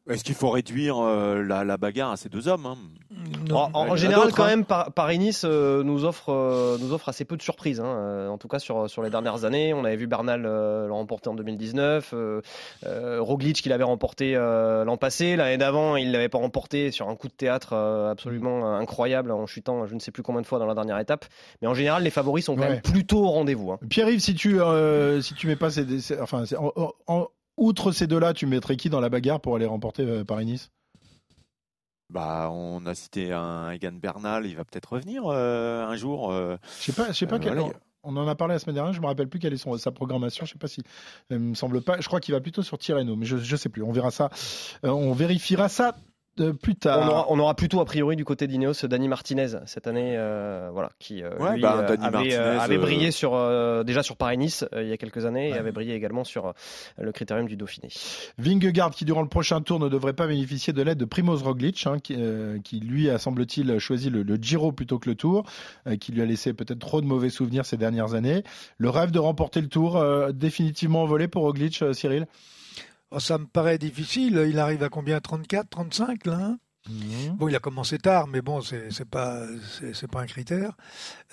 Est-ce 0.09 0.25
qu'il 0.25 0.35
faut 0.35 0.51
réduire 0.51 0.97
euh, 0.99 1.43
la, 1.43 1.65
la 1.65 1.77
bagarre 1.77 2.13
à 2.13 2.17
ces 2.17 2.29
deux 2.29 2.49
hommes 2.49 2.67
hein? 2.67 2.77
Non. 3.49 3.69
En, 3.75 3.97
général, 3.97 4.33
quand 4.33 4.45
hein. 4.45 4.49
même, 4.49 4.65
Par- 4.65 4.93
Paris-Nice 4.93 5.43
euh, 5.45 5.83
nous 5.83 6.05
offre 6.05 6.31
euh, 6.31 6.77
nous 6.81 6.93
offre 6.93 7.09
assez 7.09 7.25
peu 7.25 7.37
de 7.37 7.43
surprises. 7.43 7.81
hein. 7.81 7.87
Euh, 7.87 8.29
en 8.29 8.39
tout 8.39 8.49
cas, 8.49 8.59
sur 8.59 8.89
sur 8.89 9.03
les 9.03 9.11
dernières 9.11 9.45
années, 9.45 9.75
on 9.75 9.85
avait 9.85 9.97
vu 9.97 10.07
Bernal 10.07 10.45
euh, 10.47 10.87
le 10.87 10.93
remporter 10.93 11.29
en 11.29 11.35
2019, 11.35 12.11
euh, 12.15 12.41
euh, 12.87 13.19
Roglic 13.21 13.57
qui 13.61 13.69
l'avait 13.69 13.85
remporté 13.85 14.35
euh, 14.37 14.85
l'an 14.85 14.97
passé, 14.97 15.37
l'année 15.37 15.59
d'avant, 15.59 15.97
il 15.97 16.13
l'avait 16.13 16.29
pas 16.29 16.39
remporté 16.39 16.91
sur 16.91 17.09
un 17.09 17.17
coup 17.17 17.29
de 17.29 17.33
théâtre 17.33 17.71
euh, 17.73 18.11
absolument 18.11 18.77
incroyable 18.77 19.31
en 19.33 19.47
chutant, 19.47 19.87
je 19.87 19.95
ne 19.95 20.01
sais 20.01 20.11
plus 20.13 20.23
combien 20.23 20.41
de 20.43 20.47
fois 20.47 20.59
dans 20.59 20.67
la 20.67 20.75
dernière 20.75 20.99
étape. 20.99 21.25
Mais 21.61 21.69
en 21.69 21.75
général, 21.75 22.03
les 22.05 22.11
favoris 22.11 22.45
sont 22.45 22.55
quand 22.55 22.63
Ouais. 22.63 22.69
même 22.71 22.81
plutôt 22.83 23.25
au 23.25 23.31
rendez-vous. 23.31 23.73
hein. 23.73 23.79
Pierre-Yves, 23.89 24.21
si 24.21 24.35
tu 24.35 24.61
euh, 24.61 25.21
si 25.21 25.35
tu 25.35 25.47
mets 25.49 25.57
pas 25.57 25.71
ces, 25.71 25.85
enfin, 26.21 26.45
en- 27.09 27.29
outre 27.59 27.93
ces 27.93 28.07
deux-là, 28.07 28.33
tu 28.33 28.47
mettrais 28.47 28.77
qui 28.77 28.89
dans 28.91 29.01
la 29.01 29.09
bagarre 29.11 29.41
pour 29.41 29.55
aller 29.57 29.67
remporter 29.67 30.03
euh, 30.03 30.25
Paris-Nice? 30.25 30.71
Bah, 32.11 32.49
on 32.51 32.87
a 32.87 32.95
cité 32.95 33.33
un 33.33 33.71
Egan 33.71 33.93
Bernal, 33.93 34.47
il 34.47 34.57
va 34.57 34.65
peut-être 34.65 34.93
revenir 34.95 35.25
euh, 35.27 35.85
un 35.87 35.95
jour. 35.97 36.33
euh, 36.33 36.57
Je 36.79 36.85
sais 36.85 36.93
pas, 36.93 37.09
je 37.09 37.13
sais 37.13 37.27
pas 37.27 37.37
Euh, 37.37 37.39
quel- 37.39 37.55
voilà. 37.59 37.75
On 38.05 38.17
en 38.17 38.27
a 38.29 38.35
parlé 38.35 38.55
la 38.55 38.59
semaine 38.61 38.77
dernière, 38.77 38.95
je 38.95 39.01
me 39.03 39.07
rappelle 39.07 39.29
plus 39.29 39.41
quelle 39.41 39.53
est 39.53 39.59
son, 39.59 39.77
sa 39.77 39.91
programmation. 39.91 40.47
Je 40.47 40.53
sais 40.53 40.59
pas 40.59 40.69
si, 40.69 40.81
il 41.31 41.39
me 41.39 41.55
semble 41.55 41.83
pas. 41.83 42.01
Je 42.01 42.07
crois 42.07 42.21
qu'il 42.21 42.33
va 42.33 42.41
plutôt 42.41 42.63
sur 42.63 42.79
Tirreno, 42.79 43.17
mais 43.17 43.27
je, 43.27 43.37
je 43.37 43.57
sais 43.57 43.69
plus. 43.69 43.83
On 43.83 43.91
verra 43.93 44.11
ça. 44.11 44.31
On 44.85 45.13
vérifiera 45.13 45.69
ça 45.69 45.97
euh, 46.41 46.53
plus 46.53 46.75
tard. 46.77 47.01
On 47.03 47.09
aura, 47.09 47.27
on 47.31 47.39
aura 47.39 47.55
plutôt 47.55 47.81
a 47.81 47.85
priori 47.85 48.17
du 48.17 48.25
côté 48.25 48.47
d'Ineos 48.47 48.85
Dani 48.85 49.09
Martinez 49.09 49.49
cette 49.67 49.87
année, 49.87 50.15
euh, 50.17 50.71
voilà, 50.73 50.91
qui 50.99 51.23
euh, 51.23 51.37
Ouais, 51.39 51.55
lui, 51.55 51.63
bah, 51.63 51.77
euh, 51.79 51.97
avait, 52.01 52.11
Martinez, 52.11 52.35
avait 52.37 52.79
brillé 52.79 53.11
sur 53.11 53.35
euh, 53.35 53.85
déjà 53.85 54.03
sur 54.03 54.17
Paris-Nice 54.17 54.65
euh, 54.75 54.83
il 54.83 54.89
y 54.89 54.93
a 54.93 54.97
quelques 54.97 55.25
années 55.27 55.51
Ouais. 55.51 55.57
et 55.57 55.59
avait 55.59 55.73
brillé 55.73 55.95
également 55.95 56.25
sur 56.25 56.47
euh, 56.47 56.53
le 56.99 57.13
critérium 57.13 57.47
du 57.47 57.57
Dauphiné. 57.57 57.89
Vingegaard, 58.39 58.91
qui 58.91 59.05
durant 59.05 59.23
le 59.23 59.29
prochain 59.29 59.61
tour 59.61 59.79
ne 59.79 59.89
devrait 59.89 60.13
pas 60.13 60.27
bénéficier 60.27 60.73
de 60.73 60.83
l'aide 60.83 60.99
de 60.99 61.05
Primoz 61.05 61.43
Roglic, 61.43 61.87
hein, 61.87 61.99
qui, 62.03 62.15
euh, 62.19 62.59
qui, 62.63 62.81
lui 62.81 63.09
a 63.11 63.19
semble-t-il 63.19 63.79
choisi 63.79 64.11
le, 64.11 64.23
le 64.23 64.37
Giro 64.37 64.73
plutôt 64.73 64.99
que 64.99 65.09
le 65.09 65.15
Tour, 65.15 65.45
euh, 65.87 65.97
qui 65.97 66.13
lui 66.13 66.23
a 66.23 66.25
laissé 66.25 66.53
peut-être 66.53 66.79
trop 66.79 67.01
de 67.01 67.07
mauvais 67.07 67.31
souvenirs 67.31 67.65
ces 67.67 67.77
dernières 67.77 68.15
années. 68.15 68.43
Le 68.79 68.91
rêve 68.91 69.11
de 69.11 69.19
remporter 69.19 69.61
le 69.61 69.69
Tour 69.69 69.97
euh, 69.97 70.33
définitivement 70.33 71.03
envolé 71.03 71.29
pour 71.29 71.43
Roglic, 71.43 71.81
euh, 71.83 71.93
Cyril? 71.93 72.27
Oh, 73.11 73.21
ça 73.21 73.39
me 73.39 73.47
paraît 73.47 73.79
difficile. 73.79 74.45
Il 74.49 74.59
arrive 74.59 74.83
à 74.83 74.89
combien? 74.89 75.21
34, 75.21 75.69
35 75.71 76.27
là 76.27 76.35
hein? 76.35 76.59
Mhm. 76.89 77.37
Bon, 77.37 77.49
il 77.49 77.57
a 77.57 77.59
commencé 77.59 77.99
tard, 77.99 78.29
mais 78.29 78.41
bon, 78.41 78.63
c'est 78.63 79.05
pas 79.05 79.43
c'est 79.93 80.11
pas 80.11 80.21
un 80.23 80.27
critère. 80.27 80.73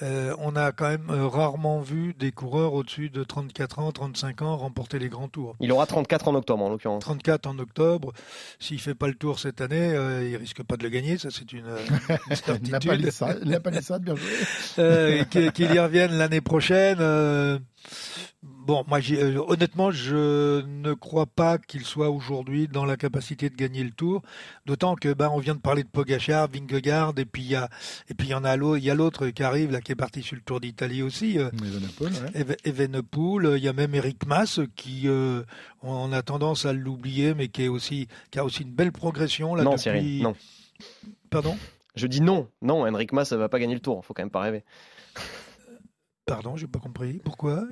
Euh, 0.02 0.36
on 0.40 0.54
a 0.58 0.74
quand 0.74 0.90
même 0.90 1.10
euh, 1.10 1.28
rarement 1.28 1.80
vu 1.80 2.14
des 2.14 2.34
coureurs 2.34 2.74
au-dessus 2.74 3.10
de 3.10 3.24
34 3.24 3.80
ans, 3.80 3.92
35 3.94 4.42
ans 4.42 4.58
remporter 4.58 5.00
les 5.00 5.08
grands 5.08 5.30
tours. 5.30 5.56
Il 5.62 5.72
aura 5.72 5.86
34 5.86 6.28
en 6.28 6.36
octobre 6.36 6.62
en 6.66 6.70
l'occurrence. 6.70 7.04
34 7.04 7.48
en 7.48 7.58
octobre. 7.60 8.12
S'il 8.60 8.82
fait 8.82 8.96
pas 8.96 9.08
le 9.08 9.14
tour 9.16 9.40
cette 9.40 9.62
année, 9.62 9.94
euh, 9.94 10.28
il 10.28 10.36
risque 10.36 10.62
pas 10.64 10.76
de 10.76 10.84
le 10.84 10.90
gagner. 10.90 11.18
Ça, 11.18 11.30
c'est 11.32 11.54
une, 11.54 11.60
une 11.60 12.18
La 12.30 12.36
certitude. 12.36 12.88
palissade, 12.88 13.42
la 13.46 13.60
palissade, 13.62 14.04
bien 14.04 14.16
joué. 14.16 14.28
Euh, 14.80 15.24
qu'il 15.26 15.74
y 15.74 15.80
revienne 15.80 16.12
l'année 16.18 16.42
prochaine. 16.42 16.98
Euh, 18.66 18.68
Bon, 18.68 18.84
moi, 18.88 19.00
euh, 19.12 19.44
honnêtement, 19.48 19.92
je 19.92 20.62
ne 20.66 20.94
crois 20.94 21.26
pas 21.28 21.58
qu'il 21.58 21.86
soit 21.86 22.10
aujourd'hui 22.10 22.68
dans 22.68 22.86
la 22.86 22.98
capacité 22.98 23.50
de 23.50 23.56
gagner 23.56 23.84
le 23.84 23.92
Tour. 23.92 24.22
D'autant 24.66 24.96
que, 24.96 25.14
ben, 25.14 25.30
on 25.32 25.40
vient 25.40 25.56
de 25.56 25.60
parler 25.60 25.84
de 25.84 25.88
Pogachar, 25.88 26.48
Vingegaard, 26.52 27.14
et 27.18 27.26
puis 27.26 27.44
il 27.44 27.50
y 27.50 27.56
a, 27.56 27.70
et 28.10 28.14
puis 28.14 28.28
il 28.28 28.32
y 28.32 28.34
en 28.34 28.44
a 28.44 28.56
l'autre, 28.58 28.78
il 28.80 28.84
y 28.86 28.90
a 28.90 28.96
l'autre 28.96 29.28
qui 29.28 29.44
arrive 29.44 29.72
là, 29.72 29.82
qui 29.82 29.92
est 29.92 29.96
parti 29.96 30.24
sur 30.24 30.36
le 30.36 30.42
Tour 30.42 30.60
d'Italie 30.60 31.02
aussi. 31.04 31.38
euh, 31.38 31.50
Evenepoel, 31.64 32.14
ouais. 32.14 32.58
Evenepoel, 32.66 33.58
il 33.58 33.64
y 33.64 33.68
a 33.68 33.74
même 33.74 33.94
Eric 33.94 34.26
Mas 34.26 34.60
qui, 34.76 35.04
euh, 35.06 35.44
on 35.82 36.12
a 36.12 36.22
tendance 36.24 36.66
à 36.66 36.74
l'oublier, 36.74 37.34
mais 37.34 37.48
qui 37.50 37.64
est 37.64 37.68
aussi, 37.68 38.08
qui 38.32 38.40
a 38.40 38.46
aussi 38.46 38.64
une 38.64 38.74
belle 38.74 38.92
progression 38.92 39.54
là 39.56 39.64
non, 39.64 39.72
depuis. 39.72 39.84
Cyril, 39.84 40.24
non. 40.24 40.36
Pardon, 41.30 41.58
Je 41.96 42.08
dis 42.08 42.22
non, 42.22 42.50
non, 42.62 42.86
Henrik 42.88 43.14
Mas 43.14 43.32
ne 43.32 43.38
va 43.38 43.50
pas 43.50 43.60
gagner 43.60 43.76
le 43.76 43.80
tour, 43.80 44.04
faut 44.06 44.14
quand 44.14 44.24
même 44.24 44.32
pas 44.32 44.42
rêver. 44.42 44.64
pardon, 46.26 46.58
j'ai 46.58 46.68
pas 46.68 46.80
compris. 46.80 47.22
Pourquoi? 47.24 47.64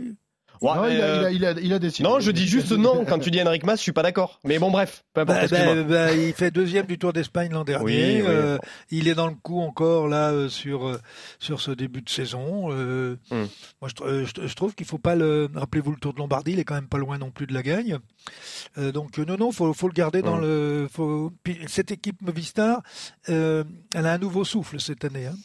Ouais, 0.62 0.76
non, 0.76 0.86
il, 0.88 1.02
a, 1.02 1.04
euh, 1.06 1.32
il, 1.32 1.46
a, 1.46 1.52
il, 1.52 1.58
a, 1.60 1.62
il 1.62 1.74
a 1.74 1.80
décidé. 1.80 2.08
non, 2.08 2.20
je 2.20 2.32
dis 2.32 2.48
juste 2.48 2.72
non 2.72 3.04
quand 3.06 3.20
tu 3.20 3.32
dis 3.32 3.42
Henrik 3.42 3.63
Mas, 3.66 3.78
je 3.78 3.82
suis 3.82 3.92
pas 3.92 4.04
d'accord. 4.04 4.39
Mais 4.46 4.60
bon, 4.60 4.72
bref, 4.72 5.04
peu 5.13 5.22
importe. 5.22 5.50
Bah, 5.52 5.58
bah, 5.76 5.84
bah, 5.84 6.13
il 6.13 6.34
fait 6.34 6.52
deuxième 6.52 6.86
du 6.86 6.98
Tour 6.98 7.12
d'Espagne 7.12 7.52
l'an 7.52 7.63
dernier. 7.63 7.84
Oui, 7.86 8.22
oui. 8.22 8.26
Euh, 8.28 8.58
il 8.92 9.08
est 9.10 9.16
dans 9.16 9.28
le 9.28 9.36
coup 9.36 9.60
encore 9.60 10.08
là 10.08 10.32
euh, 10.32 10.48
sur 10.50 10.98
sur 11.39 11.60
ce 11.60 11.72
début 11.72 12.02
de 12.02 12.10
saison. 12.10 12.72
Euh, 12.72 13.18
Hmm. 13.32 13.46
Moi, 13.82 13.89
je, 13.89 13.94
tr- 13.94 14.26
je, 14.42 14.48
je 14.48 14.54
trouve 14.56 14.74
qu'il 14.76 14.86
faut 14.86 14.98
pas 14.98 15.16
le. 15.16 15.50
Rappelez-vous 15.54 15.92
le 15.92 15.98
Tour 15.98 16.13
de 16.13 16.20
Lombardie, 16.20 16.54
il 16.54 16.60
est 16.60 16.63
quand 16.63 16.76
même 16.76 16.88
pas 16.88 16.98
loin 16.98 17.18
non 17.18 17.32
plus 17.32 17.48
de 17.48 17.54
la 17.54 17.63
gagne. 17.63 17.98
Euh, 18.78 18.92
donc 18.92 19.18
non, 19.18 19.36
non, 19.38 19.52
faut 19.52 19.74
faut 19.74 19.88
le 19.88 19.94
garder 19.94 20.22
dans 20.22 20.38
Hmm. 20.38 20.42
le. 20.42 20.88
Faut... 20.92 21.32
Puis, 21.44 21.58
cette 21.68 21.92
équipe 21.92 22.22
Movistar, 22.22 22.82
euh, 23.30 23.63
elle 23.94 24.06
a 24.06 24.13
un 24.13 24.18
nouveau 24.18 24.44
souffle 24.46 24.80
cette 24.80 25.04
année. 25.06 25.26
Hein. 25.28 25.36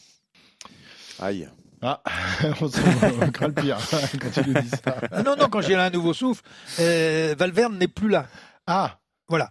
Aïe. 1.19 1.49
Ah, 1.83 2.03
on, 2.61 2.69
se- 2.69 2.81
on 3.23 3.31
craint 3.33 3.49
le 3.49 3.55
pire 3.55 3.79
quand 4.21 4.31
tu 4.43 4.49
nous 4.51 4.61
dis 4.61 4.69
ça. 4.71 5.23
Non, 5.25 5.37
non, 5.37 5.49
quand 5.49 5.61
j'ai 5.61 5.75
un 5.75 5.91
nouveau 5.91 6.13
souffle, 6.15 6.43
euh, 6.81 7.35
Valverde 7.39 7.75
n'est 7.75 7.89
plus 7.89 8.09
là. 8.09 8.27
Ah, 8.67 8.99
Voilà. 9.29 9.51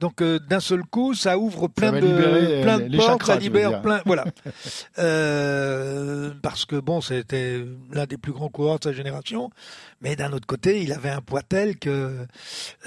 Donc 0.00 0.20
euh, 0.20 0.40
d'un 0.40 0.58
seul 0.58 0.82
coup, 0.82 1.14
ça 1.14 1.38
ouvre 1.38 1.68
plein 1.68 1.92
de 1.92 1.98
libérer 2.06 2.62
plein 2.62 2.78
les- 2.78 2.84
de 2.86 2.88
les 2.90 2.96
portes, 2.98 3.10
chakras, 3.10 3.34
ça 3.34 3.38
libère 3.38 3.82
plein. 3.82 4.02
Voilà. 4.04 4.24
Euh, 4.98 6.32
parce 6.42 6.64
que 6.64 6.76
bon, 6.76 7.00
c'était 7.00 7.64
l'un 7.92 8.06
des 8.06 8.16
plus 8.16 8.32
grands 8.32 8.48
coureurs 8.48 8.78
de 8.78 8.84
sa 8.84 8.92
génération, 8.92 9.50
mais 10.00 10.16
d'un 10.16 10.32
autre 10.32 10.46
côté, 10.46 10.82
il 10.82 10.92
avait 10.92 11.10
un 11.10 11.20
poids 11.20 11.42
tel 11.42 11.78
que 11.78 12.26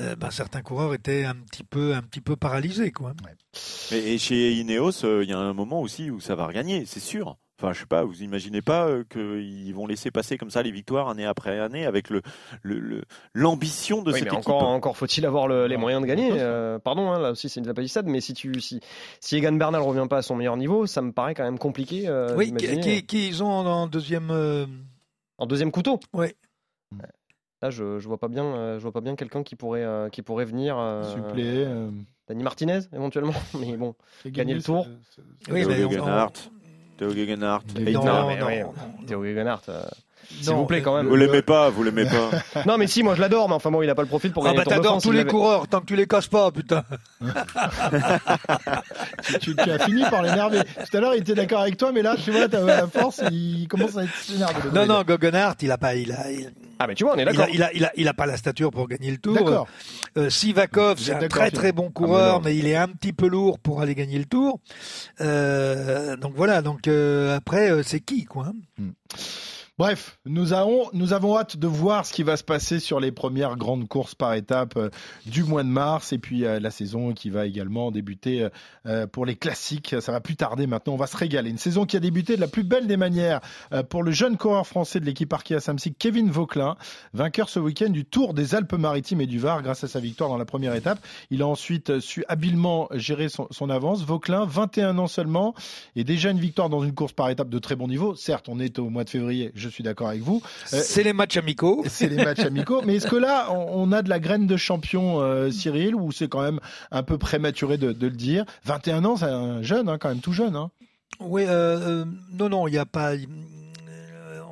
euh, 0.01 0.15
ben, 0.17 0.31
certains 0.31 0.61
coureurs 0.61 0.93
étaient 0.93 1.23
un 1.23 1.35
petit 1.35 1.63
peu 1.63 1.93
un 1.95 2.01
petit 2.01 2.21
peu 2.21 2.35
paralysés, 2.35 2.91
quoi. 2.91 3.13
Et, 3.91 4.15
et 4.15 4.17
chez 4.17 4.53
Ineos, 4.53 5.05
euh, 5.05 5.23
il 5.23 5.29
y 5.29 5.33
a 5.33 5.37
un 5.37 5.53
moment 5.53 5.79
aussi 5.81 6.09
où 6.11 6.19
ça 6.19 6.35
va 6.35 6.47
regagner, 6.47 6.85
c'est 6.85 6.99
sûr. 6.99 7.37
Enfin, 7.57 7.71
je 7.71 7.79
sais 7.79 7.85
pas, 7.85 8.03
vous 8.03 8.21
imaginez 8.21 8.61
pas 8.61 8.85
euh, 8.87 9.05
qu'ils 9.09 9.73
vont 9.73 9.87
laisser 9.87 10.11
passer 10.11 10.37
comme 10.37 10.49
ça 10.49 10.61
les 10.61 10.71
victoires 10.71 11.07
année 11.07 11.25
après 11.25 11.57
année 11.59 11.85
avec 11.85 12.09
le 12.09 12.21
le- 12.63 12.79
le- 12.79 13.03
l'ambition 13.33 14.01
de 14.01 14.11
Oui, 14.11 14.19
cette 14.19 14.29
mais 14.31 14.37
équipe. 14.37 14.49
encore, 14.49 14.67
encore 14.69 14.97
faut-il 14.97 15.25
avoir 15.25 15.47
le- 15.47 15.65
les 15.67 15.77
moyens 15.77 16.01
de 16.01 16.07
gagner. 16.07 16.31
Euh, 16.33 16.79
pardon, 16.79 17.11
hein, 17.11 17.19
là 17.19 17.31
aussi 17.31 17.47
c'est 17.47 17.61
une 17.61 17.67
lapalissade, 17.67 18.07
mais 18.07 18.19
si 18.19 18.33
tu 18.33 18.59
si 18.59 18.81
si 19.21 19.37
Egan 19.37 19.53
Bernal 19.53 19.81
revient 19.81 20.07
pas 20.09 20.17
à 20.17 20.21
son 20.21 20.35
meilleur 20.35 20.57
niveau, 20.57 20.85
ça 20.85 21.01
me 21.01 21.13
paraît 21.13 21.33
quand 21.33 21.45
même 21.45 21.57
compliqué. 21.57 22.09
euh, 22.09 22.35
oui, 22.35 22.47
qui, 22.47 22.51
d'imaginer. 22.67 22.81
qui- 22.81 23.05
qui 23.05 23.27
ils 23.29 23.41
ont 23.41 23.49
en, 23.49 23.65
en 23.65 23.87
deuxième. 23.87 24.31
euh, 24.31 24.65
En 25.37 25.45
deuxième 25.45 25.71
couteau. 25.71 25.99
Ouais. 26.13 26.35
Là, 27.61 27.69
je, 27.69 27.99
je 27.99 28.07
vois 28.07 28.17
pas 28.17 28.27
bien, 28.27 28.43
euh, 28.43 28.77
je 28.77 28.83
vois 28.83 28.91
pas 28.91 29.01
bien 29.01 29.15
quelqu'un 29.15 29.43
qui 29.43 29.55
pourrait 29.55 29.83
euh, 29.83 30.09
qui 30.09 30.21
pourrait 30.21 30.45
venir. 30.45 30.77
euh, 30.77 31.03
Suppléé. 31.13 31.63
euh, 31.65 31.89
Dani 32.27 32.43
Martinez 32.43 32.79
éventuellement, 32.93 33.33
mais 33.59 33.77
bon. 33.77 33.95
Gagner 34.25 34.53
le 34.55 34.61
tour. 34.61 34.85
ça- 35.15 35.21
Oui, 35.51 35.61
Théo 35.61 35.69
mais 35.69 35.83
on- 35.85 35.89
Gegenhardt. 35.89 36.33
Théo 36.97 37.11
Gegenhardt. 37.11 37.63
Il 37.75 37.81
est- 37.81 37.91
Hayter. 37.91 37.99
Non, 37.99 38.05
Non, 38.05 38.27
mais 38.27 38.61
non, 38.61 38.73
Théo 39.07 39.23
Gegenhardt, 39.23 39.63
euh, 39.69 39.83
S'il 40.41 40.53
vous 40.53 40.65
plaît, 40.65 40.81
quand 40.81 40.95
même. 40.95 41.07
Vous 41.07 41.15
l'aimez 41.15 41.41
pas, 41.41 41.69
vous 41.69 41.83
l'aimez 41.83 42.05
pas. 42.05 42.31
non, 42.65 42.77
mais 42.77 42.87
si, 42.87 43.03
moi 43.03 43.13
je 43.15 43.21
l'adore, 43.21 43.47
mais 43.47 43.55
enfin 43.55 43.69
bon, 43.69 43.81
il 43.81 43.89
a 43.89 43.95
pas 43.95 44.01
le 44.01 44.07
profil 44.07 44.31
pour 44.31 44.47
Ah 44.47 44.53
bah 44.53 44.63
t'adores 44.65 45.01
tous 45.01 45.09
il 45.11 45.17
les 45.17 45.25
coureurs 45.25 45.67
tant 45.67 45.81
que 45.81 45.85
tu 45.85 45.95
les 45.95 46.07
casses 46.07 46.27
pas, 46.27 46.49
putain. 46.51 46.83
tu, 49.41 49.55
tu 49.55 49.71
as 49.71 49.79
fini 49.79 50.01
par 50.09 50.21
l'énerver. 50.23 50.61
Tout 50.89 50.97
à 50.97 50.99
l'heure, 50.99 51.15
il 51.15 51.21
était 51.21 51.35
d'accord 51.35 51.61
avec 51.61 51.77
toi, 51.77 51.91
mais 51.91 52.01
là, 52.01 52.15
tu 52.21 52.31
vois, 52.31 52.47
t'as 52.47 52.61
la 52.61 52.87
force, 52.87 53.21
il 53.31 53.67
commence 53.67 53.97
à 53.97 54.03
être 54.03 54.15
s'énerver. 54.15 54.69
Non, 54.73 54.85
non, 54.85 55.03
Guggenhardt, 55.03 55.57
il 55.61 55.71
a 55.71 55.77
pas, 55.77 55.95
il 55.95 56.11
a, 56.11 56.31
il, 56.31 56.51
Ah, 56.79 56.87
mais 56.87 56.95
tu 56.95 57.03
vois, 57.03 57.13
on 57.13 57.17
est 57.17 57.21
il 57.21 57.25
d'accord. 57.25 57.45
a, 57.45 57.49
il 57.49 57.63
a, 57.63 57.73
il 57.73 57.85
a, 57.85 57.91
il 57.95 58.07
a 58.07 58.13
pas 58.13 58.25
la 58.25 58.37
stature 58.37 58.71
pour 58.71 58.87
gagner 58.87 59.11
le 59.11 59.17
tour. 59.17 59.33
D'accord. 59.33 59.67
Euh, 60.17 60.29
Sivakov, 60.29 60.99
c'est 60.99 61.13
un 61.13 61.27
très 61.27 61.51
très 61.51 61.71
bon 61.71 61.85
Ah, 61.85 61.87
mais 61.87 61.93
coureur, 61.93 62.41
mais 62.41 62.55
il 62.57 62.67
est 62.67 62.75
un 62.75 62.87
petit 62.87 63.13
peu 63.13 63.27
lourd 63.27 63.59
pour 63.59 63.81
aller 63.81 63.95
gagner 63.95 64.17
le 64.19 64.25
tour. 64.25 64.59
Euh, 65.21 66.17
donc 66.17 66.33
voilà, 66.35 66.61
donc 66.61 66.87
euh, 66.87 67.35
après, 67.37 67.71
euh, 67.71 67.83
c'est 67.83 67.99
qui, 67.99 68.25
quoi 68.25 68.51
hein? 68.79 68.83
Bref, 69.77 70.19
nous 70.23 70.53
avons, 70.53 71.37
hâte 71.37 71.57
de 71.57 71.67
voir 71.67 72.05
ce 72.05 72.13
qui 72.13 72.23
va 72.23 72.37
se 72.37 72.45
passer 72.45 72.79
sur 72.79 73.01
les 73.01 73.11
premières 73.11 73.57
grandes 73.57 73.89
courses 73.89 74.15
par 74.15 74.33
étapes 74.33 74.77
euh, 74.77 74.89
du 75.25 75.43
mois 75.43 75.63
de 75.63 75.67
mars 75.67 76.13
et 76.13 76.17
puis 76.17 76.45
euh, 76.45 76.61
la 76.61 76.71
saison 76.71 77.11
qui 77.11 77.29
va 77.29 77.45
également 77.45 77.91
débuter 77.91 78.47
euh, 78.85 79.05
pour 79.05 79.25
les 79.25 79.35
classiques. 79.35 79.93
Ça 79.99 80.13
va 80.13 80.21
plus 80.21 80.37
tarder 80.37 80.65
maintenant, 80.65 80.93
on 80.93 80.97
va 80.97 81.07
se 81.07 81.17
régaler. 81.17 81.49
Une 81.49 81.57
saison 81.57 81.85
qui 81.85 81.97
a 81.97 81.99
débuté 81.99 82.37
de 82.37 82.41
la 82.41 82.47
plus 82.47 82.63
belle 82.63 82.87
des 82.87 82.95
manières 82.95 83.41
pour 83.89 84.01
le 84.03 84.11
jeune 84.11 84.37
coureur 84.37 84.65
français 84.65 85.01
de 85.01 85.05
l'équipe 85.05 85.33
Arkea 85.33 85.59
Samsic, 85.59 85.97
Kevin 85.99 86.31
Vauquelin, 86.31 86.77
vainqueur 87.13 87.49
ce 87.49 87.59
week-end 87.59 87.89
du 87.89 88.05
Tour 88.05 88.33
des 88.33 88.55
Alpes-Maritimes 88.55 89.19
et 89.19 89.27
du 89.27 89.39
Var 89.39 89.61
grâce 89.61 89.83
à 89.83 89.89
sa 89.89 89.99
victoire 89.99 90.29
dans 90.29 90.37
la 90.37 90.45
première 90.45 90.73
étape. 90.75 90.99
Il 91.31 91.41
a 91.41 91.47
ensuite 91.47 91.99
su 91.99 92.23
habilement 92.29 92.87
gérer 92.93 93.27
son, 93.27 93.69
avance. 93.69 94.05
Vauquelin, 94.05 94.45
21 94.45 94.97
ans 94.99 95.07
seulement, 95.07 95.53
et 95.97 96.05
déjà 96.05 96.29
une 96.31 96.39
victoire 96.39 96.69
dans 96.69 96.81
une 96.81 96.93
course 96.93 97.11
par 97.11 97.29
étape 97.29 97.49
de 97.49 97.59
très 97.59 97.75
bon 97.75 97.89
niveau. 97.89 98.15
Certes, 98.15 98.47
on 98.47 98.61
est 98.61 98.79
au 98.79 98.89
mois 98.89 99.03
de 99.03 99.09
février, 99.09 99.51
suis 99.69 99.83
d'accord 99.83 100.09
avec 100.09 100.21
vous. 100.21 100.41
Euh, 100.73 100.81
C'est 100.83 101.03
les 101.03 101.13
matchs 101.13 101.37
amicaux. 101.37 101.83
c'est 101.89 102.07
les 102.07 102.23
matchs 102.23 102.39
amicaux. 102.39 102.81
Mais 102.85 102.95
est-ce 102.95 103.07
que 103.07 103.15
là, 103.15 103.47
on 103.51 103.85
on 103.85 103.91
a 103.91 104.01
de 104.01 104.09
la 104.09 104.19
graine 104.19 104.47
de 104.47 104.57
champion, 104.57 105.21
euh, 105.21 105.51
Cyril, 105.51 105.95
ou 105.95 106.11
c'est 106.11 106.27
quand 106.27 106.41
même 106.41 106.59
un 106.91 107.03
peu 107.03 107.17
prématuré 107.17 107.77
de, 107.77 107.91
de 107.91 108.07
le 108.07 108.15
dire? 108.15 108.45
21 108.63 109.05
ans, 109.05 109.17
c'est 109.17 109.25
un 109.25 109.61
jeune, 109.61 109.89
hein, 109.89 109.97
quand 109.99 110.09
même 110.09 110.19
tout 110.21 110.33
jeune. 110.33 110.55
Hein. 110.55 110.71
Oui, 111.19 111.43
euh, 111.47 112.03
euh, 112.03 112.05
non, 112.33 112.49
non, 112.49 112.67
il 112.67 112.71
n'y 112.71 112.77
a 112.77 112.85
pas. 112.85 113.13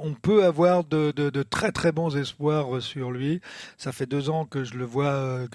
On 0.06 0.16
peut 0.16 0.44
avoir 0.44 0.84
de, 0.84 1.44
très 1.44 1.72
très 1.72 1.94
bons 1.94 2.18
espoirs 2.18 2.76
euh, 2.76 2.82
sur 2.82 3.10
lui. 3.10 3.40
Ça 3.78 3.94
fait 3.94 4.06
deux 4.06 4.30
ans 4.30 4.46
que 4.46 4.66
je 4.66 4.76
le 4.76 4.84
vois 4.84 5.06
euh, 5.06 5.48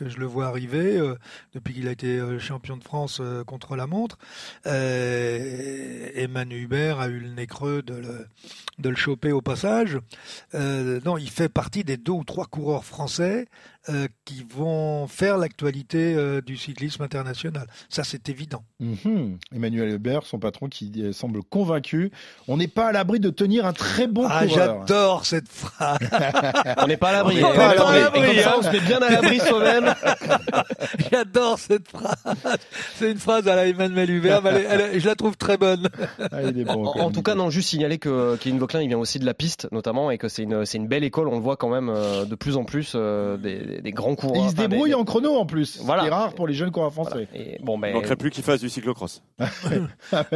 arriver 0.43 0.97
euh, 0.97 1.17
depuis 1.53 1.75
qu'il 1.75 1.87
a 1.87 1.91
été 1.91 2.19
champion 2.39 2.79
de 2.79 2.83
France 2.83 3.21
contre 3.47 3.77
la 3.77 3.87
montre. 3.87 4.17
Et 4.65 6.27
Manu 6.29 6.63
Hubert 6.63 6.99
a 6.99 7.09
eu 7.09 7.19
le 7.19 7.29
nez 7.29 7.47
creux 7.47 7.83
de 7.83 7.93
le, 7.93 8.27
de 8.79 8.89
le 8.89 8.97
choper 8.97 9.33
au 9.33 9.43
passage. 9.43 9.99
Non, 10.55 11.19
il 11.19 11.29
fait 11.29 11.51
partie 11.51 11.85
des 11.85 11.99
deux 11.99 12.13
ou 12.13 12.25
trois 12.25 12.47
coureurs 12.47 12.87
français 12.87 13.49
euh, 13.89 14.07
qui 14.27 14.45
vont 14.55 15.07
faire 15.07 15.39
l'actualité 15.39 16.15
euh, 16.15 16.43
du 16.43 16.59
cyclisme 16.59 17.03
international. 17.03 17.67
Ça, 17.89 18.05
c'est 18.05 18.29
évident. 18.29 18.63
Mhm. 18.81 19.39
Emmanuel 19.55 19.89
Hubert, 19.95 20.27
son 20.27 20.39
patron, 20.39 20.69
qui 20.69 20.93
euh, 20.99 21.13
semble 21.13 21.43
convaincu. 21.43 22.11
On 22.49 22.59
n'est 22.59 22.69
pas 22.69 22.89
à 22.89 22.93
l'abri 22.93 23.19
de 23.19 23.31
tenir 23.31 23.65
un 23.65 23.73
très 23.73 24.07
bon 24.07 24.27
Ah, 24.29 24.47
coureur. 24.47 24.85
j'adore 24.87 25.25
cette 25.25 25.49
phrase. 25.49 25.99
On 26.77 26.87
n'est 26.87 26.99
pas 26.99 27.11
à 27.11 27.13
l'abri. 27.13 27.43
On 27.43 27.51
n'est 27.51 27.57
pas 27.57 27.71
à 27.71 27.99
l'abri. 27.99 28.21
Et 28.21 28.27
comme 28.27 28.37
ça, 28.37 28.59
on 28.59 28.63
se 28.63 28.71
met 28.71 28.81
bien 28.81 28.99
à 28.99 29.11
l'abri 29.11 29.39
soi-même. 29.39 29.95
J'adore 31.11 31.59
cette 31.59 31.89
phrase. 31.89 32.59
C'est 32.97 33.11
une 33.11 33.19
phrase 33.19 33.49
à 33.49 33.57
la 33.57 33.67
Emmanuel 33.67 34.11
Hubert, 34.11 34.43
mais 34.43 34.67
elle 34.69 34.81
elle 34.93 35.01
je 35.01 35.07
la 35.07 35.15
trouve 35.15 35.37
très 35.37 35.57
bonne. 35.57 35.89
Ah, 36.31 36.43
il 36.43 36.59
est 36.59 36.65
bon, 36.65 36.85
En, 36.87 37.11
tout 37.11 37.23
cas, 37.23 37.35
non, 37.35 37.49
juste 37.49 37.71
signaler 37.71 37.99
que 37.99 38.37
Kevin 38.37 38.59
Vauquelin, 38.59 38.83
il 38.83 38.89
vient 38.89 38.99
aussi 38.99 39.19
de 39.19 39.25
la 39.25 39.35
piste, 39.35 39.69
notamment, 39.73 40.11
et 40.11 40.19
que 40.19 40.29
c'est 40.29 40.43
une, 40.43 40.89
belle 40.89 41.05
école. 41.05 41.29
On 41.29 41.37
le 41.37 41.43
voit 41.43 41.57
quand 41.57 41.71
même 41.71 41.89
euh, 41.89 42.25
de 42.25 42.35
plus 42.35 42.57
en 42.57 42.65
plus 42.65 42.93
euh, 42.95 43.37
des, 43.37 43.78
des- 43.79 43.83
des 43.83 43.93
grands 43.93 44.13
Et 44.13 44.17
coureurs. 44.17 44.45
il 44.45 44.51
se 44.51 44.55
enfin, 44.57 44.69
des- 44.69 44.95
en 44.95 45.05
chrono 45.05 45.37
en 45.37 45.47
plus. 45.47 45.81
Voilà. 45.83 46.05
C'est 46.05 46.11
rare 46.11 46.33
pour 46.35 46.47
les 46.47 46.55
jeunes 46.55 46.71
coureurs 46.71 46.91
voilà. 46.91 47.11
français. 47.11 47.29
Et 47.35 47.59
bon, 47.63 47.79
Il 47.87 47.93
manquerait 47.95 48.17
plus 48.17 48.31
qu'il 48.31 48.45
fasse 48.45 48.61
du 48.61 48.69
cyclocross. 48.69 49.23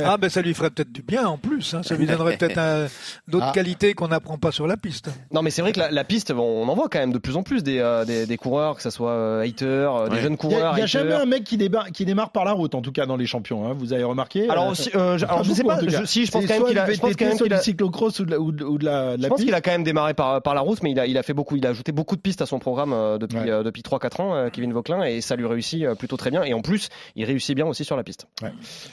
Ah, 0.04 0.16
ben 0.18 0.28
ça 0.28 0.42
lui 0.42 0.54
ferait 0.54 0.70
peut-être 0.70 0.92
du 0.92 1.02
bien 1.02 1.26
en 1.26 1.38
plus. 1.38 1.74
hein. 1.74 1.82
Ça 1.82 1.94
lui 1.94 2.06
donnerait 2.06 2.36
peut-être 2.36 2.58
un- 2.58 2.86
d'autres 3.28 3.46
Ah. 3.48 3.52
qualités 3.52 3.94
qu'on 3.94 4.08
n'apprend 4.08 4.38
pas 4.38 4.52
sur 4.52 4.66
la 4.66 4.76
piste. 4.76 5.10
non, 5.32 5.42
mais 5.42 5.50
c'est 5.50 5.62
vrai 5.62 5.72
que 5.72 5.80
la, 5.80 5.90
la 5.90 6.04
piste, 6.04 6.32
bon, 6.32 6.64
on 6.64 6.68
en 6.68 6.74
voit 6.74 6.88
quand 6.88 6.98
même 6.98 7.12
de 7.12 7.18
plus 7.18 7.36
en 7.36 7.42
plus 7.42 7.62
des, 7.62 7.78
euh, 7.78 8.04
des, 8.04 8.26
des 8.26 8.36
coureurs, 8.36 8.76
que 8.76 8.82
ce 8.82 8.90
soit 8.90 9.10
euh, 9.12 9.42
Hater, 9.42 9.64
euh, 9.66 10.08
des 10.08 10.16
jeunes 10.20 10.24
Il 10.42 10.48
n'y 10.48 10.54
a, 10.54 10.58
coureurs. 10.58 10.74
il 10.76 10.80
y 10.80 10.82
a 10.82 10.86
jamais 10.86 11.14
un 11.14 11.24
mec 11.26 11.44
qui 11.44 11.58
qui 11.92 12.04
démarre 12.04 12.30
par 12.30 12.44
la 12.44 12.52
route, 12.52 12.74
en 12.74 12.82
tout 12.82 12.92
cas 12.92 13.06
dans 13.06 13.16
les 13.16 13.26
champions. 13.26 13.66
hein. 13.68 13.74
Vous 13.76 13.92
avez 13.92 14.04
remarqué 14.04 14.48
Alors, 14.48 14.70
euh, 14.70 14.74
euh, 14.96 15.18
je, 15.18 15.24
alors, 15.24 15.44
je 15.44 15.52
sais 15.52 15.64
pas, 15.64 15.78
je- 15.80 16.04
si, 16.04 16.26
je 16.26 16.30
pense 16.32 16.44
quand 16.46 16.54
même 16.54 16.64
qu'il 16.66 16.78
a, 16.78 16.86
je 16.86 16.90
pense 16.92 17.00
quand 17.00 17.08
VTT, 17.08 17.24
même 17.24 17.36
soit 17.36 17.46
qu'il 17.46 17.54
a, 17.54 17.58
du 17.58 17.64
cyclocross 17.64 18.18
ou 18.20 18.24
de 18.24 18.30
la, 18.32 18.40
ou 18.40 18.52
de- 18.52 18.64
ou 18.64 18.78
de 18.78 18.84
la, 18.84 19.16
de 19.16 19.22
Je 19.22 19.28
pense 19.28 19.36
piste. 19.36 19.46
qu'il 19.46 19.54
a 19.54 19.60
quand 19.60 19.70
même 19.70 19.84
démarré 19.84 20.14
par, 20.14 20.42
par 20.42 20.54
la 20.54 20.60
route, 20.60 20.82
mais 20.82 20.90
il 20.90 21.00
a, 21.00 21.06
il 21.06 21.16
a 21.18 21.22
fait 21.22 21.34
beaucoup, 21.34 21.56
il 21.56 21.66
a 21.66 21.70
ajouté 21.70 21.92
beaucoup 21.92 22.16
de 22.16 22.20
pistes 22.20 22.42
à 22.42 22.46
son 22.46 22.58
programme 22.58 22.92
euh, 22.92 23.18
depuis, 23.22 23.38
Ouais. 23.38 23.50
euh, 23.50 23.62
depuis 23.62 23.82
3-4 23.82 24.20
ans, 24.20 24.34
euh, 24.34 24.48
Kevin 24.50 24.72
Vauquelin, 24.72 25.02
et 25.04 25.20
ça 25.20 25.36
lui 25.36 25.46
réussit 25.46 25.82
euh, 25.84 25.94
plutôt 25.94 26.16
très 26.16 26.30
bien. 26.30 26.42
Et 26.44 26.52
en 26.52 26.60
plus, 26.60 26.88
il 27.16 27.24
réussit 27.24 27.56
bien 27.56 27.66
aussi 27.66 27.84
sur 27.84 27.96
la 27.96 28.04
piste. 28.04 28.26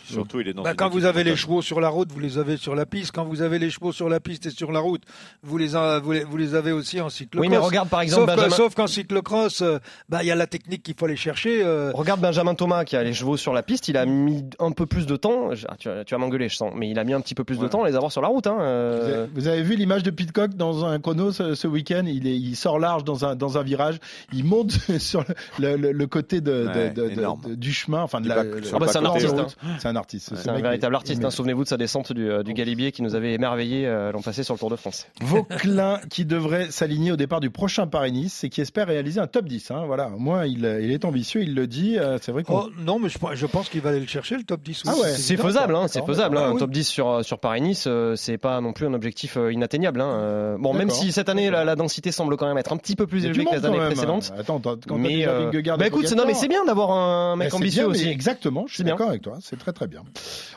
Surtout, 0.06 0.40
il 0.40 0.48
est 0.48 0.54
dans 0.54 0.64
Bah, 0.64 0.74
quand 0.74 0.90
vous 0.90 1.06
avez 1.06 1.24
les 1.24 1.36
chevaux 1.36 1.62
sur 1.62 1.80
la 1.82 1.90
route, 1.90 2.12
vous 2.12 2.20
les 2.20 2.38
avez 2.38 2.58
sur 2.58 2.76
la 2.76 2.86
piste. 2.86 3.12
Quand 3.14 3.26
vous 3.26 3.42
avez 3.42 3.60
les 3.60 3.70
chevaux 3.70 3.92
sur 3.92 4.10
la 4.10 4.20
piste 4.20 4.46
et 4.46 4.50
sur 4.52 4.72
la 4.72 4.80
route, 4.80 5.02
vous 5.44 5.58
les, 5.58 5.76
a- 5.76 6.00
vous 6.00 6.12
les, 6.14 6.24
vous 6.24 6.38
les 6.38 6.56
avez 6.56 6.72
aussi 6.72 7.02
en 7.02 7.10
cyclocross. 7.10 7.48
Oui, 7.48 7.50
mais 7.52 7.58
regarde 7.58 7.90
par 7.90 8.02
exemple 8.02 8.28
sauf, 8.28 8.36
Benjamin, 8.36 8.56
sauf 8.56 8.76
qu'en 8.76 8.88
cyclocross, 8.88 9.62
euh, 9.62 9.78
bah, 10.10 10.20
il 10.24 10.28
y 10.28 10.32
a 10.32 10.36
la 10.36 10.48
technique 10.48 10.84
qu'il 10.84 10.96
faut 10.96 11.06
aller 11.06 11.16
chercher. 11.16 11.64
euh, 11.64 11.92
regarde 11.94 12.22
Benjamin 12.22 12.56
Thomas 12.56 12.86
qui 12.86 12.96
a 12.96 13.04
les 13.04 13.14
chevaux 13.14 13.38
sur 13.38 13.54
la 13.54 13.64
piste, 13.64 13.88
il 13.88 13.98
a 13.98 14.06
mis 14.06 14.44
un 14.60 14.72
peu 14.72 14.86
plus 14.86 15.06
de 15.06 15.16
temps. 15.16 15.50
ah, 15.68 15.76
tu, 15.78 15.90
vas- 15.90 16.04
tu 16.04 16.14
vas 16.14 16.20
m'engueuler, 16.20 16.50
je 16.50 16.56
sens, 16.56 16.72
mais 16.76 16.90
il 16.90 17.00
a 17.00 17.04
mis 17.04 17.14
un 17.14 17.22
petit 17.22 17.36
peu 17.36 17.44
plus 17.44 17.60
de 17.60 17.68
temps 17.68 17.84
à 17.84 17.90
les 17.90 17.96
avoir 17.96 18.12
sur 18.12 18.22
la 18.22 18.28
route. 18.28 18.48
Hein, 18.48 18.58
Vous 18.60 19.06
avez, 19.08 19.26
vous 19.34 19.48
avez 19.48 19.62
vu 19.64 19.76
l'image 19.76 20.04
de 20.04 20.12
Pitcock 20.12 20.54
dans 20.56 20.86
un 20.86 21.00
chrono 21.00 21.32
ce, 21.32 21.56
ce 21.56 21.68
week-end? 21.68 22.04
Il, 22.06 22.28
est- 22.28 22.38
il 22.38 22.56
sort 22.56 22.80
large 22.80 23.04
dans 23.04 23.26
un, 23.26 23.36
dans 23.36 23.58
un 23.58 23.64
virage, 23.64 24.00
il 24.34 24.44
monte 24.46 24.72
sur 25.00 25.24
le, 25.60 25.76
le- 25.76 25.92
le 25.92 26.08
côté 26.08 26.42
de, 26.42 26.52
de- 26.52 26.68
Ouais, 26.68 26.90
de- 26.92 27.02
de- 27.08 27.10
énorme. 27.12 27.42
de- 27.48 27.56
du 27.56 27.74
chemin, 27.74 28.02
enfin 28.02 28.22
de 28.22 28.28
la, 28.28 28.40
Ah 28.40 28.44
bah, 28.44 28.50
le 28.56 28.64
c'est 28.64 28.98
un 28.98 29.06
artiste. 29.06 29.36
C'est 29.80 29.88
un 29.88 29.96
artiste. 29.96 30.34
C'est 30.36 30.50
un 30.50 30.60
véritable 30.60 30.96
artiste. 30.96 31.24
hein. 31.24 31.30
Souvenez-vous 31.32 31.64
de 31.64 31.70
sa 31.70 31.78
descente 31.78 32.14
du, 32.14 32.30
euh, 32.30 32.44
du 32.44 32.54
Galibier 32.54 32.92
qui 32.92 33.02
nous 33.02 33.16
avait 33.16 33.34
émerveillé 33.34 33.86
euh, 33.88 34.12
l'an 34.12 34.22
passé 34.22 34.44
sur 34.44 34.54
le 34.54 34.60
Tour 34.60 34.70
de 34.70 34.76
France. 34.76 35.08
Vauquelin 35.22 36.00
qui 36.10 36.26
devrait 36.26 36.72
s'aligner 36.72 37.12
au 37.12 37.16
départ 37.16 37.40
du 37.40 37.50
prochain 37.50 37.88
Paris-Nice 37.88 38.44
et 38.44 38.50
qui 38.50 38.62
espère 38.62 38.88
réaliser 38.88 39.20
un 39.20 39.28
top 39.28 39.46
10. 39.46 39.72
hein. 39.72 39.84
Voilà, 39.86 40.10
moi 40.10 40.48
il, 40.48 40.60
il 40.82 40.92
est 40.92 41.06
ambitieux, 41.06 41.42
il 41.42 41.56
le 41.56 41.68
dit. 41.68 41.98
euh, 41.98 42.18
c'est 42.22 42.32
vrai 42.32 42.44
qu'on 42.44 42.60
Oh, 42.60 42.70
non, 42.84 43.00
mais 43.00 43.08
je, 43.10 43.18
je 43.36 43.46
pense 43.46 43.70
qu'il 43.70 43.82
va 43.82 43.90
aller 43.92 44.00
le 44.02 44.08
chercher, 44.08 44.36
le 44.36 44.44
top 44.44 44.62
10. 44.64 44.84
Ah 44.86 44.92
aussi. 44.92 45.02
ouais. 45.02 45.10
C'est 45.12 45.38
faisable, 45.38 45.76
hein, 45.76 45.88
c'est 45.88 46.06
faisable. 46.06 46.38
hein. 46.38 46.44
Ah 46.48 46.50
un 46.50 46.56
top 46.58 46.72
10 46.72 46.84
sur, 46.88 47.24
sur 47.24 47.40
Paris-Nice, 47.40 47.86
euh, 47.88 48.16
c'est 48.16 48.38
pas 48.38 48.60
non 48.62 48.74
plus 48.74 48.86
un 48.88 48.94
objectif 48.94 49.38
euh, 49.38 49.54
inatteignable. 49.54 50.02
Hein. 50.02 50.10
Euh, 50.12 50.58
bon, 50.60 50.74
même 50.74 50.90
si 50.90 51.12
cette 51.12 51.30
année, 51.30 51.50
la, 51.50 51.64
la 51.64 51.76
densité 51.76 52.12
semble 52.12 52.36
quand 52.38 52.48
même 52.48 52.58
être 52.58 52.74
un 52.74 52.78
petit 52.78 52.96
peu 52.96 53.08
plus 53.08 53.26
élevée 53.26 53.46
que 53.46 53.56
les 53.56 53.66
années 53.66 53.78
quand 53.78 53.90
Attends, 54.38 54.60
quand 54.60 54.78
Mais 54.98 55.28
euh, 55.28 55.52
bah 55.78 55.88
écoute, 55.88 56.08
c'est- 56.08 56.16
non, 56.16 56.24
mais 56.26 56.34
c'est 56.34 56.48
bien 56.48 56.66
d'avoir 56.66 56.92
un 56.92 57.36
mec 57.36 57.48
Bah, 57.48 57.50
c'est 57.52 57.56
ambitieux 57.58 57.84
bien, 57.84 57.92
aussi. 57.92 58.08
Exactement, 58.10 58.66
je 58.68 58.76
suis 58.76 58.84
d'accord 58.84 59.10
avec 59.10 59.22
toi, 59.22 59.38
c'est 59.42 59.58
très 59.60 59.74
très 59.74 59.88
bien. 59.88 60.02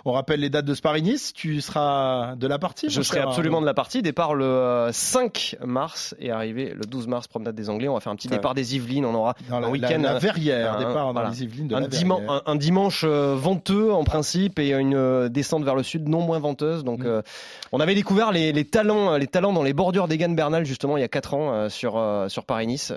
On 0.04 0.12
rappelle 0.12 0.40
les 0.40 0.50
dates 0.50 0.64
de 0.64 0.74
Paris-Nice, 0.74 1.32
tu 1.32 1.60
seras 1.60 2.34
de 2.36 2.46
la 2.46 2.58
partie 2.58 2.88
Je 2.90 3.02
serai 3.02 3.18
cher 3.18 3.28
absolument 3.28 3.60
de 3.60 3.66
la 3.66 3.74
partie. 3.74 4.02
Départ 4.02 4.34
le 4.34 4.44
euh, 4.44 4.92
5 4.92 5.56
mars 5.64 6.14
et 6.18 6.30
arrivé 6.30 6.74
le 6.76 6.84
12 6.84 7.06
mars, 7.06 7.28
promenade 7.28 7.54
des 7.54 7.70
Anglais. 7.70 7.88
On 7.88 7.94
va 7.94 8.00
faire 8.00 8.12
un 8.12 8.16
petit 8.16 8.28
départ 8.28 8.54
des 8.54 8.74
Yvelines. 8.76 9.04
On 9.04 9.14
aura 9.14 9.34
un 9.50 9.68
week-end, 9.68 10.00
la, 10.02 10.18
Verrière, 10.18 10.74
un- 10.74 10.78
départ 10.78 11.06
dans 11.06 11.12
voilà. 11.12 11.30
les 11.30 11.42
Yvelines 11.44 11.68
de 11.68 11.74
un, 11.76 11.80
la 11.80 11.86
diman- 11.88 12.16
Verrière. 12.20 12.42
un- 12.46 12.52
un 12.52 12.56
dimanche 12.56 13.04
euh, 13.06 13.34
venteux 13.36 13.92
en 13.92 14.04
principe 14.04 14.58
et 14.58 14.70
une 14.72 14.94
euh, 14.94 15.28
descente 15.28 15.62
vers 15.64 15.74
le 15.76 15.82
sud 15.82 16.08
non 16.08 16.20
moins 16.22 16.38
venteuse. 16.38 16.82
Donc 16.84 17.00
Mm. 17.00 17.06
euh, 17.06 17.22
on 17.70 17.80
avait 17.80 17.94
découvert 17.94 18.32
les, 18.32 18.52
talents, 18.64 19.16
les 19.16 19.26
talents 19.26 19.52
dans 19.52 19.62
les 19.62 19.72
bordures 19.72 20.08
d'Egan 20.08 20.30
Bernal 20.34 20.64
justement 20.64 20.96
il 20.96 21.00
y 21.00 21.04
a 21.04 21.08
4 21.08 21.34
ans 21.34 21.52
euh, 21.52 21.68
sur 21.68 21.96
euh, 21.96 22.28
sur 22.28 22.44
Paris-Nice. 22.44 22.92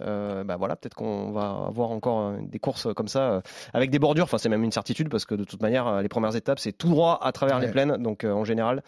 Euh, 0.45 0.47
bah 0.47 0.55
voilà, 0.57 0.75
peut-être 0.75 0.93
qu'on 0.95 1.31
va 1.31 1.65
avoir 1.67 1.91
encore 1.91 2.19
euh, 2.21 2.37
des 2.41 2.59
courses 2.59 2.87
comme 2.95 3.07
ça 3.07 3.19
euh, 3.19 3.41
avec 3.73 3.89
des 3.89 3.99
bordures. 3.99 4.23
Enfin, 4.25 4.37
c'est 4.37 4.49
même 4.49 4.63
une 4.63 4.71
certitude 4.71 5.09
parce 5.09 5.25
que 5.25 5.35
de 5.35 5.43
toute 5.43 5.61
manière, 5.61 5.87
euh, 5.87 6.01
les 6.01 6.09
premières 6.09 6.35
étapes 6.35 6.59
c'est 6.59 6.71
tout 6.71 6.89
droit 6.89 7.19
à 7.21 7.31
travers 7.31 7.57
Ouais. 7.57 7.65
les 7.65 7.71
plaines. 7.71 7.97
Donc 7.97 8.23
euh, 8.23 8.31
en 8.31 8.43
général, 8.45 8.83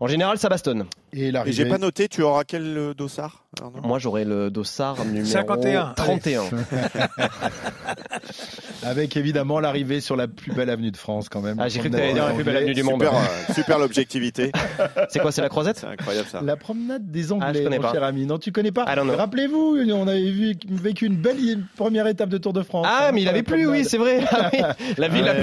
en 0.00 0.06
général, 0.06 0.38
ça 0.38 0.48
bastonne. 0.48 0.84
Et 1.12 1.28
Et 1.28 1.52
j'ai 1.52 1.66
pas 1.66 1.78
noté, 1.78 2.08
tu 2.08 2.22
auras 2.22 2.44
quel 2.44 2.76
euh, 2.76 2.94
dossard 2.94 3.44
Arnaud? 3.62 3.82
Moi, 3.82 3.98
j'aurai 4.00 4.24
le 4.24 4.50
dossard 4.50 5.04
numéro 5.04 5.26
51. 5.26 5.92
31. 5.96 6.42
Avec 8.82 9.16
évidemment 9.16 9.60
l'arrivée 9.60 10.00
sur 10.00 10.16
la 10.16 10.28
plus 10.28 10.52
belle 10.52 10.70
avenue 10.70 10.90
de 10.90 10.96
France 10.96 11.28
quand 11.28 11.40
même. 11.40 11.56
Ah, 11.58 11.68
j'ai 11.68 11.78
cru 11.80 11.88
que 11.90 11.96
t'allais 11.96 12.12
dire 12.14 12.26
la 12.26 12.32
plus 12.34 12.44
belle 12.44 12.56
avenue 12.58 12.74
du 12.74 12.82
monde. 12.82 13.00
Super, 13.02 13.14
euh, 13.14 13.52
super 13.54 13.78
l'objectivité. 13.78 14.52
C'est 15.08 15.20
quoi, 15.20 15.32
c'est 15.32 15.40
la 15.42 15.48
croisette? 15.48 15.78
C'est 15.78 15.86
incroyable 15.86 16.28
ça. 16.28 16.40
La 16.42 16.56
promenade 16.56 17.10
des 17.10 17.24
Ah, 17.24 17.26
je 17.28 17.32
Anglais, 17.34 17.64
connais 17.64 17.76
mon 17.78 17.82
pas. 17.82 17.92
cher 17.92 18.02
ami. 18.02 18.26
Non, 18.26 18.38
tu 18.38 18.52
connais 18.52 18.72
pas 18.72 18.84
know. 18.94 19.16
Rappelez-vous, 19.16 19.78
on 19.92 20.08
avait 20.08 20.30
vu, 20.30 20.56
vécu 20.94 21.06
une 21.06 21.16
belle 21.16 21.58
première 21.76 22.06
étape 22.06 22.28
de 22.28 22.38
Tour 22.38 22.52
de 22.52 22.62
France. 22.62 22.86
Ah, 22.88 23.08
hein, 23.08 23.12
mais 23.12 23.22
il 23.22 23.28
avait 23.28 23.42
plu, 23.42 23.66
oui, 23.66 23.84
c'est 23.84 23.98
vrai. 23.98 24.20
Ah 24.30 24.50
oui, 24.52 24.60
la 24.98 25.08
ville 25.08 25.24
la 25.24 25.32
Ouais. 25.34 25.40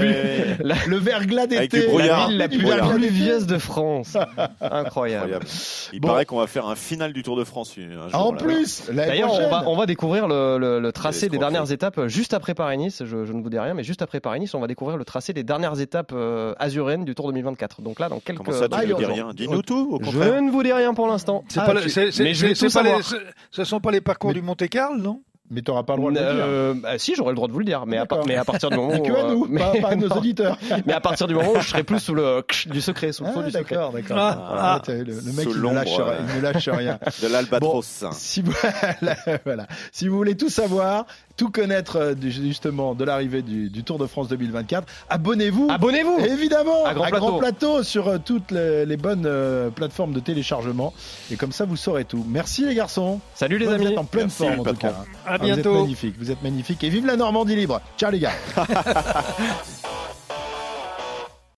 plus, 0.56 0.64
la, 0.66 0.74
Le 0.86 0.96
verglas 0.96 1.46
d'été. 1.46 1.86
la 1.98 2.26
ville 2.26 2.38
la 2.38 2.48
plus 2.48 2.58
pluvieuse 2.58 3.46
de 3.46 3.58
France. 3.58 4.16
Incroyable. 4.60 5.34
Incroyable. 5.34 5.44
Il 5.92 6.00
Bon. 6.00 6.08
paraît 6.08 6.24
qu'on 6.24 6.38
va 6.38 6.46
faire 6.46 6.66
un 6.66 6.74
final 6.76 7.12
du 7.12 7.22
Tour 7.22 7.36
de 7.36 7.44
France 7.44 7.74
un 7.78 8.08
jour. 8.08 8.20
En 8.20 8.32
là. 8.32 8.38
plus, 8.38 8.82
D'ailleurs, 8.92 9.32
on 9.32 9.48
va, 9.48 9.64
on 9.66 9.76
va 9.76 9.86
découvrir 9.86 10.28
le, 10.28 10.58
le- 10.58 10.80
le 10.80 10.92
tracé 10.92 11.28
des 11.28 11.38
dernières 11.38 11.70
étapes 11.72 12.06
juste 12.06 12.34
après 12.34 12.54
Paris-Nice. 12.54 13.02
Je, 13.04 13.24
je 13.24 13.32
ne 13.32 13.42
vous 13.42 13.50
dis 13.50 13.58
rien, 13.58 13.74
mais 13.74 13.84
juste 13.84 14.02
après 14.02 14.20
Paris-Nice, 14.20 14.54
on 14.54 14.60
va 14.60 14.66
découvrir 14.66 14.96
le 14.96 15.04
tracé 15.04 15.32
des 15.32 15.42
dernières 15.44 15.80
étapes 15.80 16.12
euh, 16.14 16.54
azuréennes 16.58 17.04
du 17.04 17.14
Tour 17.14 17.26
2024. 17.28 17.82
Donc 17.82 18.00
là, 18.00 18.08
dans 18.08 18.20
quelques 18.20 18.38
Comment 18.44 18.56
ça, 18.58 18.68
tu 18.68 18.74
Ah, 18.78 18.84
ne 18.86 18.94
dis 18.94 19.04
rien? 19.04 19.30
Dis-nous 19.34 19.62
tout, 19.62 19.88
au 19.92 19.98
contraire. 19.98 20.34
Je 20.34 20.40
ne 20.40 20.50
vous 20.50 20.62
dis 20.62 20.72
rien 20.72 20.94
pour 20.94 21.06
l'instant. 21.08 21.44
Ah, 21.56 21.62
pas 21.66 21.74
le- 21.74 21.82
tu- 21.82 21.90
c'est- 21.90 22.10
c'est- 22.10 22.24
mais 22.24 22.34
je 22.34 22.46
vais 22.46 22.54
c'est 22.54 22.66
tout 22.68 22.72
pas 22.72 22.82
les- 22.82 22.88
savoir. 23.02 23.04
ce- 23.04 23.16
ce 23.50 23.64
sont 23.64 23.80
pas 23.80 23.90
les 23.90 24.00
parcours 24.00 24.30
Mais- 24.30 24.34
du 24.34 24.42
Monte-Carlo, 24.42 24.96
non? 24.98 25.20
Mais 25.54 25.60
t'auras 25.62 25.82
pas 25.82 25.94
le 25.94 25.98
droit 25.98 26.10
de 26.12 26.18
le 26.18 26.24
dire. 26.24 26.30
Euh, 26.34 26.74
bah, 26.74 26.98
si, 26.98 27.14
j'aurais 27.14 27.30
le 27.32 27.36
droit 27.36 27.46
de 27.46 27.52
vous 27.52 27.58
le 27.58 27.64
dire, 27.66 27.84
mais 27.86 27.98
à, 27.98 28.06
mais 28.26 28.36
à 28.36 28.44
partir 28.44 28.70
du 28.70 28.76
moment 28.76 28.88
Mais 28.92 29.00
où, 29.00 29.02
que 29.02 29.12
à 29.12 29.24
euh, 29.24 29.30
nous, 29.30 29.46
mais, 29.50 29.60
pas, 29.60 29.72
pas 29.80 29.88
à 29.88 29.96
nos 29.96 30.08
auditeurs. 30.16 30.58
mais 30.86 30.92
à 30.94 31.00
partir 31.00 31.26
du 31.26 31.34
moment 31.34 31.52
où 31.52 31.60
je 31.60 31.68
serai 31.68 31.82
plus 31.84 31.98
sous 31.98 32.14
le 32.14 32.42
du 32.70 32.80
secret, 32.80 33.12
sous 33.12 33.24
le 33.24 33.30
feu 33.32 33.40
Ah, 33.40 33.42
du 33.46 33.50
secret. 33.52 33.74
d'accord, 33.76 33.92
d'accord. 33.92 34.16
Ah, 34.18 34.46
Voilà, 34.48 34.62
ah. 34.62 34.82
le, 34.88 35.04
le 35.04 35.32
mec, 35.32 35.46
il 35.50 35.60
ne, 35.60 35.74
lâche, 35.74 35.98
euh, 35.98 36.18
il 36.30 36.36
ne 36.36 36.40
lâche 36.40 36.68
rien. 36.68 36.98
De 37.22 37.28
l'Albatros. 37.28 38.04
Si 38.12 38.40
vous, 38.42 38.52
voilà. 39.44 39.66
si 39.92 40.08
vous 40.08 40.16
voulez 40.16 40.36
tout 40.36 40.48
savoir, 40.48 41.04
tout 41.36 41.50
connaître 41.50 41.96
euh, 41.96 42.14
justement 42.20 42.94
de 42.94 43.04
l'arrivée 43.04 43.42
du, 43.42 43.70
du 43.70 43.84
Tour 43.84 43.98
de 43.98 44.06
France 44.06 44.28
2024, 44.28 44.86
abonnez-vous. 45.08 45.68
Abonnez-vous 45.70 46.18
Évidemment, 46.20 46.84
À 46.84 46.94
Grand 46.94 47.38
Plateau. 47.38 47.82
sur 47.82 48.08
euh, 48.08 48.18
toutes 48.24 48.50
les, 48.50 48.86
les 48.86 48.96
bonnes 48.96 49.24
euh, 49.26 49.70
plateformes 49.70 50.12
de 50.12 50.20
téléchargement. 50.20 50.92
Et 51.30 51.36
comme 51.36 51.52
ça, 51.52 51.64
vous 51.64 51.76
saurez 51.76 52.04
tout. 52.04 52.24
Merci 52.28 52.64
les 52.64 52.74
garçons. 52.74 53.20
Salut 53.34 53.58
les 53.58 53.66
Vous 53.66 53.72
amis. 53.72 53.86
êtes 53.86 53.98
en 53.98 54.04
pleine 54.04 54.24
Merci, 54.24 54.36
forme 54.44 54.60
en 54.60 54.64
tout 54.64 54.74
cas. 54.76 54.88
hein. 54.88 55.04
À 55.26 55.34
Ah, 55.34 55.38
Vous 55.38 55.46
êtes 55.48 55.54
bientôt. 55.54 55.74
magnifiques, 55.80 56.14
vous 56.18 56.30
êtes 56.30 56.42
magnifiques. 56.42 56.82
Et 56.84 56.88
vive 56.90 57.06
la 57.06 57.16
Normandie 57.16 57.56
libre. 57.56 57.80
Ciao 57.98 58.10
les 58.10 58.18
gars. 58.20 58.32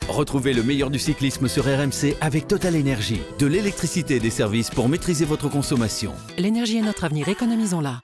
Retrouvez 0.09 0.53
le 0.53 0.63
meilleur 0.63 0.91
du 0.91 0.99
cyclisme 0.99 1.49
sur 1.49 1.65
RMC 1.65 2.17
avec 2.21 2.47
Total 2.47 2.77
Énergie. 2.77 3.21
De 3.39 3.47
l'électricité 3.47 4.17
et 4.17 4.21
des 4.21 4.31
services 4.31 4.71
pour 4.71 4.89
maîtriser 4.89 5.25
votre 5.25 5.49
consommation. 5.49 6.13
L'énergie 6.39 6.77
est 6.79 6.83
notre 6.83 7.05
avenir, 7.05 7.27
économisons-la. 7.29 8.01